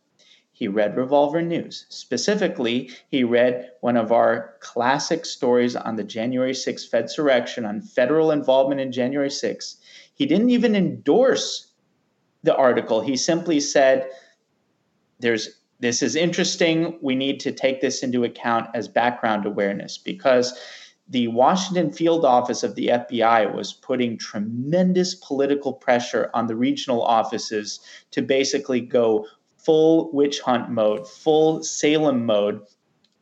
he 0.55 0.67
read 0.67 0.95
Revolver 0.95 1.41
News. 1.41 1.87
Specifically, 1.89 2.91
he 3.09 3.23
read 3.23 3.71
one 3.81 3.97
of 3.97 4.11
our 4.11 4.53
classic 4.59 5.25
stories 5.25 5.75
on 5.75 5.95
the 5.95 6.03
January 6.03 6.53
6th 6.53 6.89
Fedsurrection 6.89 7.67
on 7.67 7.81
federal 7.81 8.29
involvement 8.31 8.79
in 8.79 8.91
January 8.91 9.29
6th. 9.29 9.77
He 10.13 10.27
didn't 10.27 10.51
even 10.51 10.75
endorse 10.75 11.71
the 12.43 12.55
article. 12.55 13.01
He 13.01 13.17
simply 13.17 13.59
said, 13.59 14.07
"There's 15.19 15.49
this 15.79 16.03
is 16.03 16.15
interesting. 16.15 16.99
We 17.01 17.15
need 17.15 17.39
to 17.41 17.51
take 17.51 17.81
this 17.81 18.03
into 18.03 18.23
account 18.23 18.69
as 18.75 18.87
background 18.87 19.45
awareness 19.45 19.97
because 19.97 20.57
the 21.09 21.27
Washington 21.29 21.91
field 21.91 22.23
office 22.23 22.63
of 22.63 22.75
the 22.75 22.87
FBI 22.89 23.53
was 23.53 23.73
putting 23.73 24.17
tremendous 24.17 25.15
political 25.15 25.73
pressure 25.73 26.29
on 26.33 26.47
the 26.47 26.55
regional 26.55 27.01
offices 27.01 27.79
to 28.11 28.21
basically 28.21 28.79
go 28.79 29.25
full 29.63 30.11
witch 30.11 30.39
hunt 30.41 30.69
mode, 30.69 31.07
full 31.07 31.63
Salem 31.63 32.25
mode. 32.25 32.61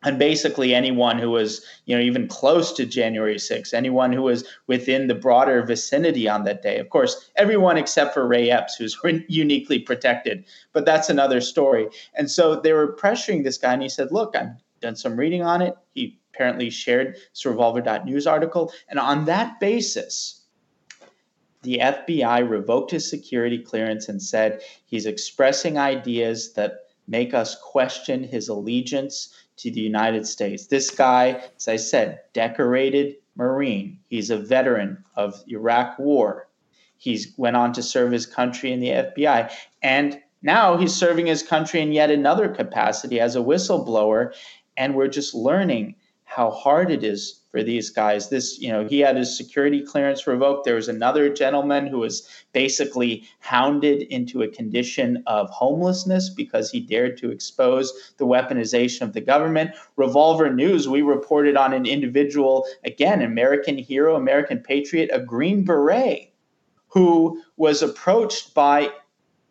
And 0.04 0.18
basically 0.18 0.74
anyone 0.74 1.20
who 1.20 1.30
was 1.30 1.64
you 1.86 1.96
know 1.96 2.02
even 2.02 2.28
close 2.28 2.74
to 2.74 2.88
january 2.88 3.36
6th 3.36 3.72
anyone 3.72 4.12
who 4.12 4.24
was 4.24 4.44
within 4.66 5.06
the 5.06 5.14
broader 5.14 5.62
vicinity 5.62 6.28
on 6.28 6.44
that 6.46 6.64
day. 6.64 6.80
Of 6.80 6.90
course 6.90 7.30
everyone 7.36 7.78
except 7.78 8.16
for 8.16 8.28
ray 8.28 8.50
epps 8.50 8.74
who's 8.74 8.98
uniquely 9.28 9.78
protected. 9.78 10.44
But 10.74 10.86
that's 10.86 11.12
another 11.12 11.40
story. 11.40 11.88
And 12.16 12.32
so 12.32 12.56
they 12.60 12.74
were 12.74 12.96
pressuring 12.96 13.44
this 13.44 13.60
guy 13.60 13.74
and 13.74 13.84
he 13.84 13.90
said 13.90 14.12
look 14.12 14.36
i've 14.36 14.48
done 14.82 14.96
some 14.96 15.18
reading 15.18 15.44
on 15.44 15.62
it. 15.62 15.76
He 15.94 16.20
apparently 16.34 16.72
shared 16.72 17.14
this 17.14 17.46
revolver.news 17.46 18.26
article. 18.26 18.74
And 18.90 18.98
on 18.98 19.26
that 19.26 19.60
basis 19.60 20.41
the 21.64 21.80
FBI 21.82 22.48
revoked 22.48 22.92
his 22.92 23.10
security 23.10 23.60
clearance 23.60 24.10
and 24.10 24.22
said 24.22 24.62
he's 24.86 25.06
expressing 25.06 25.78
ideas 25.78 26.54
that 26.54 26.86
make 27.08 27.34
us 27.34 27.56
question 27.62 28.24
his 28.24 28.48
allegiance 28.48 29.34
to 29.58 29.70
the 29.70 29.82
United 29.82 30.26
States. 30.26 30.68
This 30.68 30.90
guy, 30.90 31.44
as 31.58 31.68
I 31.68 31.76
said, 31.76 32.22
decorated 32.34 33.16
Marine. 33.36 34.00
He's 34.10 34.30
a 34.30 34.38
veteran 34.38 35.04
of 35.16 35.44
Iraq 35.48 36.00
War. 36.00 36.48
He's 36.98 37.34
went 37.38 37.56
on 37.56 37.74
to 37.74 37.84
serve 37.84 38.12
his 38.12 38.26
country 38.26 38.72
in 38.72 38.80
the 38.80 38.90
FBI. 38.90 39.52
And 39.82 40.20
now 40.42 40.78
he's 40.78 40.94
serving 40.94 41.28
his 41.28 41.44
country 41.44 41.82
in 41.82 41.92
yet 41.92 42.12
another 42.12 42.50
capacity 42.50 43.20
as 43.20 43.36
a 43.36 43.40
whistleblower. 43.40 44.34
And 44.78 44.96
we're 44.96 45.08
just 45.08 45.36
learning 45.36 45.96
how 46.32 46.50
hard 46.50 46.90
it 46.90 47.04
is 47.04 47.42
for 47.50 47.62
these 47.62 47.90
guys. 47.90 48.30
This, 48.30 48.58
you 48.58 48.72
know, 48.72 48.88
he 48.88 49.00
had 49.00 49.18
his 49.18 49.36
security 49.36 49.82
clearance 49.82 50.26
revoked. 50.26 50.64
There 50.64 50.76
was 50.76 50.88
another 50.88 51.28
gentleman 51.28 51.88
who 51.88 52.00
was 52.00 52.26
basically 52.54 53.28
hounded 53.40 54.04
into 54.04 54.42
a 54.42 54.48
condition 54.48 55.24
of 55.28 55.50
homelessness 55.50 56.30
because 56.30 56.72
he 56.72 56.80
dared 56.80 57.18
to 57.18 57.32
expose 57.32 58.14
the 58.16 58.26
weaponization 58.26 59.02
of 59.02 59.12
the 59.12 59.20
government. 59.20 59.72
Revolver 59.98 60.50
News, 60.54 60.88
we 60.88 61.02
reported 61.02 61.58
on 61.58 61.74
an 61.74 61.86
individual, 61.86 62.66
again, 62.86 63.22
American 63.22 63.78
hero, 63.78 64.16
American 64.16 64.62
patriot, 64.62 65.10
a 65.12 65.20
Green 65.20 65.66
Beret, 65.66 66.32
who 66.88 67.44
was 67.58 67.82
approached 67.82 68.54
by 68.54 68.90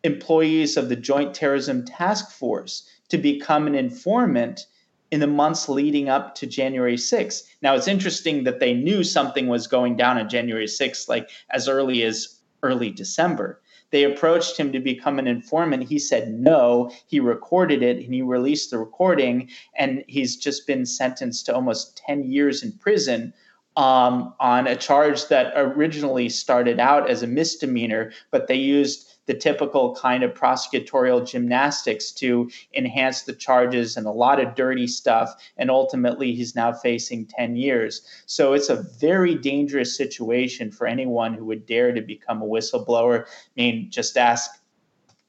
employees 0.03 0.77
of 0.77 0.89
the 0.89 0.95
Joint 0.95 1.35
Terrorism 1.35 1.85
Task 1.85 2.31
Force 2.31 2.89
to 3.09 3.19
become 3.19 3.67
an 3.67 3.75
informant 3.75 4.65
in 5.11 5.19
the 5.19 5.27
months 5.27 5.69
leading 5.69 6.09
up 6.09 6.35
to 6.35 6.47
January 6.47 6.95
6th. 6.95 7.43
Now, 7.61 7.75
it's 7.75 7.87
interesting 7.87 8.45
that 8.45 8.59
they 8.59 8.73
knew 8.73 9.03
something 9.03 9.47
was 9.47 9.67
going 9.67 9.97
down 9.97 10.17
on 10.17 10.29
January 10.29 10.65
6th, 10.65 11.07
like 11.09 11.29
as 11.49 11.67
early 11.67 12.03
as 12.03 12.39
early 12.63 12.89
December. 12.89 13.61
They 13.91 14.05
approached 14.05 14.55
him 14.55 14.71
to 14.71 14.79
become 14.79 15.19
an 15.19 15.27
informant. 15.27 15.83
He 15.83 15.99
said 15.99 16.33
no. 16.33 16.91
He 17.07 17.19
recorded 17.19 17.83
it 17.83 17.97
and 17.97 18.13
he 18.13 18.21
released 18.21 18.71
the 18.71 18.79
recording. 18.79 19.49
And 19.75 20.05
he's 20.07 20.37
just 20.37 20.65
been 20.65 20.85
sentenced 20.85 21.45
to 21.47 21.55
almost 21.55 21.97
10 21.97 22.31
years 22.31 22.63
in 22.63 22.71
prison 22.71 23.33
um, 23.77 24.33
on 24.39 24.67
a 24.67 24.75
charge 24.75 25.27
that 25.27 25.53
originally 25.55 26.29
started 26.29 26.79
out 26.79 27.09
as 27.09 27.23
a 27.23 27.27
misdemeanor, 27.27 28.11
but 28.29 28.47
they 28.47 28.55
used 28.55 29.10
the 29.27 29.33
typical 29.33 29.95
kind 29.95 30.23
of 30.23 30.33
prosecutorial 30.33 31.27
gymnastics 31.27 32.11
to 32.11 32.49
enhance 32.73 33.23
the 33.23 33.33
charges 33.33 33.97
and 33.97 34.07
a 34.07 34.11
lot 34.11 34.39
of 34.39 34.55
dirty 34.55 34.87
stuff. 34.87 35.33
And 35.57 35.69
ultimately, 35.69 36.33
he's 36.33 36.55
now 36.55 36.73
facing 36.73 37.27
10 37.27 37.55
years. 37.55 38.01
So 38.25 38.53
it's 38.53 38.69
a 38.69 38.83
very 38.99 39.35
dangerous 39.35 39.95
situation 39.95 40.71
for 40.71 40.87
anyone 40.87 41.33
who 41.33 41.45
would 41.45 41.65
dare 41.65 41.93
to 41.93 42.01
become 42.01 42.41
a 42.41 42.47
whistleblower. 42.47 43.25
I 43.25 43.27
mean, 43.55 43.89
just 43.91 44.17
ask 44.17 44.51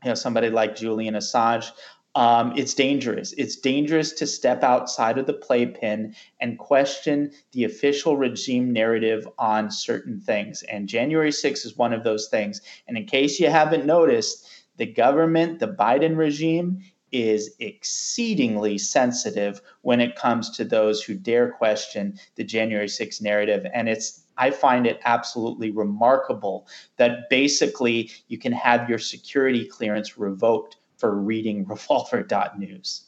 you 0.04 0.08
know 0.08 0.14
somebody 0.14 0.50
like 0.50 0.76
Julian 0.76 1.14
Assange 1.14 1.70
um, 2.14 2.52
it's 2.56 2.74
dangerous. 2.74 3.32
It's 3.32 3.56
dangerous 3.56 4.12
to 4.14 4.26
step 4.26 4.62
outside 4.62 5.16
of 5.16 5.26
the 5.26 5.32
playpen 5.32 6.14
and 6.40 6.58
question 6.58 7.32
the 7.52 7.64
official 7.64 8.16
regime 8.16 8.72
narrative 8.72 9.26
on 9.38 9.70
certain 9.70 10.20
things. 10.20 10.62
And 10.64 10.88
January 10.88 11.30
6th 11.30 11.64
is 11.64 11.76
one 11.76 11.94
of 11.94 12.04
those 12.04 12.28
things. 12.28 12.60
And 12.86 12.98
in 12.98 13.06
case 13.06 13.40
you 13.40 13.48
haven't 13.48 13.86
noticed, 13.86 14.46
the 14.76 14.86
government, 14.86 15.58
the 15.58 15.68
Biden 15.68 16.16
regime, 16.16 16.82
is 17.12 17.54
exceedingly 17.58 18.78
sensitive 18.78 19.60
when 19.82 20.00
it 20.00 20.16
comes 20.16 20.50
to 20.50 20.64
those 20.64 21.02
who 21.02 21.14
dare 21.14 21.52
question 21.52 22.18
the 22.36 22.44
January 22.44 22.86
6th 22.86 23.20
narrative. 23.22 23.66
And 23.72 23.88
it's 23.88 24.22
I 24.38 24.50
find 24.50 24.86
it 24.86 24.98
absolutely 25.04 25.70
remarkable 25.70 26.66
that 26.96 27.28
basically 27.28 28.10
you 28.28 28.38
can 28.38 28.52
have 28.52 28.88
your 28.88 28.98
security 28.98 29.66
clearance 29.66 30.16
revoked 30.16 30.76
for 31.02 31.12
reading 31.12 31.64
revolver.news. 31.68 33.02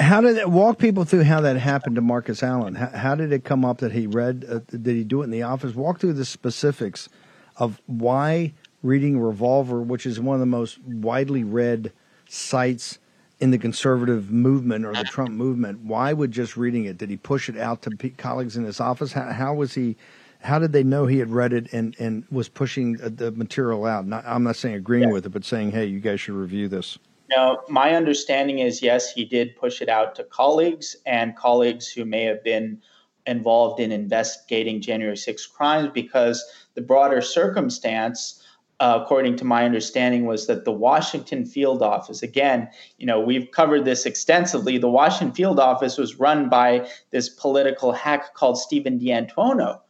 How 0.00 0.20
did 0.20 0.36
it 0.36 0.50
walk 0.50 0.78
people 0.78 1.04
through 1.04 1.22
how 1.22 1.40
that 1.42 1.56
happened 1.56 1.94
to 1.94 2.02
Marcus 2.02 2.42
Allen? 2.42 2.74
How, 2.74 2.88
how 2.88 3.14
did 3.14 3.32
it 3.32 3.44
come 3.44 3.64
up 3.64 3.78
that 3.78 3.92
he 3.92 4.08
read? 4.08 4.44
Uh, 4.46 4.58
did 4.76 4.96
he 4.96 5.04
do 5.04 5.22
it 5.22 5.26
in 5.26 5.30
the 5.30 5.44
office? 5.44 5.74
Walk 5.74 6.00
through 6.00 6.14
the 6.14 6.24
specifics 6.24 7.08
of 7.56 7.80
why 7.86 8.52
reading 8.82 9.18
Revolver, 9.20 9.80
which 9.80 10.06
is 10.06 10.18
one 10.18 10.34
of 10.34 10.40
the 10.40 10.46
most 10.46 10.82
widely 10.82 11.44
read 11.44 11.92
sites 12.28 12.98
in 13.40 13.52
the 13.52 13.58
conservative 13.58 14.32
movement 14.32 14.84
or 14.84 14.92
the 14.92 15.04
Trump 15.04 15.30
movement, 15.30 15.80
why 15.84 16.12
would 16.12 16.32
just 16.32 16.56
reading 16.56 16.84
it? 16.86 16.98
Did 16.98 17.08
he 17.08 17.16
push 17.16 17.48
it 17.48 17.56
out 17.56 17.82
to 17.82 18.10
colleagues 18.16 18.56
in 18.56 18.64
his 18.64 18.80
office? 18.80 19.12
How, 19.12 19.30
how 19.30 19.54
was 19.54 19.74
he? 19.74 19.96
How 20.40 20.58
did 20.58 20.72
they 20.72 20.84
know 20.84 21.06
he 21.06 21.18
had 21.18 21.30
read 21.30 21.52
it 21.52 21.72
and, 21.72 21.96
and 21.98 22.24
was 22.30 22.48
pushing 22.48 22.94
the 22.94 23.32
material 23.32 23.84
out? 23.84 24.06
Not, 24.06 24.24
I'm 24.26 24.44
not 24.44 24.56
saying 24.56 24.76
agreeing 24.76 25.08
yeah. 25.08 25.14
with 25.14 25.26
it, 25.26 25.30
but 25.30 25.44
saying, 25.44 25.72
hey, 25.72 25.86
you 25.86 26.00
guys 26.00 26.20
should 26.20 26.34
review 26.34 26.68
this. 26.68 26.98
No, 27.30 27.60
my 27.68 27.94
understanding 27.94 28.60
is 28.60 28.80
yes, 28.80 29.12
he 29.12 29.24
did 29.24 29.56
push 29.56 29.82
it 29.82 29.88
out 29.88 30.14
to 30.14 30.24
colleagues 30.24 30.96
and 31.04 31.36
colleagues 31.36 31.88
who 31.88 32.04
may 32.04 32.24
have 32.24 32.42
been 32.42 32.80
involved 33.26 33.80
in 33.80 33.92
investigating 33.92 34.80
January 34.80 35.16
6 35.16 35.46
crimes 35.46 35.90
because 35.92 36.42
the 36.74 36.80
broader 36.80 37.20
circumstance, 37.20 38.42
uh, 38.80 38.98
according 39.02 39.36
to 39.36 39.44
my 39.44 39.66
understanding, 39.66 40.24
was 40.24 40.46
that 40.46 40.64
the 40.64 40.72
Washington 40.72 41.44
field 41.44 41.82
office, 41.82 42.22
again, 42.22 42.66
you 42.96 43.04
know, 43.04 43.20
we've 43.20 43.50
covered 43.50 43.84
this 43.84 44.06
extensively. 44.06 44.78
The 44.78 44.88
Washington 44.88 45.34
field 45.34 45.60
office 45.60 45.98
was 45.98 46.18
run 46.18 46.48
by 46.48 46.88
this 47.10 47.28
political 47.28 47.92
hack 47.92 48.32
called 48.32 48.56
Steven 48.56 48.96
D'Antuono 48.96 49.80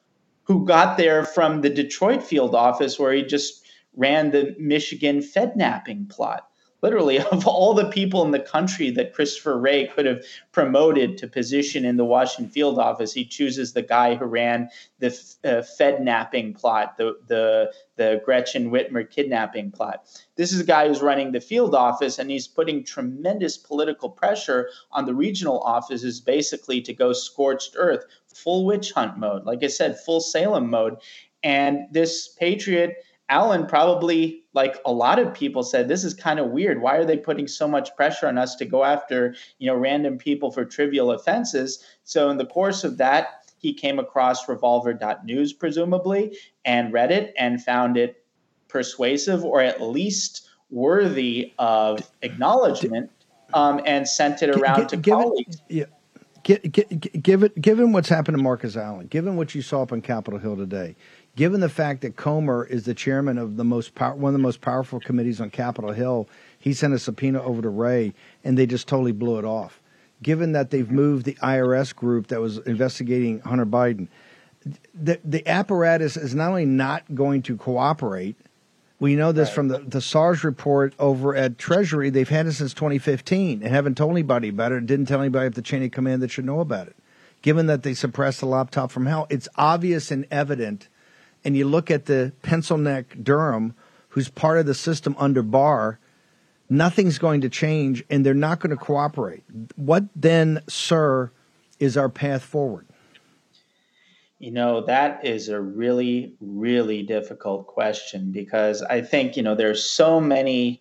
who 0.48 0.64
got 0.64 0.96
there 0.96 1.24
from 1.24 1.60
the 1.60 1.68
Detroit 1.68 2.22
field 2.22 2.54
office 2.54 2.98
where 2.98 3.12
he 3.12 3.22
just 3.22 3.66
ran 3.94 4.30
the 4.30 4.56
Michigan 4.58 5.20
Fednapping 5.20 6.06
plot. 6.08 6.48
Literally, 6.80 7.18
of 7.32 7.46
all 7.46 7.74
the 7.74 7.90
people 7.90 8.24
in 8.24 8.30
the 8.30 8.40
country 8.40 8.90
that 8.92 9.12
Christopher 9.12 9.58
Wray 9.58 9.88
could 9.88 10.06
have 10.06 10.24
promoted 10.52 11.18
to 11.18 11.26
position 11.26 11.84
in 11.84 11.96
the 11.96 12.04
Washington 12.04 12.50
field 12.50 12.78
office, 12.78 13.12
he 13.12 13.26
chooses 13.26 13.72
the 13.72 13.82
guy 13.82 14.14
who 14.14 14.24
ran 14.24 14.70
the 15.00 15.08
uh, 15.44 15.60
Fednapping 15.76 16.54
plot, 16.54 16.96
the, 16.96 17.18
the, 17.26 17.72
the 17.96 18.22
Gretchen 18.24 18.70
Whitmer 18.70 19.08
kidnapping 19.10 19.70
plot. 19.70 20.06
This 20.36 20.52
is 20.52 20.60
a 20.60 20.64
guy 20.64 20.88
who's 20.88 21.02
running 21.02 21.32
the 21.32 21.40
field 21.40 21.74
office, 21.74 22.18
and 22.18 22.30
he's 22.30 22.48
putting 22.48 22.84
tremendous 22.84 23.58
political 23.58 24.08
pressure 24.08 24.70
on 24.92 25.04
the 25.04 25.14
regional 25.14 25.60
offices 25.60 26.20
basically 26.20 26.80
to 26.82 26.94
go 26.94 27.12
scorched 27.12 27.74
earth 27.76 28.04
full 28.42 28.64
witch 28.66 28.92
hunt 28.92 29.18
mode. 29.18 29.44
Like 29.44 29.62
I 29.62 29.68
said, 29.68 29.98
full 30.00 30.20
Salem 30.20 30.70
mode. 30.70 30.96
And 31.42 31.80
this 31.90 32.28
Patriot, 32.28 32.96
Allen 33.28 33.66
probably, 33.66 34.44
like 34.54 34.76
a 34.84 34.92
lot 34.92 35.18
of 35.18 35.34
people 35.34 35.62
said, 35.62 35.88
this 35.88 36.04
is 36.04 36.14
kind 36.14 36.40
of 36.40 36.50
weird. 36.50 36.80
Why 36.80 36.96
are 36.96 37.04
they 37.04 37.16
putting 37.16 37.46
so 37.46 37.68
much 37.68 37.94
pressure 37.96 38.26
on 38.26 38.38
us 38.38 38.56
to 38.56 38.64
go 38.64 38.84
after, 38.84 39.34
you 39.58 39.66
know, 39.66 39.76
random 39.76 40.18
people 40.18 40.50
for 40.50 40.64
trivial 40.64 41.12
offenses? 41.12 41.84
So 42.04 42.30
in 42.30 42.38
the 42.38 42.46
course 42.46 42.84
of 42.84 42.96
that, 42.98 43.50
he 43.58 43.74
came 43.74 43.98
across 43.98 44.48
revolver.news, 44.48 45.52
presumably, 45.52 46.38
and 46.64 46.92
read 46.92 47.10
it 47.10 47.34
and 47.36 47.62
found 47.62 47.96
it 47.96 48.24
persuasive 48.68 49.44
or 49.44 49.60
at 49.60 49.82
least 49.82 50.48
worthy 50.70 51.52
of 51.58 52.10
acknowledgement 52.22 53.10
um, 53.54 53.80
and 53.84 54.06
sent 54.06 54.42
it 54.42 54.50
around 54.50 54.88
to 54.88 54.96
colleagues. 54.96 55.62
yeah 55.68 55.84
given 56.48 57.52
given 57.60 57.92
what's 57.92 58.08
happened 58.08 58.36
to 58.36 58.42
Marcus 58.42 58.76
Allen, 58.76 59.06
given 59.06 59.36
what 59.36 59.54
you 59.54 59.62
saw 59.62 59.82
up 59.82 59.92
on 59.92 60.00
Capitol 60.00 60.38
Hill 60.38 60.56
today, 60.56 60.96
given 61.36 61.60
the 61.60 61.68
fact 61.68 62.00
that 62.00 62.16
Comer 62.16 62.64
is 62.64 62.84
the 62.84 62.94
chairman 62.94 63.36
of 63.36 63.56
the 63.56 63.64
most 63.64 63.94
power, 63.94 64.14
one 64.14 64.30
of 64.30 64.32
the 64.32 64.42
most 64.42 64.60
powerful 64.60 64.98
committees 64.98 65.40
on 65.40 65.50
Capitol 65.50 65.92
Hill, 65.92 66.28
he 66.58 66.72
sent 66.72 66.94
a 66.94 66.98
subpoena 66.98 67.42
over 67.42 67.60
to 67.60 67.68
Ray, 67.68 68.14
and 68.44 68.56
they 68.56 68.66
just 68.66 68.88
totally 68.88 69.12
blew 69.12 69.38
it 69.38 69.44
off. 69.44 69.80
Given 70.22 70.52
that 70.52 70.70
they've 70.70 70.90
moved 70.90 71.26
the 71.26 71.34
IRS 71.34 71.94
group 71.94 72.28
that 72.28 72.40
was 72.40 72.58
investigating 72.58 73.40
Hunter 73.40 73.66
Biden, 73.66 74.08
the 74.94 75.20
the 75.24 75.46
apparatus 75.46 76.16
is 76.16 76.34
not 76.34 76.48
only 76.48 76.64
not 76.64 77.14
going 77.14 77.42
to 77.42 77.56
cooperate, 77.56 78.36
we 79.00 79.14
know 79.14 79.30
this 79.30 79.48
right. 79.48 79.54
from 79.54 79.68
the, 79.68 79.78
the 79.78 80.00
SARS 80.00 80.42
report 80.42 80.92
over 80.98 81.36
at 81.36 81.56
Treasury. 81.56 82.10
They've 82.10 82.28
had 82.28 82.46
it 82.46 82.52
since 82.52 82.74
2015 82.74 83.62
and 83.62 83.72
haven't 83.72 83.96
told 83.96 84.10
anybody 84.10 84.48
about 84.48 84.72
it. 84.72 84.86
Didn't 84.86 85.06
tell 85.06 85.20
anybody 85.20 85.46
at 85.46 85.54
the 85.54 85.62
chain 85.62 85.84
of 85.84 85.92
command 85.92 86.22
that 86.22 86.30
should 86.30 86.44
know 86.44 86.60
about 86.60 86.88
it. 86.88 86.96
Given 87.40 87.66
that 87.66 87.84
they 87.84 87.94
suppressed 87.94 88.40
the 88.40 88.46
laptop 88.46 88.90
from 88.90 89.06
hell, 89.06 89.28
it's 89.30 89.48
obvious 89.54 90.10
and 90.10 90.26
evident. 90.30 90.88
And 91.44 91.56
you 91.56 91.68
look 91.68 91.90
at 91.90 92.06
the 92.06 92.32
pencil 92.42 92.76
neck 92.76 93.16
Durham, 93.22 93.74
who's 94.10 94.28
part 94.28 94.58
of 94.58 94.66
the 94.66 94.74
system 94.74 95.14
under 95.18 95.44
Barr, 95.44 96.00
nothing's 96.68 97.18
going 97.18 97.40
to 97.42 97.48
change 97.48 98.04
and 98.10 98.26
they're 98.26 98.34
not 98.34 98.58
going 98.58 98.76
to 98.76 98.76
cooperate. 98.76 99.44
What 99.76 100.04
then, 100.16 100.60
sir, 100.66 101.30
is 101.78 101.96
our 101.96 102.08
path 102.08 102.42
forward? 102.42 102.87
You 104.38 104.52
know, 104.52 104.82
that 104.82 105.24
is 105.26 105.48
a 105.48 105.60
really, 105.60 106.36
really 106.40 107.02
difficult 107.02 107.66
question 107.66 108.30
because 108.30 108.82
I 108.82 109.00
think, 109.00 109.36
you 109.36 109.42
know, 109.42 109.56
there's 109.56 109.82
so 109.82 110.20
many 110.20 110.80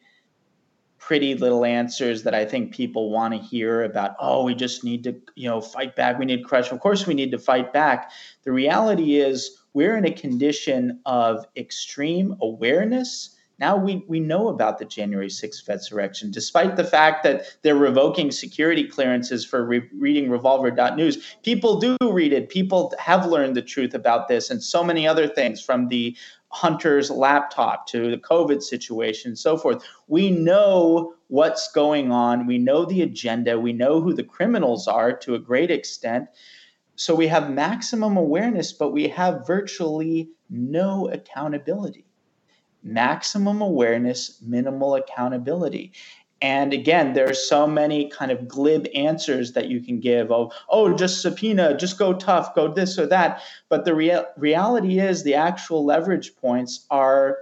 pretty 0.99 1.35
little 1.35 1.65
answers 1.65 2.23
that 2.23 2.35
I 2.35 2.45
think 2.45 2.73
people 2.73 3.09
want 3.09 3.33
to 3.33 3.39
hear 3.39 3.83
about, 3.83 4.15
oh, 4.19 4.43
we 4.43 4.53
just 4.53 4.83
need 4.83 5.03
to, 5.05 5.15
you 5.35 5.49
know, 5.49 5.61
fight 5.61 5.95
back. 5.95 6.19
We 6.19 6.25
need 6.25 6.43
crush. 6.43 6.71
Of 6.71 6.81
course, 6.81 7.07
we 7.07 7.13
need 7.13 7.31
to 7.31 7.39
fight 7.39 7.73
back. 7.73 8.11
The 8.43 8.51
reality 8.51 9.15
is 9.15 9.57
we're 9.73 9.97
in 9.97 10.05
a 10.05 10.11
condition 10.11 10.99
of 11.05 11.45
extreme 11.55 12.35
awareness 12.41 13.36
now 13.59 13.75
we, 13.75 14.03
we 14.07 14.19
know 14.19 14.49
about 14.49 14.77
the 14.77 14.85
January 14.85 15.29
6th 15.29 15.65
Fedsurrection, 15.65 16.31
despite 16.31 16.75
the 16.75 16.83
fact 16.83 17.23
that 17.23 17.57
they're 17.63 17.75
revoking 17.75 18.29
security 18.29 18.87
clearances 18.87 19.43
for 19.43 19.65
re- 19.65 19.89
reading 19.97 20.29
revolver.news. 20.29 21.37
People 21.41 21.79
do 21.79 21.97
read 22.01 22.33
it. 22.33 22.49
People 22.49 22.93
have 22.99 23.25
learned 23.25 23.55
the 23.55 23.63
truth 23.63 23.95
about 23.95 24.27
this 24.27 24.51
and 24.51 24.61
so 24.61 24.83
many 24.83 25.07
other 25.07 25.27
things 25.27 25.59
from 25.59 25.87
the 25.87 26.15
Hunter's 26.49 27.09
laptop 27.09 27.87
to 27.87 28.11
the 28.11 28.17
COVID 28.17 28.61
situation 28.61 29.31
and 29.31 29.39
so 29.39 29.57
forth. 29.57 29.83
We 30.07 30.29
know 30.29 31.15
what's 31.27 31.71
going 31.71 32.11
on. 32.11 32.45
We 32.45 32.59
know 32.59 32.85
the 32.85 33.01
agenda. 33.01 33.59
We 33.59 33.73
know 33.73 34.01
who 34.01 34.13
the 34.13 34.23
criminals 34.23 34.87
are 34.87 35.17
to 35.17 35.33
a 35.33 35.39
great 35.39 35.71
extent. 35.71 36.27
So 36.95 37.15
we 37.15 37.27
have 37.27 37.51
maximum 37.51 38.17
awareness, 38.17 38.71
but 38.71 38.91
we 38.91 39.07
have 39.09 39.45
virtually 39.45 40.29
no 40.49 41.09
accountability 41.09 42.06
maximum 42.87 43.61
awareness, 43.61 44.39
minimal 44.41 44.95
accountability. 44.95 45.91
And 46.41 46.71
again, 46.71 47.13
there's 47.13 47.49
so 47.49 47.65
many 47.65 48.09
kind 48.09 48.31
of 48.31 48.47
glib 48.47 48.87
answers 48.93 49.53
that 49.53 49.69
you 49.69 49.81
can 49.81 49.99
give 49.99 50.31
of, 50.31 50.53
oh, 50.69 50.95
just 50.95 51.21
subpoena, 51.21 51.75
just 51.75 51.97
go 51.97 52.13
tough, 52.13 52.53
go 52.53 52.71
this 52.71 52.99
or 52.99 53.07
that. 53.07 53.41
But 53.69 53.85
the 53.85 53.95
rea- 53.95 54.25
reality 54.37 54.99
is 54.99 55.23
the 55.23 55.33
actual 55.33 55.83
leverage 55.83 56.35
points 56.35 56.85
are 56.91 57.39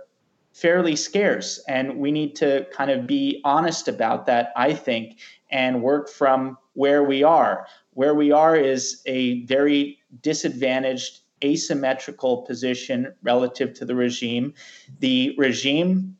fairly 0.53 0.95
scarce. 0.95 1.61
And 1.67 1.97
we 1.97 2.11
need 2.11 2.35
to 2.37 2.65
kind 2.71 2.89
of 2.89 3.05
be 3.05 3.41
honest 3.43 3.89
about 3.89 4.25
that, 4.27 4.53
I 4.55 4.73
think, 4.73 5.19
and 5.51 5.83
work 5.83 6.09
from 6.09 6.57
where 6.73 7.03
we 7.03 7.23
are. 7.23 7.67
Where 7.91 8.15
we 8.15 8.31
are 8.31 8.55
is 8.55 9.01
a 9.05 9.43
very 9.43 9.99
disadvantaged 10.21 11.19
asymmetrical 11.45 12.41
position 12.41 13.13
relative 13.23 13.73
to 13.75 13.85
the 13.85 13.95
regime. 13.95 14.53
The 14.99 15.35
regime, 15.37 16.17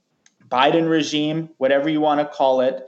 Biden 0.48 0.90
regime, 0.90 1.50
whatever 1.58 1.90
you 1.90 2.02
want 2.02 2.20
to 2.20 2.36
call 2.38 2.62
it, 2.62 2.88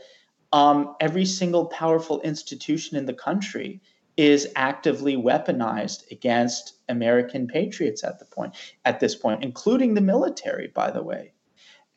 um, 0.54 0.96
every 1.00 1.26
single 1.26 1.66
powerful 1.66 2.22
institution 2.22 2.98
in 2.98 3.06
the 3.06 3.14
country 3.14 3.82
is 4.16 4.48
actively 4.56 5.16
weaponized 5.16 6.10
against 6.12 6.74
American 6.90 7.48
patriots 7.48 8.04
at 8.04 8.20
the 8.20 8.26
point 8.26 8.56
at 8.86 9.00
this 9.00 9.16
point, 9.16 9.44
including 9.44 9.94
the 9.94 10.02
military, 10.02 10.68
by 10.68 10.90
the 10.90 11.04
way. 11.04 11.34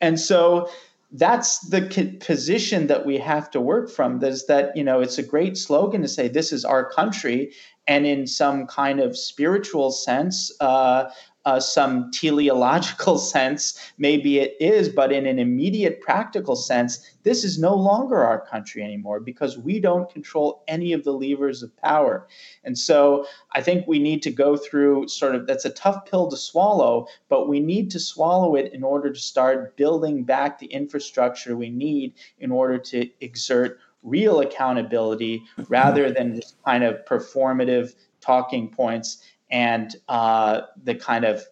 And 0.01 0.19
so 0.19 0.69
that's 1.11 1.59
the 1.69 1.81
position 2.21 2.87
that 2.87 3.05
we 3.05 3.17
have 3.17 3.51
to 3.51 3.59
work 3.59 3.89
from. 3.89 4.23
Is 4.23 4.45
that 4.47 4.75
you 4.77 4.83
know 4.83 5.01
it's 5.01 5.17
a 5.17 5.23
great 5.23 5.57
slogan 5.57 6.01
to 6.01 6.07
say 6.07 6.27
this 6.27 6.53
is 6.53 6.63
our 6.63 6.89
country, 6.89 7.53
and 7.87 8.05
in 8.05 8.27
some 8.27 8.67
kind 8.67 8.99
of 8.99 9.17
spiritual 9.17 9.91
sense, 9.91 10.51
uh, 10.59 11.09
uh, 11.45 11.59
some 11.59 12.11
teleological 12.11 13.17
sense, 13.33 13.91
maybe 13.97 14.39
it 14.39 14.55
is, 14.59 14.89
but 14.89 15.11
in 15.11 15.25
an 15.25 15.39
immediate 15.39 16.01
practical 16.01 16.55
sense, 16.55 16.99
this 17.23 17.43
is 17.43 17.57
no 17.57 17.75
longer 17.75 18.23
our 18.23 18.39
country 18.39 18.83
anymore 18.83 19.19
because 19.19 19.57
we 19.57 19.79
don't 19.79 20.11
control 20.11 20.63
any 20.67 20.93
of 20.93 21.03
the 21.03 21.11
levers 21.11 21.63
of 21.63 21.75
power. 21.77 22.27
And 22.63 22.77
so 22.77 23.25
I 23.53 23.61
think 23.61 23.87
we 23.87 23.99
need 23.99 24.21
to 24.23 24.31
go 24.31 24.55
through 24.55 25.07
sort 25.07 25.35
of 25.35 25.47
that's 25.47 25.65
a 25.65 25.71
tough 25.71 26.05
pill 26.05 26.29
to 26.29 26.37
swallow, 26.37 27.07
but 27.29 27.47
we 27.47 27.59
need 27.59 27.89
to 27.91 27.99
swallow 27.99 28.55
it 28.55 28.73
in 28.73 28.83
order 28.83 29.11
to 29.11 29.19
start 29.19 29.75
building 29.77 30.23
back 30.23 30.59
the 30.59 30.67
infrastructure 30.67 31.55
we 31.55 31.69
need 31.69 32.13
in 32.39 32.51
order 32.51 32.77
to 32.77 33.09
exert 33.19 33.79
real 34.03 34.39
accountability 34.39 35.43
rather 35.69 36.11
than 36.11 36.35
just 36.35 36.55
kind 36.63 36.83
of 36.83 37.03
performative 37.05 37.93
talking 38.19 38.69
points 38.69 39.23
and 39.51 39.95
uh, 40.07 40.61
the 40.83 40.95
kind 40.95 41.25
of 41.25 41.43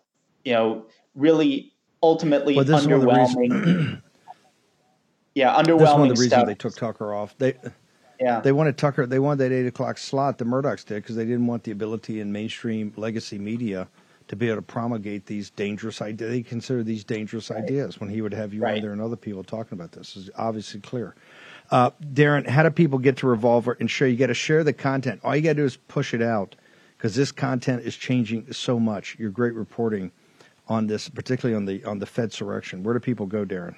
you 0.43 0.53
know 0.53 0.85
really 1.15 1.73
ultimately 2.01 2.55
well, 2.55 2.65
underwhelming. 2.65 4.01
yeah, 5.35 5.53
underwhelming. 5.53 5.79
This 5.79 5.89
is 5.89 5.95
one 5.95 6.09
of 6.09 6.17
the 6.17 6.21
reasons 6.21 6.45
they 6.47 6.55
took 6.55 6.75
Tucker 6.75 7.13
off. 7.13 7.35
They 7.37 7.55
yeah 8.19 8.39
they 8.39 8.51
wanted 8.51 8.77
Tucker. 8.77 9.05
They 9.05 9.19
wanted 9.19 9.49
that 9.49 9.51
eight 9.51 9.67
o'clock 9.67 9.97
slot. 9.97 10.37
The 10.37 10.45
Murdochs 10.45 10.85
did 10.85 11.03
because 11.03 11.15
they 11.15 11.25
didn't 11.25 11.47
want 11.47 11.63
the 11.63 11.71
ability 11.71 12.19
in 12.21 12.31
mainstream 12.31 12.93
legacy 12.95 13.37
media 13.37 13.87
to 14.29 14.35
be 14.35 14.47
able 14.47 14.57
to 14.57 14.61
promulgate 14.61 15.25
these 15.25 15.49
dangerous 15.49 16.01
ideas. 16.01 16.29
They 16.29 16.43
consider 16.43 16.83
these 16.83 17.03
dangerous 17.03 17.49
right. 17.49 17.63
ideas 17.63 17.99
when 17.99 18.09
he 18.09 18.21
would 18.21 18.33
have 18.33 18.53
you 18.53 18.61
right. 18.61 18.75
on 18.75 18.81
there 18.81 18.93
and 18.93 19.01
other 19.01 19.15
people 19.15 19.43
talking 19.43 19.73
about 19.73 19.91
this. 19.91 20.15
is 20.15 20.29
obviously 20.37 20.79
clear. 20.81 21.15
Uh, 21.71 21.91
Darren, 22.13 22.47
how 22.47 22.63
do 22.63 22.69
people 22.71 22.97
get 22.97 23.17
to 23.17 23.27
Revolver 23.27 23.77
and 23.79 23.89
share? 23.89 24.07
You 24.07 24.17
got 24.17 24.27
to 24.27 24.33
share 24.33 24.63
the 24.63 24.73
content. 24.73 25.21
All 25.23 25.35
you 25.35 25.41
got 25.41 25.49
to 25.49 25.55
do 25.55 25.65
is 25.65 25.77
push 25.77 26.13
it 26.13 26.21
out 26.21 26.55
because 26.97 27.15
this 27.15 27.31
content 27.31 27.83
is 27.83 27.95
changing 27.95 28.51
so 28.51 28.79
much. 28.79 29.15
Your 29.19 29.29
great 29.29 29.53
reporting 29.53 30.11
on 30.67 30.87
this, 30.87 31.09
particularly 31.09 31.55
on 31.55 31.65
the 31.65 31.83
on 31.83 31.99
the 31.99 32.05
Fedsurrection. 32.05 32.83
Where 32.83 32.93
do 32.93 32.99
people 32.99 33.25
go, 33.25 33.45
Darren? 33.45 33.75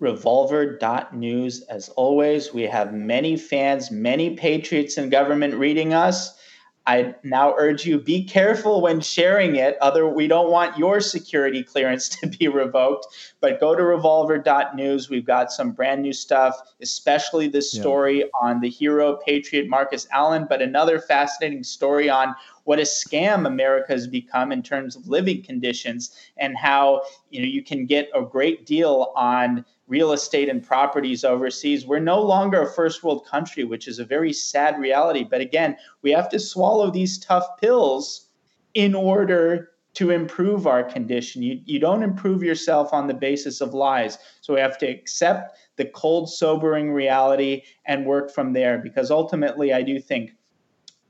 Revolver.news. 0.00 1.62
As 1.62 1.88
always, 1.90 2.52
we 2.52 2.62
have 2.62 2.92
many 2.92 3.36
fans, 3.36 3.90
many 3.90 4.36
patriots 4.36 4.98
in 4.98 5.08
government 5.08 5.54
reading 5.54 5.94
us. 5.94 6.38
I 6.86 7.14
now 7.24 7.54
urge 7.58 7.84
you 7.84 7.98
be 7.98 8.22
careful 8.22 8.80
when 8.80 9.00
sharing 9.00 9.56
it. 9.56 9.76
Other 9.80 10.08
we 10.08 10.28
don't 10.28 10.50
want 10.50 10.78
your 10.78 11.00
security 11.00 11.62
clearance 11.62 12.08
to 12.20 12.28
be 12.28 12.48
revoked. 12.48 13.06
But 13.40 13.60
go 13.60 13.74
to 13.74 13.82
revolver.news. 13.82 15.10
We've 15.10 15.26
got 15.26 15.50
some 15.50 15.72
brand 15.72 16.02
new 16.02 16.12
stuff, 16.12 16.56
especially 16.80 17.48
this 17.48 17.72
story 17.72 18.20
yeah. 18.20 18.26
on 18.40 18.60
the 18.60 18.70
hero 18.70 19.18
patriot 19.26 19.68
Marcus 19.68 20.06
Allen, 20.12 20.46
but 20.48 20.62
another 20.62 21.00
fascinating 21.00 21.64
story 21.64 22.08
on 22.08 22.34
what 22.64 22.78
a 22.78 22.82
scam 22.82 23.46
America 23.46 23.92
has 23.92 24.06
become 24.06 24.52
in 24.52 24.62
terms 24.62 24.96
of 24.96 25.06
living 25.08 25.42
conditions 25.42 26.16
and 26.36 26.56
how 26.56 27.02
you 27.30 27.40
know 27.40 27.46
you 27.46 27.62
can 27.62 27.86
get 27.86 28.10
a 28.14 28.22
great 28.22 28.66
deal 28.66 29.12
on 29.16 29.64
real 29.88 30.12
estate 30.12 30.48
and 30.48 30.62
properties 30.62 31.24
overseas. 31.24 31.86
We're 31.86 32.00
no 32.00 32.20
longer 32.20 32.62
a 32.62 32.72
first 32.72 33.04
world 33.04 33.26
country, 33.26 33.64
which 33.64 33.86
is 33.86 33.98
a 33.98 34.04
very 34.04 34.32
sad 34.32 34.78
reality. 34.78 35.24
But 35.24 35.40
again, 35.40 35.76
we 36.02 36.10
have 36.10 36.28
to 36.30 36.38
swallow 36.38 36.90
these 36.90 37.18
tough 37.18 37.46
pills 37.60 38.28
in 38.74 38.94
order 38.94 39.70
to 39.94 40.10
improve 40.10 40.66
our 40.66 40.84
condition. 40.84 41.42
You, 41.42 41.60
you 41.64 41.78
don't 41.78 42.02
improve 42.02 42.42
yourself 42.42 42.92
on 42.92 43.06
the 43.06 43.14
basis 43.14 43.62
of 43.62 43.72
lies. 43.72 44.18
So 44.42 44.54
we 44.54 44.60
have 44.60 44.76
to 44.78 44.86
accept 44.86 45.56
the 45.76 45.86
cold, 45.86 46.30
sobering 46.30 46.92
reality 46.92 47.62
and 47.86 48.04
work 48.04 48.30
from 48.30 48.52
there 48.52 48.78
because 48.78 49.10
ultimately, 49.10 49.72
I 49.72 49.82
do 49.82 50.00
think. 50.00 50.32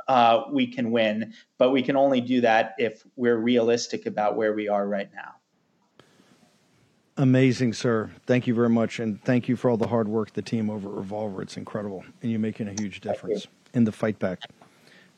Uh, 0.08 0.44
we 0.52 0.68
can 0.68 0.92
win, 0.92 1.34
but 1.58 1.72
we 1.72 1.82
can 1.82 1.96
only 1.96 2.20
do 2.20 2.40
that 2.40 2.74
if 2.78 3.04
we're 3.16 3.38
realistic 3.38 4.06
about 4.06 4.36
where 4.36 4.52
we 4.52 4.68
are 4.68 4.86
right 4.86 5.10
now. 5.12 5.34
Amazing, 7.18 7.72
sir. 7.72 8.10
Thank 8.26 8.46
you 8.46 8.54
very 8.54 8.68
much. 8.68 9.00
And 9.00 9.22
thank 9.24 9.48
you 9.48 9.56
for 9.56 9.70
all 9.70 9.78
the 9.78 9.86
hard 9.86 10.06
work, 10.06 10.32
the 10.34 10.42
team 10.42 10.68
over 10.68 10.88
at 10.88 10.94
Revolver. 10.94 11.40
It's 11.40 11.56
incredible. 11.56 12.04
And 12.20 12.30
you're 12.30 12.40
making 12.40 12.68
a 12.68 12.74
huge 12.80 13.00
difference 13.00 13.46
in 13.72 13.84
the 13.84 13.92
fight 13.92 14.18
back. 14.18 14.40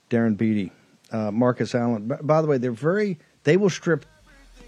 Darren 0.08 0.36
Beattie, 0.36 0.72
uh, 1.10 1.30
Marcus 1.32 1.74
Allen. 1.74 2.06
B- 2.06 2.14
by 2.22 2.40
the 2.40 2.46
way, 2.46 2.56
they're 2.56 2.70
very, 2.70 3.18
they 3.42 3.56
will 3.56 3.70
strip 3.70 4.06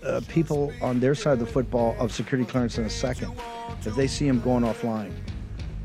uh, 0.04 0.20
people 0.28 0.72
on 0.82 0.98
their 0.98 1.14
side 1.14 1.34
of 1.34 1.38
the 1.38 1.46
football 1.46 1.94
of 1.98 2.12
security 2.12 2.50
clearance 2.50 2.78
in 2.78 2.84
a 2.84 2.90
second 2.90 3.32
if 3.84 3.94
they 3.94 4.06
see 4.06 4.26
him 4.26 4.40
going 4.40 4.64
offline. 4.64 5.12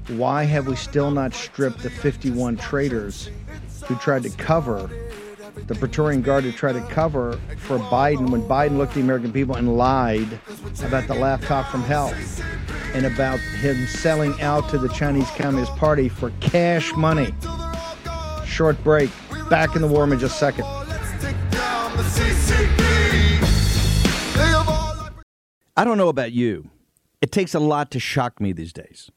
Why 0.08 0.44
have 0.44 0.68
we 0.68 0.76
still 0.76 1.12
not 1.12 1.34
stripped 1.34 1.80
the 1.80 1.90
51 1.90 2.58
traitors 2.58 3.30
who 3.86 3.96
tried 3.96 4.24
to 4.24 4.30
cover 4.32 4.90
the 5.68 5.76
Praetorian 5.76 6.22
Guard 6.22 6.44
to 6.44 6.52
try 6.52 6.72
to 6.72 6.82
cover 6.82 7.40
for 7.58 7.80
Biden 7.80 8.30
when 8.30 8.42
Biden 8.44 8.78
looked 8.78 8.92
at 8.92 8.96
the 8.96 9.02
American 9.02 9.32
people 9.32 9.56
and 9.56 9.78
lied 9.78 10.40
about 10.84 11.08
the 11.08 11.16
laptop 11.16 11.68
from 11.68 11.82
hell 11.82 12.14
and 12.94 13.06
about 13.06 13.40
him 13.40 13.88
selling 13.88 14.40
out 14.42 14.70
to 14.70 14.78
the 14.78 14.90
Chinese 14.90 15.30
Communist 15.32 15.76
Party 15.76 16.08
for 16.08 16.32
cash 16.40 16.94
money. 16.96 17.34
Short 18.46 18.82
break. 18.84 19.10
Back 19.50 19.76
in 19.76 19.82
the 19.82 19.88
war 19.88 20.04
in 20.04 20.20
just 20.20 20.36
a 20.36 20.40
second. 20.40 20.66
I 25.78 25.84
don't 25.84 25.98
know 25.98 26.10
about 26.10 26.32
you. 26.32 26.70
It 27.22 27.32
takes 27.32 27.54
a 27.54 27.60
lot 27.60 27.92
to 27.92 28.00
shock 28.00 28.40
me 28.40 28.54
these 28.54 28.72
days. 28.72 29.12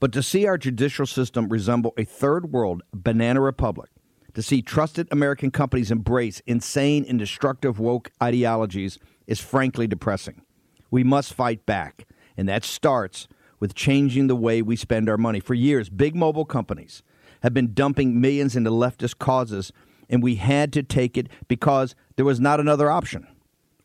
But 0.00 0.12
to 0.12 0.22
see 0.22 0.46
our 0.46 0.58
judicial 0.58 1.06
system 1.06 1.48
resemble 1.48 1.94
a 1.96 2.04
third 2.04 2.52
world 2.52 2.82
banana 2.92 3.40
republic 3.40 3.90
to 4.34 4.42
see 4.42 4.62
trusted 4.62 5.08
American 5.10 5.50
companies 5.50 5.90
embrace 5.90 6.42
insane 6.46 7.04
and 7.08 7.18
destructive 7.18 7.78
woke 7.78 8.10
ideologies 8.22 8.98
is 9.26 9.40
frankly 9.40 9.86
depressing. 9.86 10.42
We 10.90 11.04
must 11.04 11.32
fight 11.34 11.64
back, 11.66 12.06
and 12.36 12.48
that 12.48 12.64
starts 12.64 13.26
with 13.60 13.74
changing 13.74 14.26
the 14.26 14.36
way 14.36 14.60
we 14.60 14.76
spend 14.76 15.08
our 15.08 15.16
money. 15.16 15.40
For 15.40 15.54
years, 15.54 15.88
big 15.88 16.14
mobile 16.14 16.44
companies 16.44 17.02
have 17.42 17.54
been 17.54 17.74
dumping 17.74 18.20
millions 18.20 18.56
into 18.56 18.70
leftist 18.70 19.18
causes, 19.18 19.72
and 20.08 20.22
we 20.22 20.36
had 20.36 20.72
to 20.74 20.82
take 20.82 21.16
it 21.16 21.28
because 21.48 21.94
there 22.16 22.24
was 22.24 22.40
not 22.40 22.60
another 22.60 22.90
option. 22.90 23.26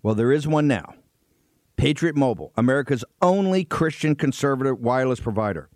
Well, 0.01 0.15
there 0.15 0.31
is 0.31 0.47
one 0.47 0.67
now. 0.67 0.95
Patriot 1.77 2.15
Mobile, 2.15 2.51
America's 2.57 3.05
only 3.21 3.63
Christian 3.63 4.15
conservative 4.15 4.79
wireless 4.79 5.19
provider, 5.19 5.69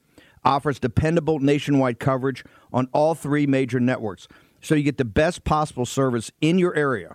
offers 0.43 0.79
dependable 0.79 1.39
nationwide 1.39 1.99
coverage 1.99 2.43
on 2.73 2.89
all 2.91 3.15
three 3.15 3.47
major 3.47 3.79
networks, 3.79 4.27
so 4.63 4.75
you 4.75 4.83
get 4.83 4.97
the 4.97 5.05
best 5.05 5.43
possible 5.43 5.85
service 5.85 6.31
in 6.41 6.57
your 6.57 6.73
area 6.73 7.13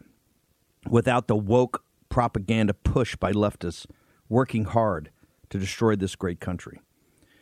without 0.89 1.27
the 1.27 1.35
woke 1.35 1.83
propaganda 2.11 2.75
push 2.75 3.17
by 3.17 3.33
leftists 3.33 3.87
working 4.29 4.65
hard 4.67 5.11
to 5.49 5.59
destroy 5.59 5.97
this 5.97 6.15
great 6.15 6.41
country. 6.41 6.81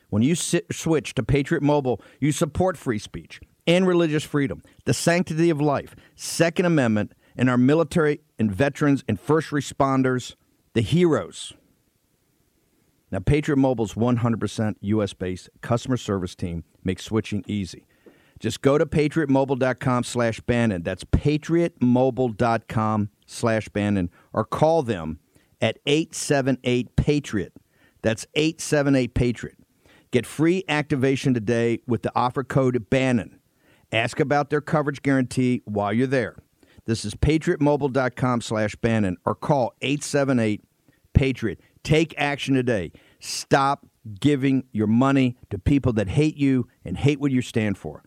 When 0.09 0.23
you 0.23 0.37
sit, 0.37 0.67
switch 0.73 1.15
to 1.15 1.25
Patriot 1.25 1.63
Mobile, 1.63 2.01
you 2.21 2.31
support 2.31 2.79
free 2.79 3.01
speech 3.01 3.41
and 3.67 3.87
religious 3.87 4.23
freedom, 4.23 4.63
the 4.85 4.95
sanctity 4.95 5.51
of 5.51 5.61
life, 5.61 5.97
Second 6.15 6.67
Amendment, 6.67 7.13
and 7.37 7.51
our 7.51 7.59
military 7.59 8.21
and 8.39 8.51
veterans 8.51 9.03
and 9.09 9.19
first 9.19 9.51
responders, 9.51 10.37
the 10.75 10.83
heroes. 10.83 11.53
Now, 13.11 13.19
Patriot 13.19 13.57
Mobile's 13.57 13.95
100% 13.95 14.77
US 14.81 15.13
based 15.15 15.51
customer 15.63 15.97
service 15.97 16.37
team 16.37 16.63
makes 16.85 17.05
switching 17.05 17.45
easy. 17.49 17.87
Just 18.47 18.62
go 18.62 18.78
to 18.78 18.86
patriotmobile.com 18.86 20.05
slash 20.05 20.38
Bannon. 20.38 20.84
That's 20.84 21.03
patriotmobile.com 21.03 23.11
slash 23.26 23.68
Bannon 23.70 24.09
or 24.32 24.44
call 24.44 24.84
them 24.84 25.18
at 25.61 25.80
878 25.84 26.94
Patriot. 26.94 27.53
That's 28.03 28.24
878 28.36 29.14
Patriot. 29.14 29.57
Get 30.12 30.26
free 30.26 30.62
activation 30.68 31.34
today 31.34 31.80
with 31.88 32.03
the 32.03 32.12
offer 32.14 32.44
code 32.44 32.88
Bannon. 32.88 33.40
Ask 33.90 34.20
about 34.20 34.51
their 34.51 34.61
coverage 34.61 35.03
guarantee 35.03 35.62
while 35.64 35.92
you're 35.92 36.07
there. 36.07 36.36
This 36.84 37.05
is 37.05 37.16
patriotmobile.com 37.16 38.42
slash 38.42 38.76
Bannon 38.76 39.16
or 39.24 39.34
call 39.34 39.74
878 39.82 40.62
Patriot. 41.14 41.59
Take 41.82 42.14
action 42.16 42.55
today. 42.55 42.92
Stop 43.18 43.88
giving 44.20 44.66
your 44.70 44.86
money 44.86 45.36
to 45.51 45.59
people 45.59 45.92
that 45.94 46.07
hate 46.07 46.36
you 46.36 46.68
and 46.84 46.97
hate 46.97 47.18
what 47.18 47.32
you 47.32 47.42
stand 47.42 47.76
for. 47.76 48.05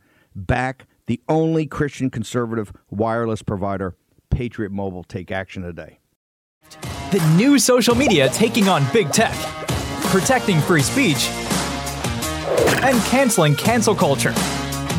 Back 0.48 0.88
the 1.08 1.20
only 1.28 1.66
Christian 1.66 2.10
conservative 2.10 2.72
wireless 2.90 3.42
provider, 3.42 3.98
Patriot 4.30 4.72
Mobile. 4.72 5.04
Take 5.04 5.32
action 5.32 5.64
today. 5.64 6.00
The 7.12 7.36
new 7.36 7.60
social 7.60 7.94
media 7.94 8.30
taking 8.30 8.70
on 8.70 8.86
big 8.94 9.12
tech, 9.12 9.34
protecting 10.06 10.62
free 10.62 10.82
speech, 10.82 11.28
and 12.84 12.98
canceling 13.04 13.54
cancel 13.56 13.94
culture. 13.94 14.34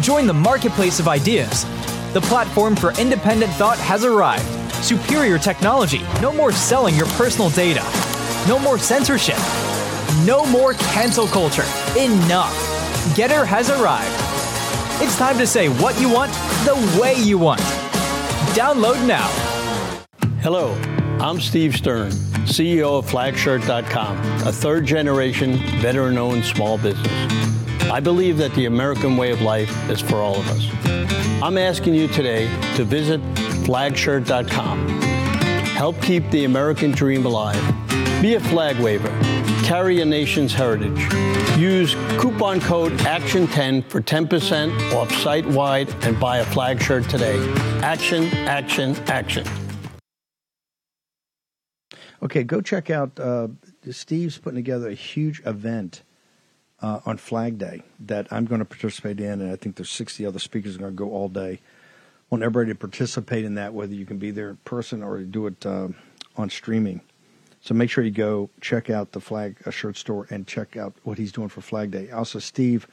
Join 0.03 0.27
the 0.27 0.35
marketplace 0.35 1.01
of 1.01 1.09
ideas. 1.09 1.65
The 2.13 2.21
platform 2.23 2.77
for 2.77 2.93
independent 3.01 3.53
thought 3.53 3.79
has 3.79 4.05
arrived. 4.05 4.45
Superior 4.85 5.39
technology. 5.39 6.03
No 6.21 6.35
more 6.35 6.53
selling 6.53 6.97
your 6.97 7.07
personal 7.07 7.49
data. 7.51 7.83
No 8.47 8.59
more 8.59 8.79
censorship. 8.79 9.39
No 10.27 10.45
more 10.45 10.75
cancel 10.75 11.27
culture. 11.29 11.65
Enough. 11.99 12.53
GETTR 13.17 13.47
has 13.47 13.71
arrived. 13.71 14.30
It's 15.03 15.17
time 15.17 15.39
to 15.39 15.47
say 15.47 15.71
what 15.71 15.99
you 15.99 16.11
want 16.11 16.31
the 16.67 16.99
way 17.01 17.15
you 17.15 17.39
want. 17.39 17.63
Download 18.53 19.03
now. 19.07 19.29
Hello, 20.43 20.75
I'm 21.19 21.41
Steve 21.41 21.75
Stern, 21.75 22.11
CEO 22.45 22.99
of 22.99 23.07
Flagshirt.com, 23.07 24.19
a 24.47 24.53
third 24.53 24.85
generation 24.85 25.57
veteran 25.81 26.19
owned 26.19 26.45
small 26.45 26.77
business. 26.77 27.11
I 27.91 28.01
believe 28.01 28.37
that 28.37 28.55
the 28.55 28.67
American 28.67 29.17
way 29.17 29.31
of 29.31 29.41
life 29.41 29.71
is 29.89 30.03
for 30.03 30.17
all 30.17 30.37
of 30.37 30.47
us. 30.51 30.69
I'm 31.43 31.57
asking 31.57 31.95
you 31.95 32.07
today 32.07 32.45
to 32.77 32.85
visit 32.85 33.23
flagshirt.com. 33.65 34.87
Help 35.65 36.03
keep 36.03 36.31
the 36.31 36.45
American 36.45 36.91
dream 36.91 37.25
alive. 37.25 37.75
Be 38.21 38.35
a 38.35 38.41
flag 38.41 38.79
waver. 38.79 39.09
Carry 39.65 40.03
a 40.03 40.05
nation's 40.05 40.53
heritage. 40.53 41.09
Use 41.61 41.95
coupon 42.19 42.59
code 42.59 42.93
ACTION10 43.01 43.85
for 43.85 44.01
10% 44.01 44.95
off 44.95 45.13
site 45.13 45.45
wide 45.45 45.95
and 46.07 46.19
buy 46.19 46.39
a 46.39 46.45
flag 46.47 46.81
shirt 46.81 47.07
today. 47.11 47.39
Action, 47.83 48.25
action, 48.49 48.97
action. 49.09 49.47
Okay, 52.23 52.45
go 52.45 52.63
check 52.63 52.89
out. 52.89 53.21
Uh, 53.21 53.49
Steve's 53.91 54.39
putting 54.39 54.57
together 54.57 54.89
a 54.89 54.95
huge 54.95 55.43
event 55.45 56.03
uh, 56.81 57.01
on 57.05 57.19
Flag 57.19 57.59
Day 57.59 57.83
that 58.07 58.27
I'm 58.31 58.47
going 58.47 58.61
to 58.61 58.65
participate 58.65 59.21
in, 59.21 59.43
and 59.43 59.53
I 59.53 59.57
think 59.57 59.77
there's 59.77 59.91
60 59.91 60.25
other 60.25 60.39
speakers 60.39 60.79
going 60.79 60.93
to 60.93 60.97
go 60.97 61.11
all 61.11 61.29
day. 61.29 61.61
I 61.61 62.27
want 62.31 62.43
everybody 62.43 62.73
to 62.73 62.79
participate 62.79 63.45
in 63.45 63.57
that, 63.57 63.75
whether 63.75 63.93
you 63.93 64.07
can 64.07 64.17
be 64.17 64.31
there 64.31 64.49
in 64.49 64.57
person 64.65 65.03
or 65.03 65.19
do 65.19 65.47
it 65.47 65.67
uh, 65.67 65.89
on 66.39 66.49
streaming. 66.49 67.03
So 67.63 67.75
make 67.75 67.91
sure 67.91 68.03
you 68.03 68.11
go 68.11 68.49
check 68.61 68.89
out 68.89 69.13
the 69.13 69.21
Flag 69.21 69.57
uh, 69.67 69.71
Shirt 69.71 69.97
Store 69.97 70.27
and 70.31 70.47
check 70.47 70.77
out 70.77 70.95
what 71.03 71.19
he's 71.19 71.33
doing 71.33 71.49
for 71.49 71.61
Flag 71.61 71.91
Day. 71.91 72.11
Also, 72.11 72.39
Steve, 72.39 72.87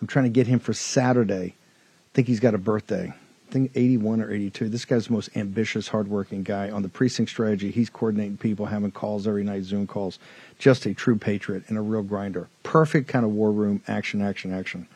I'm 0.00 0.06
trying 0.06 0.24
to 0.24 0.30
get 0.30 0.46
him 0.46 0.58
for 0.58 0.72
Saturday. 0.72 1.54
I 1.54 2.10
think 2.14 2.28
he's 2.28 2.40
got 2.40 2.54
a 2.54 2.58
birthday. 2.58 3.12
I 3.48 3.52
think 3.52 3.70
81 3.74 4.22
or 4.22 4.32
82. 4.32 4.68
This 4.68 4.84
guy's 4.84 5.06
the 5.06 5.12
most 5.12 5.36
ambitious, 5.36 5.88
hardworking 5.88 6.42
guy 6.42 6.70
on 6.70 6.82
the 6.82 6.88
precinct 6.88 7.30
strategy. 7.30 7.70
He's 7.70 7.90
coordinating 7.90 8.38
people, 8.38 8.66
having 8.66 8.90
calls 8.90 9.28
every 9.28 9.44
night, 9.44 9.64
Zoom 9.64 9.86
calls. 9.86 10.18
Just 10.58 10.86
a 10.86 10.94
true 10.94 11.16
patriot 11.16 11.64
and 11.68 11.76
a 11.76 11.80
real 11.80 12.02
grinder. 12.02 12.48
Perfect 12.62 13.08
kind 13.08 13.24
of 13.24 13.32
war 13.32 13.52
room 13.52 13.82
action, 13.86 14.22
action, 14.22 14.52
action. 14.52 14.88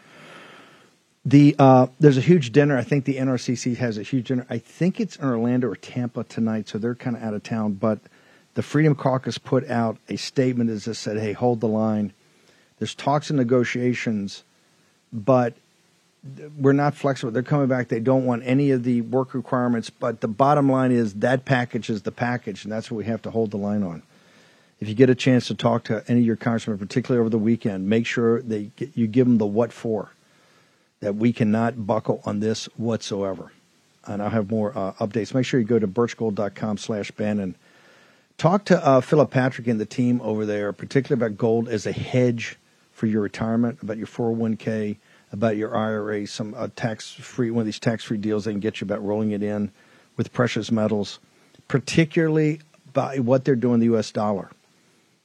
The 1.24 1.54
uh, 1.58 1.88
there's 2.00 2.16
a 2.16 2.22
huge 2.22 2.52
dinner. 2.52 2.78
I 2.78 2.82
think 2.82 3.04
the 3.04 3.16
NRCC 3.16 3.76
has 3.76 3.98
a 3.98 4.02
huge 4.02 4.28
dinner. 4.28 4.46
I 4.48 4.58
think 4.58 4.98
it's 4.98 5.16
in 5.16 5.26
Orlando 5.26 5.68
or 5.68 5.76
Tampa 5.76 6.24
tonight, 6.24 6.68
so 6.68 6.78
they're 6.78 6.94
kind 6.94 7.16
of 7.16 7.22
out 7.22 7.34
of 7.34 7.42
town. 7.42 7.74
But 7.74 7.98
the 8.58 8.62
Freedom 8.64 8.96
Caucus 8.96 9.38
put 9.38 9.70
out 9.70 9.98
a 10.08 10.16
statement 10.16 10.68
that 10.68 10.94
said, 10.96 11.16
"Hey, 11.16 11.32
hold 11.32 11.60
the 11.60 11.68
line. 11.68 12.12
There's 12.80 12.92
talks 12.92 13.30
and 13.30 13.36
negotiations, 13.36 14.42
but 15.12 15.54
we're 16.58 16.72
not 16.72 16.96
flexible. 16.96 17.30
They're 17.30 17.44
coming 17.44 17.68
back. 17.68 17.86
They 17.86 18.00
don't 18.00 18.24
want 18.24 18.42
any 18.44 18.72
of 18.72 18.82
the 18.82 19.02
work 19.02 19.32
requirements. 19.32 19.90
But 19.90 20.22
the 20.22 20.26
bottom 20.26 20.68
line 20.68 20.90
is 20.90 21.14
that 21.14 21.44
package 21.44 21.88
is 21.88 22.02
the 22.02 22.10
package, 22.10 22.64
and 22.64 22.72
that's 22.72 22.90
what 22.90 22.98
we 22.98 23.04
have 23.04 23.22
to 23.22 23.30
hold 23.30 23.52
the 23.52 23.58
line 23.58 23.84
on." 23.84 24.02
if 24.80 24.88
you 24.88 24.94
get 24.94 25.08
a 25.08 25.14
chance 25.14 25.46
to 25.48 25.54
talk 25.54 25.84
to 25.84 26.02
any 26.08 26.20
of 26.20 26.26
your 26.26 26.36
congressmen, 26.36 26.78
particularly 26.78 27.20
over 27.20 27.30
the 27.30 27.38
weekend, 27.38 27.88
make 27.88 28.06
sure 28.06 28.42
that 28.42 28.70
you 28.94 29.06
give 29.06 29.26
them 29.26 29.38
the 29.38 29.46
what 29.46 29.72
for, 29.72 30.10
that 30.98 31.14
we 31.14 31.32
cannot 31.32 31.86
buckle 31.86 32.22
on 32.24 32.40
this 32.40 32.66
whatsoever. 32.76 33.52
And 34.04 34.20
I'll 34.22 34.30
have 34.30 34.50
more 34.50 34.76
uh, 34.76 34.92
updates. 34.94 35.34
Make 35.34 35.46
sure 35.46 35.58
you 35.60 35.66
go 35.66 35.78
to 35.78 35.88
birchgold.com 35.88 36.78
slash 36.78 37.10
Bannon. 37.12 37.56
Talk 38.38 38.66
to 38.66 38.86
uh, 38.86 39.00
Philip 39.00 39.32
Patrick 39.32 39.66
and 39.66 39.80
the 39.80 39.84
team 39.84 40.20
over 40.22 40.46
there, 40.46 40.72
particularly 40.72 41.26
about 41.26 41.36
gold 41.36 41.68
as 41.68 41.86
a 41.86 41.92
hedge 41.92 42.56
for 42.92 43.06
your 43.06 43.20
retirement, 43.20 43.82
about 43.82 43.96
your 43.96 44.06
401k, 44.06 44.96
about 45.32 45.56
your 45.56 45.76
IRA, 45.76 46.24
some 46.24 46.54
uh, 46.56 46.68
tax 46.76 47.10
free, 47.10 47.50
one 47.50 47.62
of 47.62 47.66
these 47.66 47.80
tax 47.80 48.04
free 48.04 48.16
deals 48.16 48.44
they 48.44 48.52
can 48.52 48.60
get 48.60 48.80
you 48.80 48.84
about 48.84 49.04
rolling 49.04 49.32
it 49.32 49.42
in 49.42 49.72
with 50.16 50.32
precious 50.32 50.70
metals, 50.70 51.18
particularly 51.66 52.60
by 52.92 53.18
what 53.18 53.44
they're 53.44 53.56
doing 53.56 53.80
the 53.80 53.86
U.S. 53.86 54.12
dollar. 54.12 54.52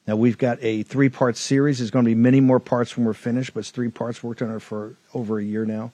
Now 0.08 0.16
we've 0.16 0.36
got 0.36 0.58
a 0.60 0.82
three 0.82 1.08
part 1.08 1.36
series. 1.36 1.78
There's 1.78 1.92
going 1.92 2.04
to 2.04 2.10
be 2.10 2.16
many 2.16 2.40
more 2.40 2.58
parts 2.58 2.96
when 2.96 3.06
we're 3.06 3.14
finished, 3.14 3.54
but 3.54 3.60
it's 3.60 3.70
three 3.70 3.90
parts. 3.90 4.24
Worked 4.24 4.42
on 4.42 4.50
it 4.50 4.60
for 4.60 4.96
over 5.14 5.38
a 5.38 5.44
year 5.44 5.64
now. 5.64 5.92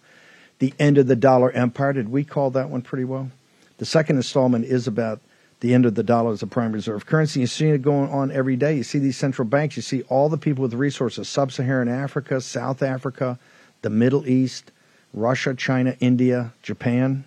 The 0.59 0.73
end 0.79 0.97
of 0.97 1.07
the 1.07 1.17
dollar 1.17 1.51
empire. 1.51 1.93
Did 1.93 2.09
we 2.09 2.25
call 2.25 2.49
that 2.53 2.71
one 2.71 2.81
pretty 2.81 3.05
well? 3.05 3.31
The 3.77 3.85
second 3.85 4.17
installment 4.17 4.65
is 4.65 4.87
about 4.87 5.21
the 5.61 5.75
end 5.75 5.87
of 5.87 5.95
the 5.95 6.03
dollar 6.03 6.33
as 6.33 6.43
a 6.43 6.47
prime 6.47 6.73
reserve 6.73 7.07
currency. 7.07 7.41
You 7.41 7.47
see 7.47 7.69
it 7.69 7.83
going 7.83 8.11
on 8.11 8.31
every 8.31 8.57
day. 8.57 8.77
You 8.77 8.83
see 8.83 8.99
these 8.99 9.17
central 9.17 9.47
banks. 9.47 9.77
You 9.77 9.83
see 9.83 10.03
all 10.03 10.29
the 10.29 10.39
people 10.39 10.63
with 10.63 10.75
resources: 10.75 11.29
sub-Saharan 11.29 11.89
Africa, 11.89 12.41
South 12.41 12.83
Africa, 12.83 13.39
the 13.83 13.91
Middle 13.91 14.27
East, 14.29 14.73
Russia, 15.13 15.55
China, 15.55 15.97
India, 16.01 16.53
Japan 16.63 17.25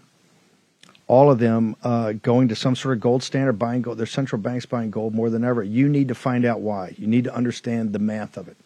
all 1.08 1.30
of 1.30 1.40
them 1.40 1.76
uh, 1.84 2.14
going 2.14 2.48
to 2.48 2.56
some 2.56 2.76
sort 2.76 2.96
of 2.96 3.02
gold 3.02 3.24
standard, 3.24 3.54
buying 3.54 3.82
gold. 3.82 3.98
Their 3.98 4.06
central 4.06 4.42
banks 4.42 4.66
buying 4.66 4.90
gold 4.90 5.14
more 5.14 5.30
than 5.30 5.44
ever. 5.44 5.62
You 5.64 5.90
need 5.90 6.08
to 6.08 6.16
find 6.16 6.46
out 6.46 6.62
why. 6.62 6.96
You 6.98 7.08
need 7.08 7.26
to 7.26 7.36
understand 7.36 7.94
the 7.94 8.00
math 8.00 8.38
of 8.38 8.48
it. 8.48 8.58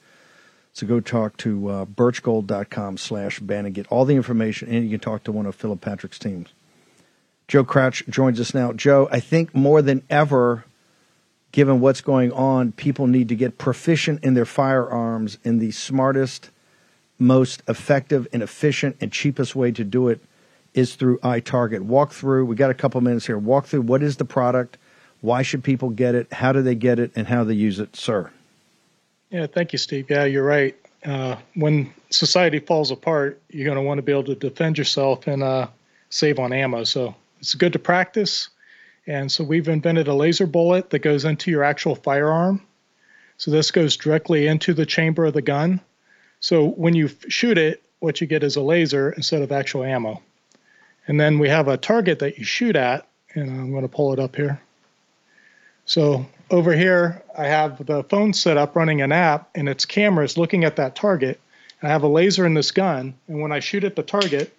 So 0.74 0.86
go 0.86 1.00
talk 1.00 1.36
to 1.38 1.70
uh, 1.70 1.86
birchgold.com 1.86 2.98
slash 2.98 3.40
ban 3.40 3.66
and 3.66 3.74
get 3.74 3.88
all 3.88 4.06
the 4.06 4.16
information, 4.16 4.70
and 4.70 4.84
you 4.84 4.92
can 4.92 5.00
talk 5.00 5.24
to 5.24 5.32
one 5.32 5.48
of 5.48 5.56
Philip 5.56 5.82
Patrick's 5.82 6.20
teams. 6.20 6.50
Joe 7.48 7.64
Crouch 7.64 8.04
joins 8.10 8.40
us 8.40 8.54
now. 8.54 8.74
Joe, 8.74 9.08
I 9.12 9.20
think 9.20 9.56
more 9.56 9.82
than 9.82 10.04
ever, 10.10 10.66
given 11.52 11.80
what's 11.80 12.02
going 12.02 12.32
on, 12.32 12.74
people 12.74 13.08
need 13.08 13.30
to 13.30 13.36
get 13.36 13.58
proficient 13.58 14.24
in 14.24 14.34
their 14.34 14.46
firearms 14.46 15.38
in 15.44 15.60
the 15.60 15.72
smartest, 15.72 16.50
most 17.18 17.64
effective 17.68 18.28
and 18.34 18.44
efficient 18.44 18.98
and 19.00 19.12
cheapest 19.12 19.56
way 19.56 19.72
to 19.72 19.84
do 19.84 20.10
it– 20.10 20.22
is 20.78 20.96
through 20.96 21.18
iTarget. 21.20 21.82
Walk 21.82 22.12
through, 22.12 22.46
we 22.46 22.56
got 22.56 22.70
a 22.70 22.76
couple 22.76 23.02
minutes 23.02 23.26
here. 23.26 23.38
Walk 23.38 23.66
through 23.66 23.82
what 23.82 24.04
is 24.04 24.18
the 24.18 24.26
product, 24.26 24.78
why 25.22 25.42
should 25.42 25.64
people 25.64 25.90
get 25.90 26.14
it, 26.14 26.32
how 26.32 26.52
do 26.52 26.62
they 26.62 26.76
get 26.76 27.00
it, 27.00 27.12
and 27.16 27.28
how 27.28 27.44
they 27.44 27.56
use 27.56 27.80
it, 27.80 27.96
sir. 27.96 28.32
Yeah, 29.32 29.48
thank 29.48 29.74
you, 29.74 29.80
Steve. 29.80 30.10
Yeah, 30.10 30.26
you're 30.26 30.46
right. 30.46 30.76
uh, 31.06 31.38
when 31.56 31.94
society 32.10 32.60
falls 32.60 32.92
apart, 32.92 33.42
you're 33.50 33.66
going 33.66 33.78
to 33.78 33.82
want 33.82 33.98
to 33.98 34.02
be 34.04 34.12
able 34.12 34.24
to 34.26 34.36
defend 34.36 34.78
yourself 34.78 35.28
and 35.28 35.42
uh, 35.42 35.68
save 36.10 36.40
on 36.40 36.54
ammo. 36.54 36.84
So 36.84 37.16
it's 37.40 37.56
good 37.56 37.74
to 37.74 37.80
practice. 37.80 38.50
And 39.06 39.32
so 39.32 39.44
we've 39.44 39.68
invented 39.68 40.08
a 40.08 40.14
laser 40.14 40.46
bullet 40.46 40.90
that 40.90 41.00
goes 41.00 41.26
into 41.26 41.50
your 41.50 41.64
actual 41.64 41.96
firearm. 41.96 42.62
So 43.38 43.52
this 43.52 43.72
goes 43.72 43.96
directly 43.96 44.48
into 44.48 44.74
the 44.74 44.86
chamber 44.86 45.26
of 45.26 45.34
the 45.34 45.42
gun. 45.42 45.80
So 46.40 46.68
when 46.70 46.96
you 46.96 47.10
shoot 47.30 47.58
it, 47.58 47.84
what 48.00 48.22
you 48.22 48.28
get 48.28 48.44
is 48.44 48.56
a 48.56 48.62
laser 48.62 49.12
instead 49.12 49.42
of 49.42 49.52
actual 49.52 49.84
ammo. 49.84 50.22
And 51.08 51.20
then 51.20 51.40
we 51.40 51.50
have 51.50 51.68
a 51.68 51.78
target 51.78 52.20
that 52.20 52.38
you 52.38 52.44
shoot 52.44 52.76
at, 52.76 53.08
and 53.34 53.50
I'm 53.50 53.72
going 53.72 53.84
to 53.84 53.88
pull 53.88 54.14
it 54.14 54.20
up 54.20 54.36
here. 54.36 54.60
So 55.86 56.26
over 56.52 56.74
here, 56.74 57.24
I 57.38 57.46
have 57.46 57.86
the 57.86 58.04
phone 58.04 58.34
set 58.34 58.58
up 58.58 58.76
running 58.76 59.02
an 59.02 59.14
app, 59.14 59.50
and 59.56 59.70
its 59.70 59.86
camera 59.86 60.26
is 60.26 60.38
looking 60.38 60.66
at 60.66 60.76
that 60.76 60.96
target. 60.96 61.40
I 61.82 61.88
have 61.88 62.04
a 62.04 62.08
laser 62.08 62.46
in 62.46 62.56
this 62.56 62.72
gun, 62.72 63.14
and 63.28 63.42
when 63.42 63.52
I 63.52 63.60
shoot 63.60 63.84
at 63.84 63.96
the 63.96 64.04
target, 64.04 64.54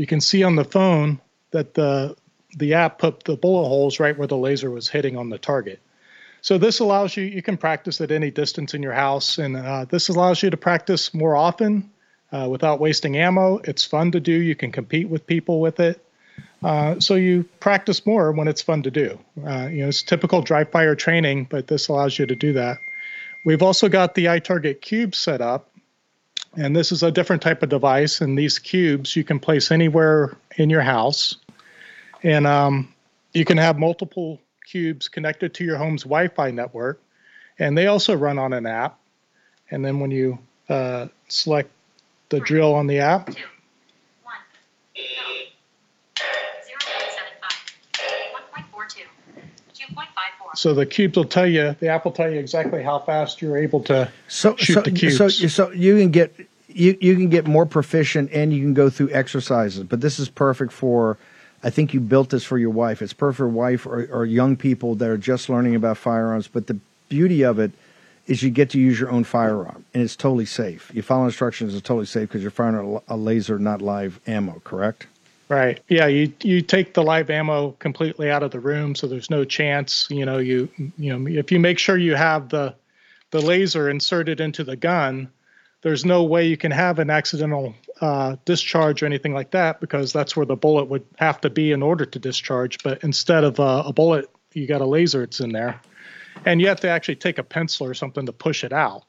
you 0.00 0.06
can 0.06 0.22
see 0.22 0.42
on 0.42 0.56
the 0.56 0.64
phone 0.64 1.20
that 1.50 1.74
the 1.74 2.16
the 2.56 2.72
app 2.72 2.98
put 2.98 3.24
the 3.24 3.36
bullet 3.36 3.68
holes 3.68 4.00
right 4.00 4.16
where 4.16 4.26
the 4.26 4.36
laser 4.36 4.70
was 4.70 4.88
hitting 4.88 5.14
on 5.14 5.28
the 5.28 5.36
target. 5.36 5.78
So 6.40 6.56
this 6.56 6.80
allows 6.80 7.18
you 7.18 7.24
you 7.24 7.42
can 7.42 7.58
practice 7.58 8.00
at 8.00 8.10
any 8.10 8.30
distance 8.30 8.72
in 8.72 8.82
your 8.82 8.94
house, 8.94 9.36
and 9.36 9.58
uh, 9.58 9.84
this 9.84 10.08
allows 10.08 10.42
you 10.42 10.48
to 10.48 10.56
practice 10.56 11.12
more 11.12 11.36
often 11.36 11.90
uh, 12.32 12.48
without 12.50 12.80
wasting 12.80 13.18
ammo. 13.18 13.58
It's 13.58 13.84
fun 13.84 14.10
to 14.12 14.20
do. 14.20 14.32
You 14.32 14.56
can 14.56 14.72
compete 14.72 15.10
with 15.10 15.26
people 15.26 15.60
with 15.60 15.78
it. 15.80 16.02
Uh, 16.62 16.98
so 16.98 17.14
you 17.14 17.44
practice 17.60 18.06
more 18.06 18.32
when 18.32 18.48
it's 18.48 18.62
fun 18.62 18.82
to 18.84 18.90
do. 18.90 19.18
Uh, 19.46 19.68
you 19.70 19.82
know, 19.82 19.88
it's 19.88 20.02
typical 20.02 20.40
dry 20.40 20.64
fire 20.64 20.94
training, 20.94 21.46
but 21.50 21.66
this 21.66 21.88
allows 21.88 22.18
you 22.18 22.24
to 22.24 22.34
do 22.34 22.54
that. 22.54 22.78
We've 23.44 23.62
also 23.62 23.90
got 23.90 24.14
the 24.14 24.26
iTarget 24.26 24.80
cube 24.80 25.14
set 25.14 25.42
up, 25.42 25.70
and 26.56 26.74
this 26.74 26.92
is 26.92 27.02
a 27.02 27.10
different 27.10 27.42
type 27.42 27.62
of 27.62 27.68
device. 27.68 28.20
And 28.20 28.38
these 28.38 28.58
cubes 28.58 29.14
you 29.16 29.24
can 29.24 29.38
place 29.38 29.70
anywhere 29.70 30.36
in 30.56 30.70
your 30.70 30.82
house, 30.82 31.36
and 32.22 32.46
um, 32.46 32.92
you 33.32 33.44
can 33.44 33.58
have 33.58 33.78
multiple 33.78 34.40
cubes 34.66 35.08
connected 35.08 35.54
to 35.54 35.64
your 35.64 35.76
home's 35.76 36.02
Wi-Fi 36.02 36.50
network, 36.50 37.00
and 37.58 37.76
they 37.76 37.86
also 37.86 38.14
run 38.14 38.38
on 38.38 38.52
an 38.52 38.66
app. 38.66 38.98
And 39.70 39.84
then 39.84 40.00
when 40.00 40.10
you 40.10 40.38
uh, 40.68 41.08
select 41.28 41.70
the 42.30 42.40
drill 42.40 42.74
on 42.74 42.86
the 42.86 43.00
app. 43.00 43.30
So 50.60 50.74
the 50.74 50.84
cubes 50.84 51.16
will 51.16 51.24
tell 51.24 51.46
you, 51.46 51.74
the 51.80 51.88
app 51.88 52.04
will 52.04 52.12
tell 52.12 52.30
you 52.30 52.38
exactly 52.38 52.82
how 52.82 52.98
fast 52.98 53.40
you're 53.40 53.56
able 53.56 53.82
to 53.84 54.12
so, 54.28 54.56
shoot 54.56 54.74
so, 54.74 54.82
the 54.82 54.90
cubes. 54.90 55.16
So, 55.16 55.28
so 55.30 55.70
you 55.70 55.96
can 55.96 56.10
get 56.10 56.34
you 56.68 56.98
you 57.00 57.16
can 57.16 57.30
get 57.30 57.46
more 57.46 57.64
proficient 57.64 58.30
and 58.30 58.52
you 58.52 58.60
can 58.60 58.74
go 58.74 58.90
through 58.90 59.08
exercises. 59.10 59.84
But 59.84 60.02
this 60.02 60.18
is 60.18 60.28
perfect 60.28 60.70
for. 60.70 61.16
I 61.62 61.70
think 61.70 61.94
you 61.94 62.00
built 62.00 62.28
this 62.28 62.44
for 62.44 62.58
your 62.58 62.68
wife. 62.68 63.00
It's 63.00 63.14
perfect 63.14 63.38
for 63.38 63.48
wife 63.48 63.86
or, 63.86 64.06
or 64.12 64.26
young 64.26 64.54
people 64.54 64.94
that 64.96 65.08
are 65.08 65.16
just 65.16 65.48
learning 65.48 65.76
about 65.76 65.96
firearms. 65.96 66.46
But 66.46 66.66
the 66.66 66.78
beauty 67.08 67.42
of 67.42 67.58
it 67.58 67.72
is 68.26 68.42
you 68.42 68.50
get 68.50 68.68
to 68.70 68.78
use 68.78 69.00
your 69.00 69.10
own 69.10 69.24
firearm 69.24 69.86
and 69.94 70.02
it's 70.02 70.14
totally 70.14 70.44
safe. 70.44 70.90
You 70.94 71.00
follow 71.00 71.24
instructions, 71.24 71.74
it's 71.74 71.86
totally 71.86 72.04
safe 72.04 72.28
because 72.28 72.42
you're 72.42 72.50
firing 72.50 73.00
a, 73.08 73.14
a 73.14 73.16
laser, 73.16 73.58
not 73.58 73.80
live 73.80 74.20
ammo. 74.26 74.60
Correct? 74.62 75.06
Right. 75.50 75.80
Yeah. 75.88 76.06
You 76.06 76.32
you 76.44 76.62
take 76.62 76.94
the 76.94 77.02
live 77.02 77.28
ammo 77.28 77.72
completely 77.72 78.30
out 78.30 78.44
of 78.44 78.52
the 78.52 78.60
room, 78.60 78.94
so 78.94 79.08
there's 79.08 79.30
no 79.30 79.44
chance. 79.44 80.06
You 80.08 80.24
know, 80.24 80.38
you 80.38 80.68
you 80.96 81.18
know, 81.18 81.28
if 81.28 81.50
you 81.50 81.58
make 81.58 81.76
sure 81.80 81.98
you 81.98 82.14
have 82.14 82.50
the 82.50 82.76
the 83.32 83.40
laser 83.40 83.90
inserted 83.90 84.40
into 84.40 84.62
the 84.62 84.76
gun, 84.76 85.28
there's 85.82 86.04
no 86.04 86.22
way 86.22 86.46
you 86.46 86.56
can 86.56 86.70
have 86.70 87.00
an 87.00 87.10
accidental 87.10 87.74
uh, 88.00 88.36
discharge 88.44 89.02
or 89.02 89.06
anything 89.06 89.34
like 89.34 89.50
that 89.50 89.80
because 89.80 90.12
that's 90.12 90.36
where 90.36 90.46
the 90.46 90.54
bullet 90.54 90.84
would 90.84 91.04
have 91.16 91.40
to 91.40 91.50
be 91.50 91.72
in 91.72 91.82
order 91.82 92.04
to 92.04 92.18
discharge. 92.20 92.80
But 92.84 93.02
instead 93.02 93.42
of 93.42 93.58
uh, 93.58 93.82
a 93.86 93.92
bullet, 93.92 94.30
you 94.54 94.68
got 94.68 94.82
a 94.82 94.86
laser. 94.86 95.24
It's 95.24 95.40
in 95.40 95.50
there, 95.50 95.80
and 96.44 96.60
you 96.60 96.68
have 96.68 96.80
to 96.82 96.88
actually 96.88 97.16
take 97.16 97.38
a 97.38 97.42
pencil 97.42 97.88
or 97.88 97.94
something 97.94 98.24
to 98.26 98.32
push 98.32 98.62
it 98.62 98.72
out. 98.72 99.02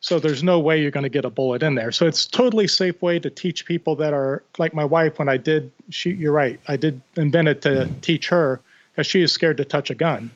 So 0.00 0.18
there's 0.18 0.42
no 0.42 0.58
way 0.58 0.80
you're 0.80 0.90
going 0.90 1.04
to 1.04 1.10
get 1.10 1.26
a 1.26 1.30
bullet 1.30 1.62
in 1.62 1.74
there. 1.74 1.92
So 1.92 2.06
it's 2.06 2.26
totally 2.26 2.66
safe 2.66 3.00
way 3.02 3.18
to 3.18 3.28
teach 3.28 3.66
people 3.66 3.96
that 3.96 4.14
are 4.14 4.42
like 4.58 4.72
my 4.72 4.84
wife. 4.84 5.18
When 5.18 5.28
I 5.28 5.36
did, 5.36 5.70
she, 5.90 6.10
you're 6.12 6.32
right, 6.32 6.58
I 6.68 6.76
did 6.76 7.02
invent 7.16 7.48
it 7.48 7.62
to 7.62 7.88
teach 8.00 8.28
her 8.28 8.60
because 8.92 9.06
she 9.06 9.20
is 9.22 9.30
scared 9.30 9.58
to 9.58 9.64
touch 9.64 9.90
a 9.90 9.94
gun. 9.94 10.30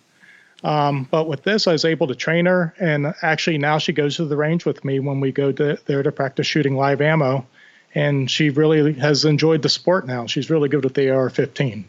Um, 0.65 1.07
but 1.11 1.29
with 1.29 1.43
this, 1.43 1.67
I 1.67 1.73
was 1.73 1.85
able 1.85 2.07
to 2.07 2.15
train 2.15 2.47
her, 2.47 2.75
and 2.79 3.15
actually 3.21 3.59
now 3.59 3.77
she 3.77 3.93
goes 3.93 4.17
to 4.17 4.25
the 4.25 4.37
range 4.37 4.65
with 4.65 4.83
me 4.83 4.99
when 4.99 5.21
we 5.21 5.31
go 5.31 5.53
to, 5.53 5.79
there 5.85 6.03
to 6.03 6.11
practice 6.11 6.47
shooting 6.47 6.75
live 6.75 7.03
ammo, 7.03 7.47
and 7.95 8.31
she 8.31 8.49
really 8.49 8.95
has 8.95 9.27
enjoyed 9.27 9.61
the 9.61 9.69
sport 9.69 10.07
now. 10.07 10.27
She's 10.27 10.49
really 10.49 10.71
good 10.71 10.83
with 10.83 10.95
the 10.95 11.11
AR-15. 11.11 11.85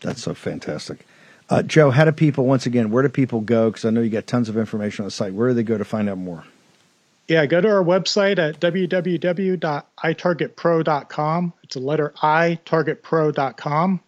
That's 0.00 0.22
so 0.22 0.34
fantastic. 0.34 1.06
Uh, 1.50 1.62
Joe, 1.62 1.90
how 1.90 2.04
do 2.04 2.12
people, 2.12 2.44
once 2.44 2.66
again, 2.66 2.90
where 2.90 3.02
do 3.02 3.08
people 3.08 3.40
go? 3.40 3.70
Because 3.70 3.86
I 3.86 3.90
know 3.90 4.02
you 4.02 4.10
got 4.10 4.26
tons 4.26 4.48
of 4.48 4.56
information 4.56 5.04
on 5.04 5.06
the 5.06 5.10
site. 5.10 5.32
Where 5.32 5.48
do 5.48 5.54
they 5.54 5.62
go 5.62 5.78
to 5.78 5.84
find 5.84 6.08
out 6.08 6.18
more? 6.18 6.44
Yeah, 7.26 7.46
go 7.46 7.60
to 7.60 7.68
our 7.68 7.84
website 7.84 8.38
at 8.38 8.60
www.itargetpro.com. 8.60 11.52
It's 11.62 11.76
a 11.76 11.80
letter 11.80 12.14
I, 12.22 12.58
targetpro.com. 12.64 14.00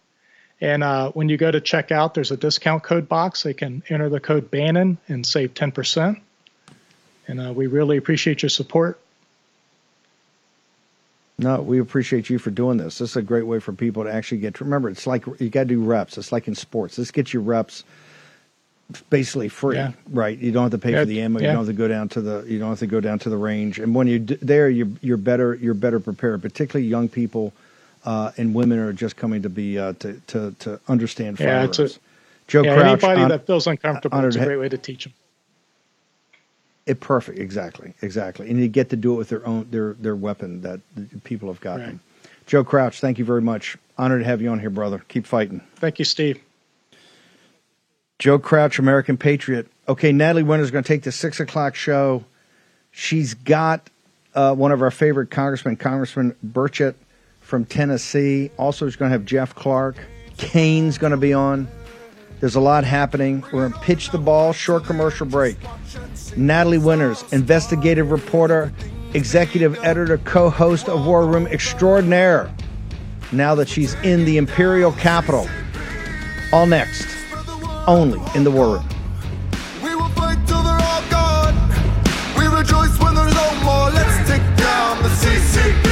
And 0.59 0.83
uh, 0.83 1.11
when 1.11 1.29
you 1.29 1.37
go 1.37 1.49
to 1.49 1.59
check 1.59 1.91
out, 1.91 2.13
there's 2.13 2.29
a 2.29 2.37
discount 2.37 2.83
code 2.83 3.09
box. 3.09 3.41
They 3.43 3.55
can 3.55 3.81
enter 3.89 4.09
the 4.09 4.19
code 4.19 4.51
Bannon 4.51 4.99
and 5.07 5.25
save 5.25 5.55
10%. 5.55 6.21
And 7.27 7.39
uh, 7.39 7.53
we 7.53 7.67
really 7.67 7.97
appreciate 7.97 8.43
your 8.43 8.49
support. 8.49 9.00
No, 11.41 11.61
we 11.61 11.79
appreciate 11.79 12.29
you 12.29 12.37
for 12.39 12.51
doing 12.51 12.77
this. 12.77 12.99
This 12.99 13.11
is 13.11 13.15
a 13.17 13.21
great 13.21 13.47
way 13.47 13.59
for 13.59 13.73
people 13.73 14.03
to 14.03 14.13
actually 14.13 14.37
get 14.39 14.53
to 14.55 14.63
remember. 14.63 14.89
It's 14.89 15.07
like 15.07 15.25
you 15.39 15.49
got 15.49 15.61
to 15.63 15.65
do 15.69 15.83
reps. 15.83 16.17
It's 16.17 16.31
like 16.31 16.47
in 16.47 16.55
sports. 16.55 16.95
This 16.95 17.11
gets 17.11 17.33
you 17.33 17.39
reps 17.41 17.83
basically 19.09 19.47
free, 19.49 19.77
Yeah. 19.77 19.93
right? 20.09 20.37
You 20.37 20.51
don't 20.51 20.63
have 20.63 20.71
to 20.71 20.77
pay 20.77 20.91
Yeah, 20.91 20.99
for 21.01 21.05
the 21.05 21.21
ammo. 21.21 21.39
You 21.39 21.47
don't 21.47 21.57
have 21.57 21.65
to 21.67 21.73
go 21.73 21.87
down 21.87 22.09
to 22.09 22.21
the. 22.21 22.43
You 22.47 22.59
don't 22.59 22.69
have 22.69 22.79
to 22.79 22.87
go 22.87 22.99
down 22.99 23.19
to 23.19 23.29
the 23.29 23.37
range. 23.37 23.79
And 23.79 23.95
when 23.95 24.07
you're 24.07 24.19
d- 24.19 24.37
there, 24.41 24.69
you're 24.69 24.89
you're 25.01 25.17
better. 25.17 25.55
You're 25.55 25.73
better 25.73 25.99
prepared. 25.99 26.41
Particularly 26.41 26.87
young 26.87 27.09
people 27.09 27.53
uh, 28.05 28.31
and 28.37 28.53
women 28.53 28.77
are 28.79 28.93
just 28.93 29.15
coming 29.15 29.41
to 29.41 29.49
be 29.49 29.79
uh, 29.79 29.93
to 29.99 30.21
to 30.27 30.51
to 30.59 30.79
understand 30.87 31.39
Yeah, 31.39 31.45
firearms. 31.47 31.79
it's 31.79 31.95
a- 31.95 31.99
Joe 32.47 32.63
yeah, 32.63 32.75
Crouch. 32.75 32.85
anybody 33.03 33.19
hon- 33.21 33.29
that 33.29 33.47
feels 33.47 33.65
uncomfortable, 33.65 34.19
it's 34.25 34.35
a 34.35 34.43
great 34.45 34.57
way 34.59 34.67
to 34.69 34.77
teach 34.77 35.05
them. 35.05 35.13
It 36.91 36.99
perfect, 36.99 37.39
exactly, 37.39 37.93
exactly, 38.01 38.49
and 38.49 38.59
you 38.59 38.67
get 38.67 38.89
to 38.89 38.97
do 38.97 39.13
it 39.13 39.15
with 39.15 39.29
their 39.29 39.47
own 39.47 39.65
their 39.71 39.93
their 39.93 40.13
weapon 40.13 40.59
that 40.63 40.81
people 41.23 41.47
have 41.47 41.61
got 41.61 41.79
Right. 41.79 41.97
Joe 42.47 42.65
Crouch, 42.65 42.99
thank 42.99 43.17
you 43.17 43.23
very 43.23 43.41
much. 43.41 43.77
Honored 43.97 44.23
to 44.23 44.25
have 44.25 44.41
you 44.41 44.49
on 44.49 44.59
here, 44.59 44.69
brother. 44.69 45.01
Keep 45.07 45.25
fighting. 45.25 45.61
Thank 45.77 45.99
you, 45.99 46.03
Steve. 46.03 46.41
Joe 48.19 48.39
Crouch, 48.39 48.77
American 48.77 49.15
Patriot. 49.15 49.67
Okay, 49.87 50.11
Natalie 50.11 50.43
Winter's 50.43 50.69
going 50.69 50.83
to 50.83 50.87
take 50.87 51.03
the 51.03 51.13
six 51.13 51.39
o'clock 51.39 51.75
show. 51.75 52.25
She's 52.91 53.35
got 53.35 53.89
uh, 54.35 54.53
one 54.53 54.73
of 54.73 54.81
our 54.81 54.91
favorite 54.91 55.31
congressmen, 55.31 55.77
Congressman 55.77 56.35
Burchett 56.45 56.95
from 57.39 57.63
Tennessee. 57.63 58.51
Also, 58.57 58.85
she's 58.85 58.97
going 58.97 59.11
to 59.11 59.13
have 59.13 59.23
Jeff 59.23 59.55
Clark. 59.55 59.95
Kane's 60.35 60.97
going 60.97 61.11
to 61.11 61.17
be 61.17 61.31
on. 61.33 61.69
There's 62.41 62.55
a 62.55 62.59
lot 62.59 62.83
happening. 62.83 63.43
We're 63.53 63.69
going 63.69 63.73
to 63.73 63.79
pitch 63.79 64.09
the 64.09 64.17
ball, 64.17 64.51
short 64.51 64.83
commercial 64.83 65.27
break. 65.27 65.57
Natalie 66.37 66.77
Winters, 66.77 67.23
investigative 67.33 68.11
reporter, 68.11 68.71
executive 69.13 69.77
editor, 69.83 70.17
co 70.19 70.49
host 70.49 70.87
of 70.87 71.05
War 71.05 71.25
Room 71.25 71.47
Extraordinaire, 71.47 72.53
now 73.31 73.55
that 73.55 73.67
she's 73.67 73.93
in 73.95 74.25
the 74.25 74.37
Imperial 74.37 74.91
Capital. 74.93 75.47
All 76.53 76.65
next, 76.65 77.07
only 77.87 78.19
in 78.35 78.43
the 78.43 78.51
War 78.51 78.75
Room. 78.75 78.89
We 79.83 79.95
will 79.95 80.09
fight 80.09 80.45
till 80.47 80.63
they're 80.63 80.73
all 80.73 81.03
gone. 81.09 81.55
We 82.37 82.45
rejoice 82.47 82.97
when 82.99 83.15
there's 83.15 83.33
no 83.33 83.63
more. 83.63 83.89
Let's 83.89 84.29
take 84.29 84.43
down 84.57 85.01
the 85.03 85.09
CCP. 85.09 85.83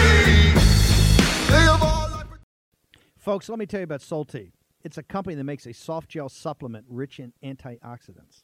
They 1.47 1.61
have 1.61 1.81
all 1.81 2.23
Folks, 3.17 3.49
let 3.49 3.59
me 3.59 3.65
tell 3.65 3.79
you 3.79 3.85
about 3.85 4.01
Solti. 4.01 4.51
It's 4.83 4.97
a 4.97 5.03
company 5.03 5.35
that 5.35 5.43
makes 5.43 5.67
a 5.67 5.73
soft 5.73 6.09
gel 6.09 6.29
supplement 6.29 6.85
rich 6.87 7.19
in 7.19 7.33
antioxidants 7.43 8.43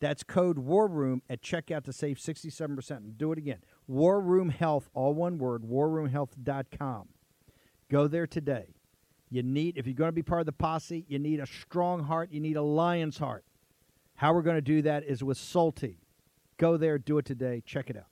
That's 0.00 0.22
code 0.22 0.58
War 0.58 0.86
Room 0.86 1.22
at 1.28 1.42
checkout 1.42 1.84
to 1.84 1.92
save 1.92 2.18
67%. 2.18 2.90
And 2.90 3.18
do 3.18 3.32
it 3.32 3.38
again. 3.38 3.58
War 3.86 4.20
Room 4.20 4.50
Health, 4.50 4.88
all 4.94 5.14
one 5.14 5.38
word, 5.38 5.62
warroomhealth.com. 5.62 7.08
Go 7.90 8.08
there 8.08 8.26
today. 8.26 8.74
You 9.30 9.42
need, 9.42 9.76
if 9.76 9.86
you're 9.86 9.94
going 9.94 10.08
to 10.08 10.12
be 10.12 10.22
part 10.22 10.40
of 10.40 10.46
the 10.46 10.52
posse, 10.52 11.04
you 11.08 11.18
need 11.18 11.40
a 11.40 11.46
strong 11.46 12.04
heart. 12.04 12.30
You 12.30 12.40
need 12.40 12.56
a 12.56 12.62
lion's 12.62 13.18
heart. 13.18 13.44
How 14.16 14.32
we're 14.32 14.42
going 14.42 14.56
to 14.56 14.62
do 14.62 14.82
that 14.82 15.04
is 15.04 15.24
with 15.24 15.38
Salty. 15.38 15.98
Go 16.58 16.76
there, 16.76 16.98
do 16.98 17.18
it 17.18 17.24
today. 17.24 17.62
Check 17.66 17.90
it 17.90 17.96
out. 17.96 18.06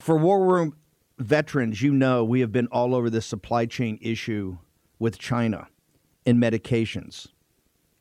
For 0.00 0.16
War 0.16 0.44
Room 0.44 0.76
veterans, 1.18 1.82
you 1.82 1.92
know 1.92 2.24
we 2.24 2.40
have 2.40 2.52
been 2.52 2.68
all 2.68 2.94
over 2.94 3.10
this 3.10 3.26
supply 3.26 3.66
chain 3.66 3.98
issue 4.00 4.58
with 4.98 5.18
China 5.18 5.68
in 6.24 6.38
medications 6.38 7.28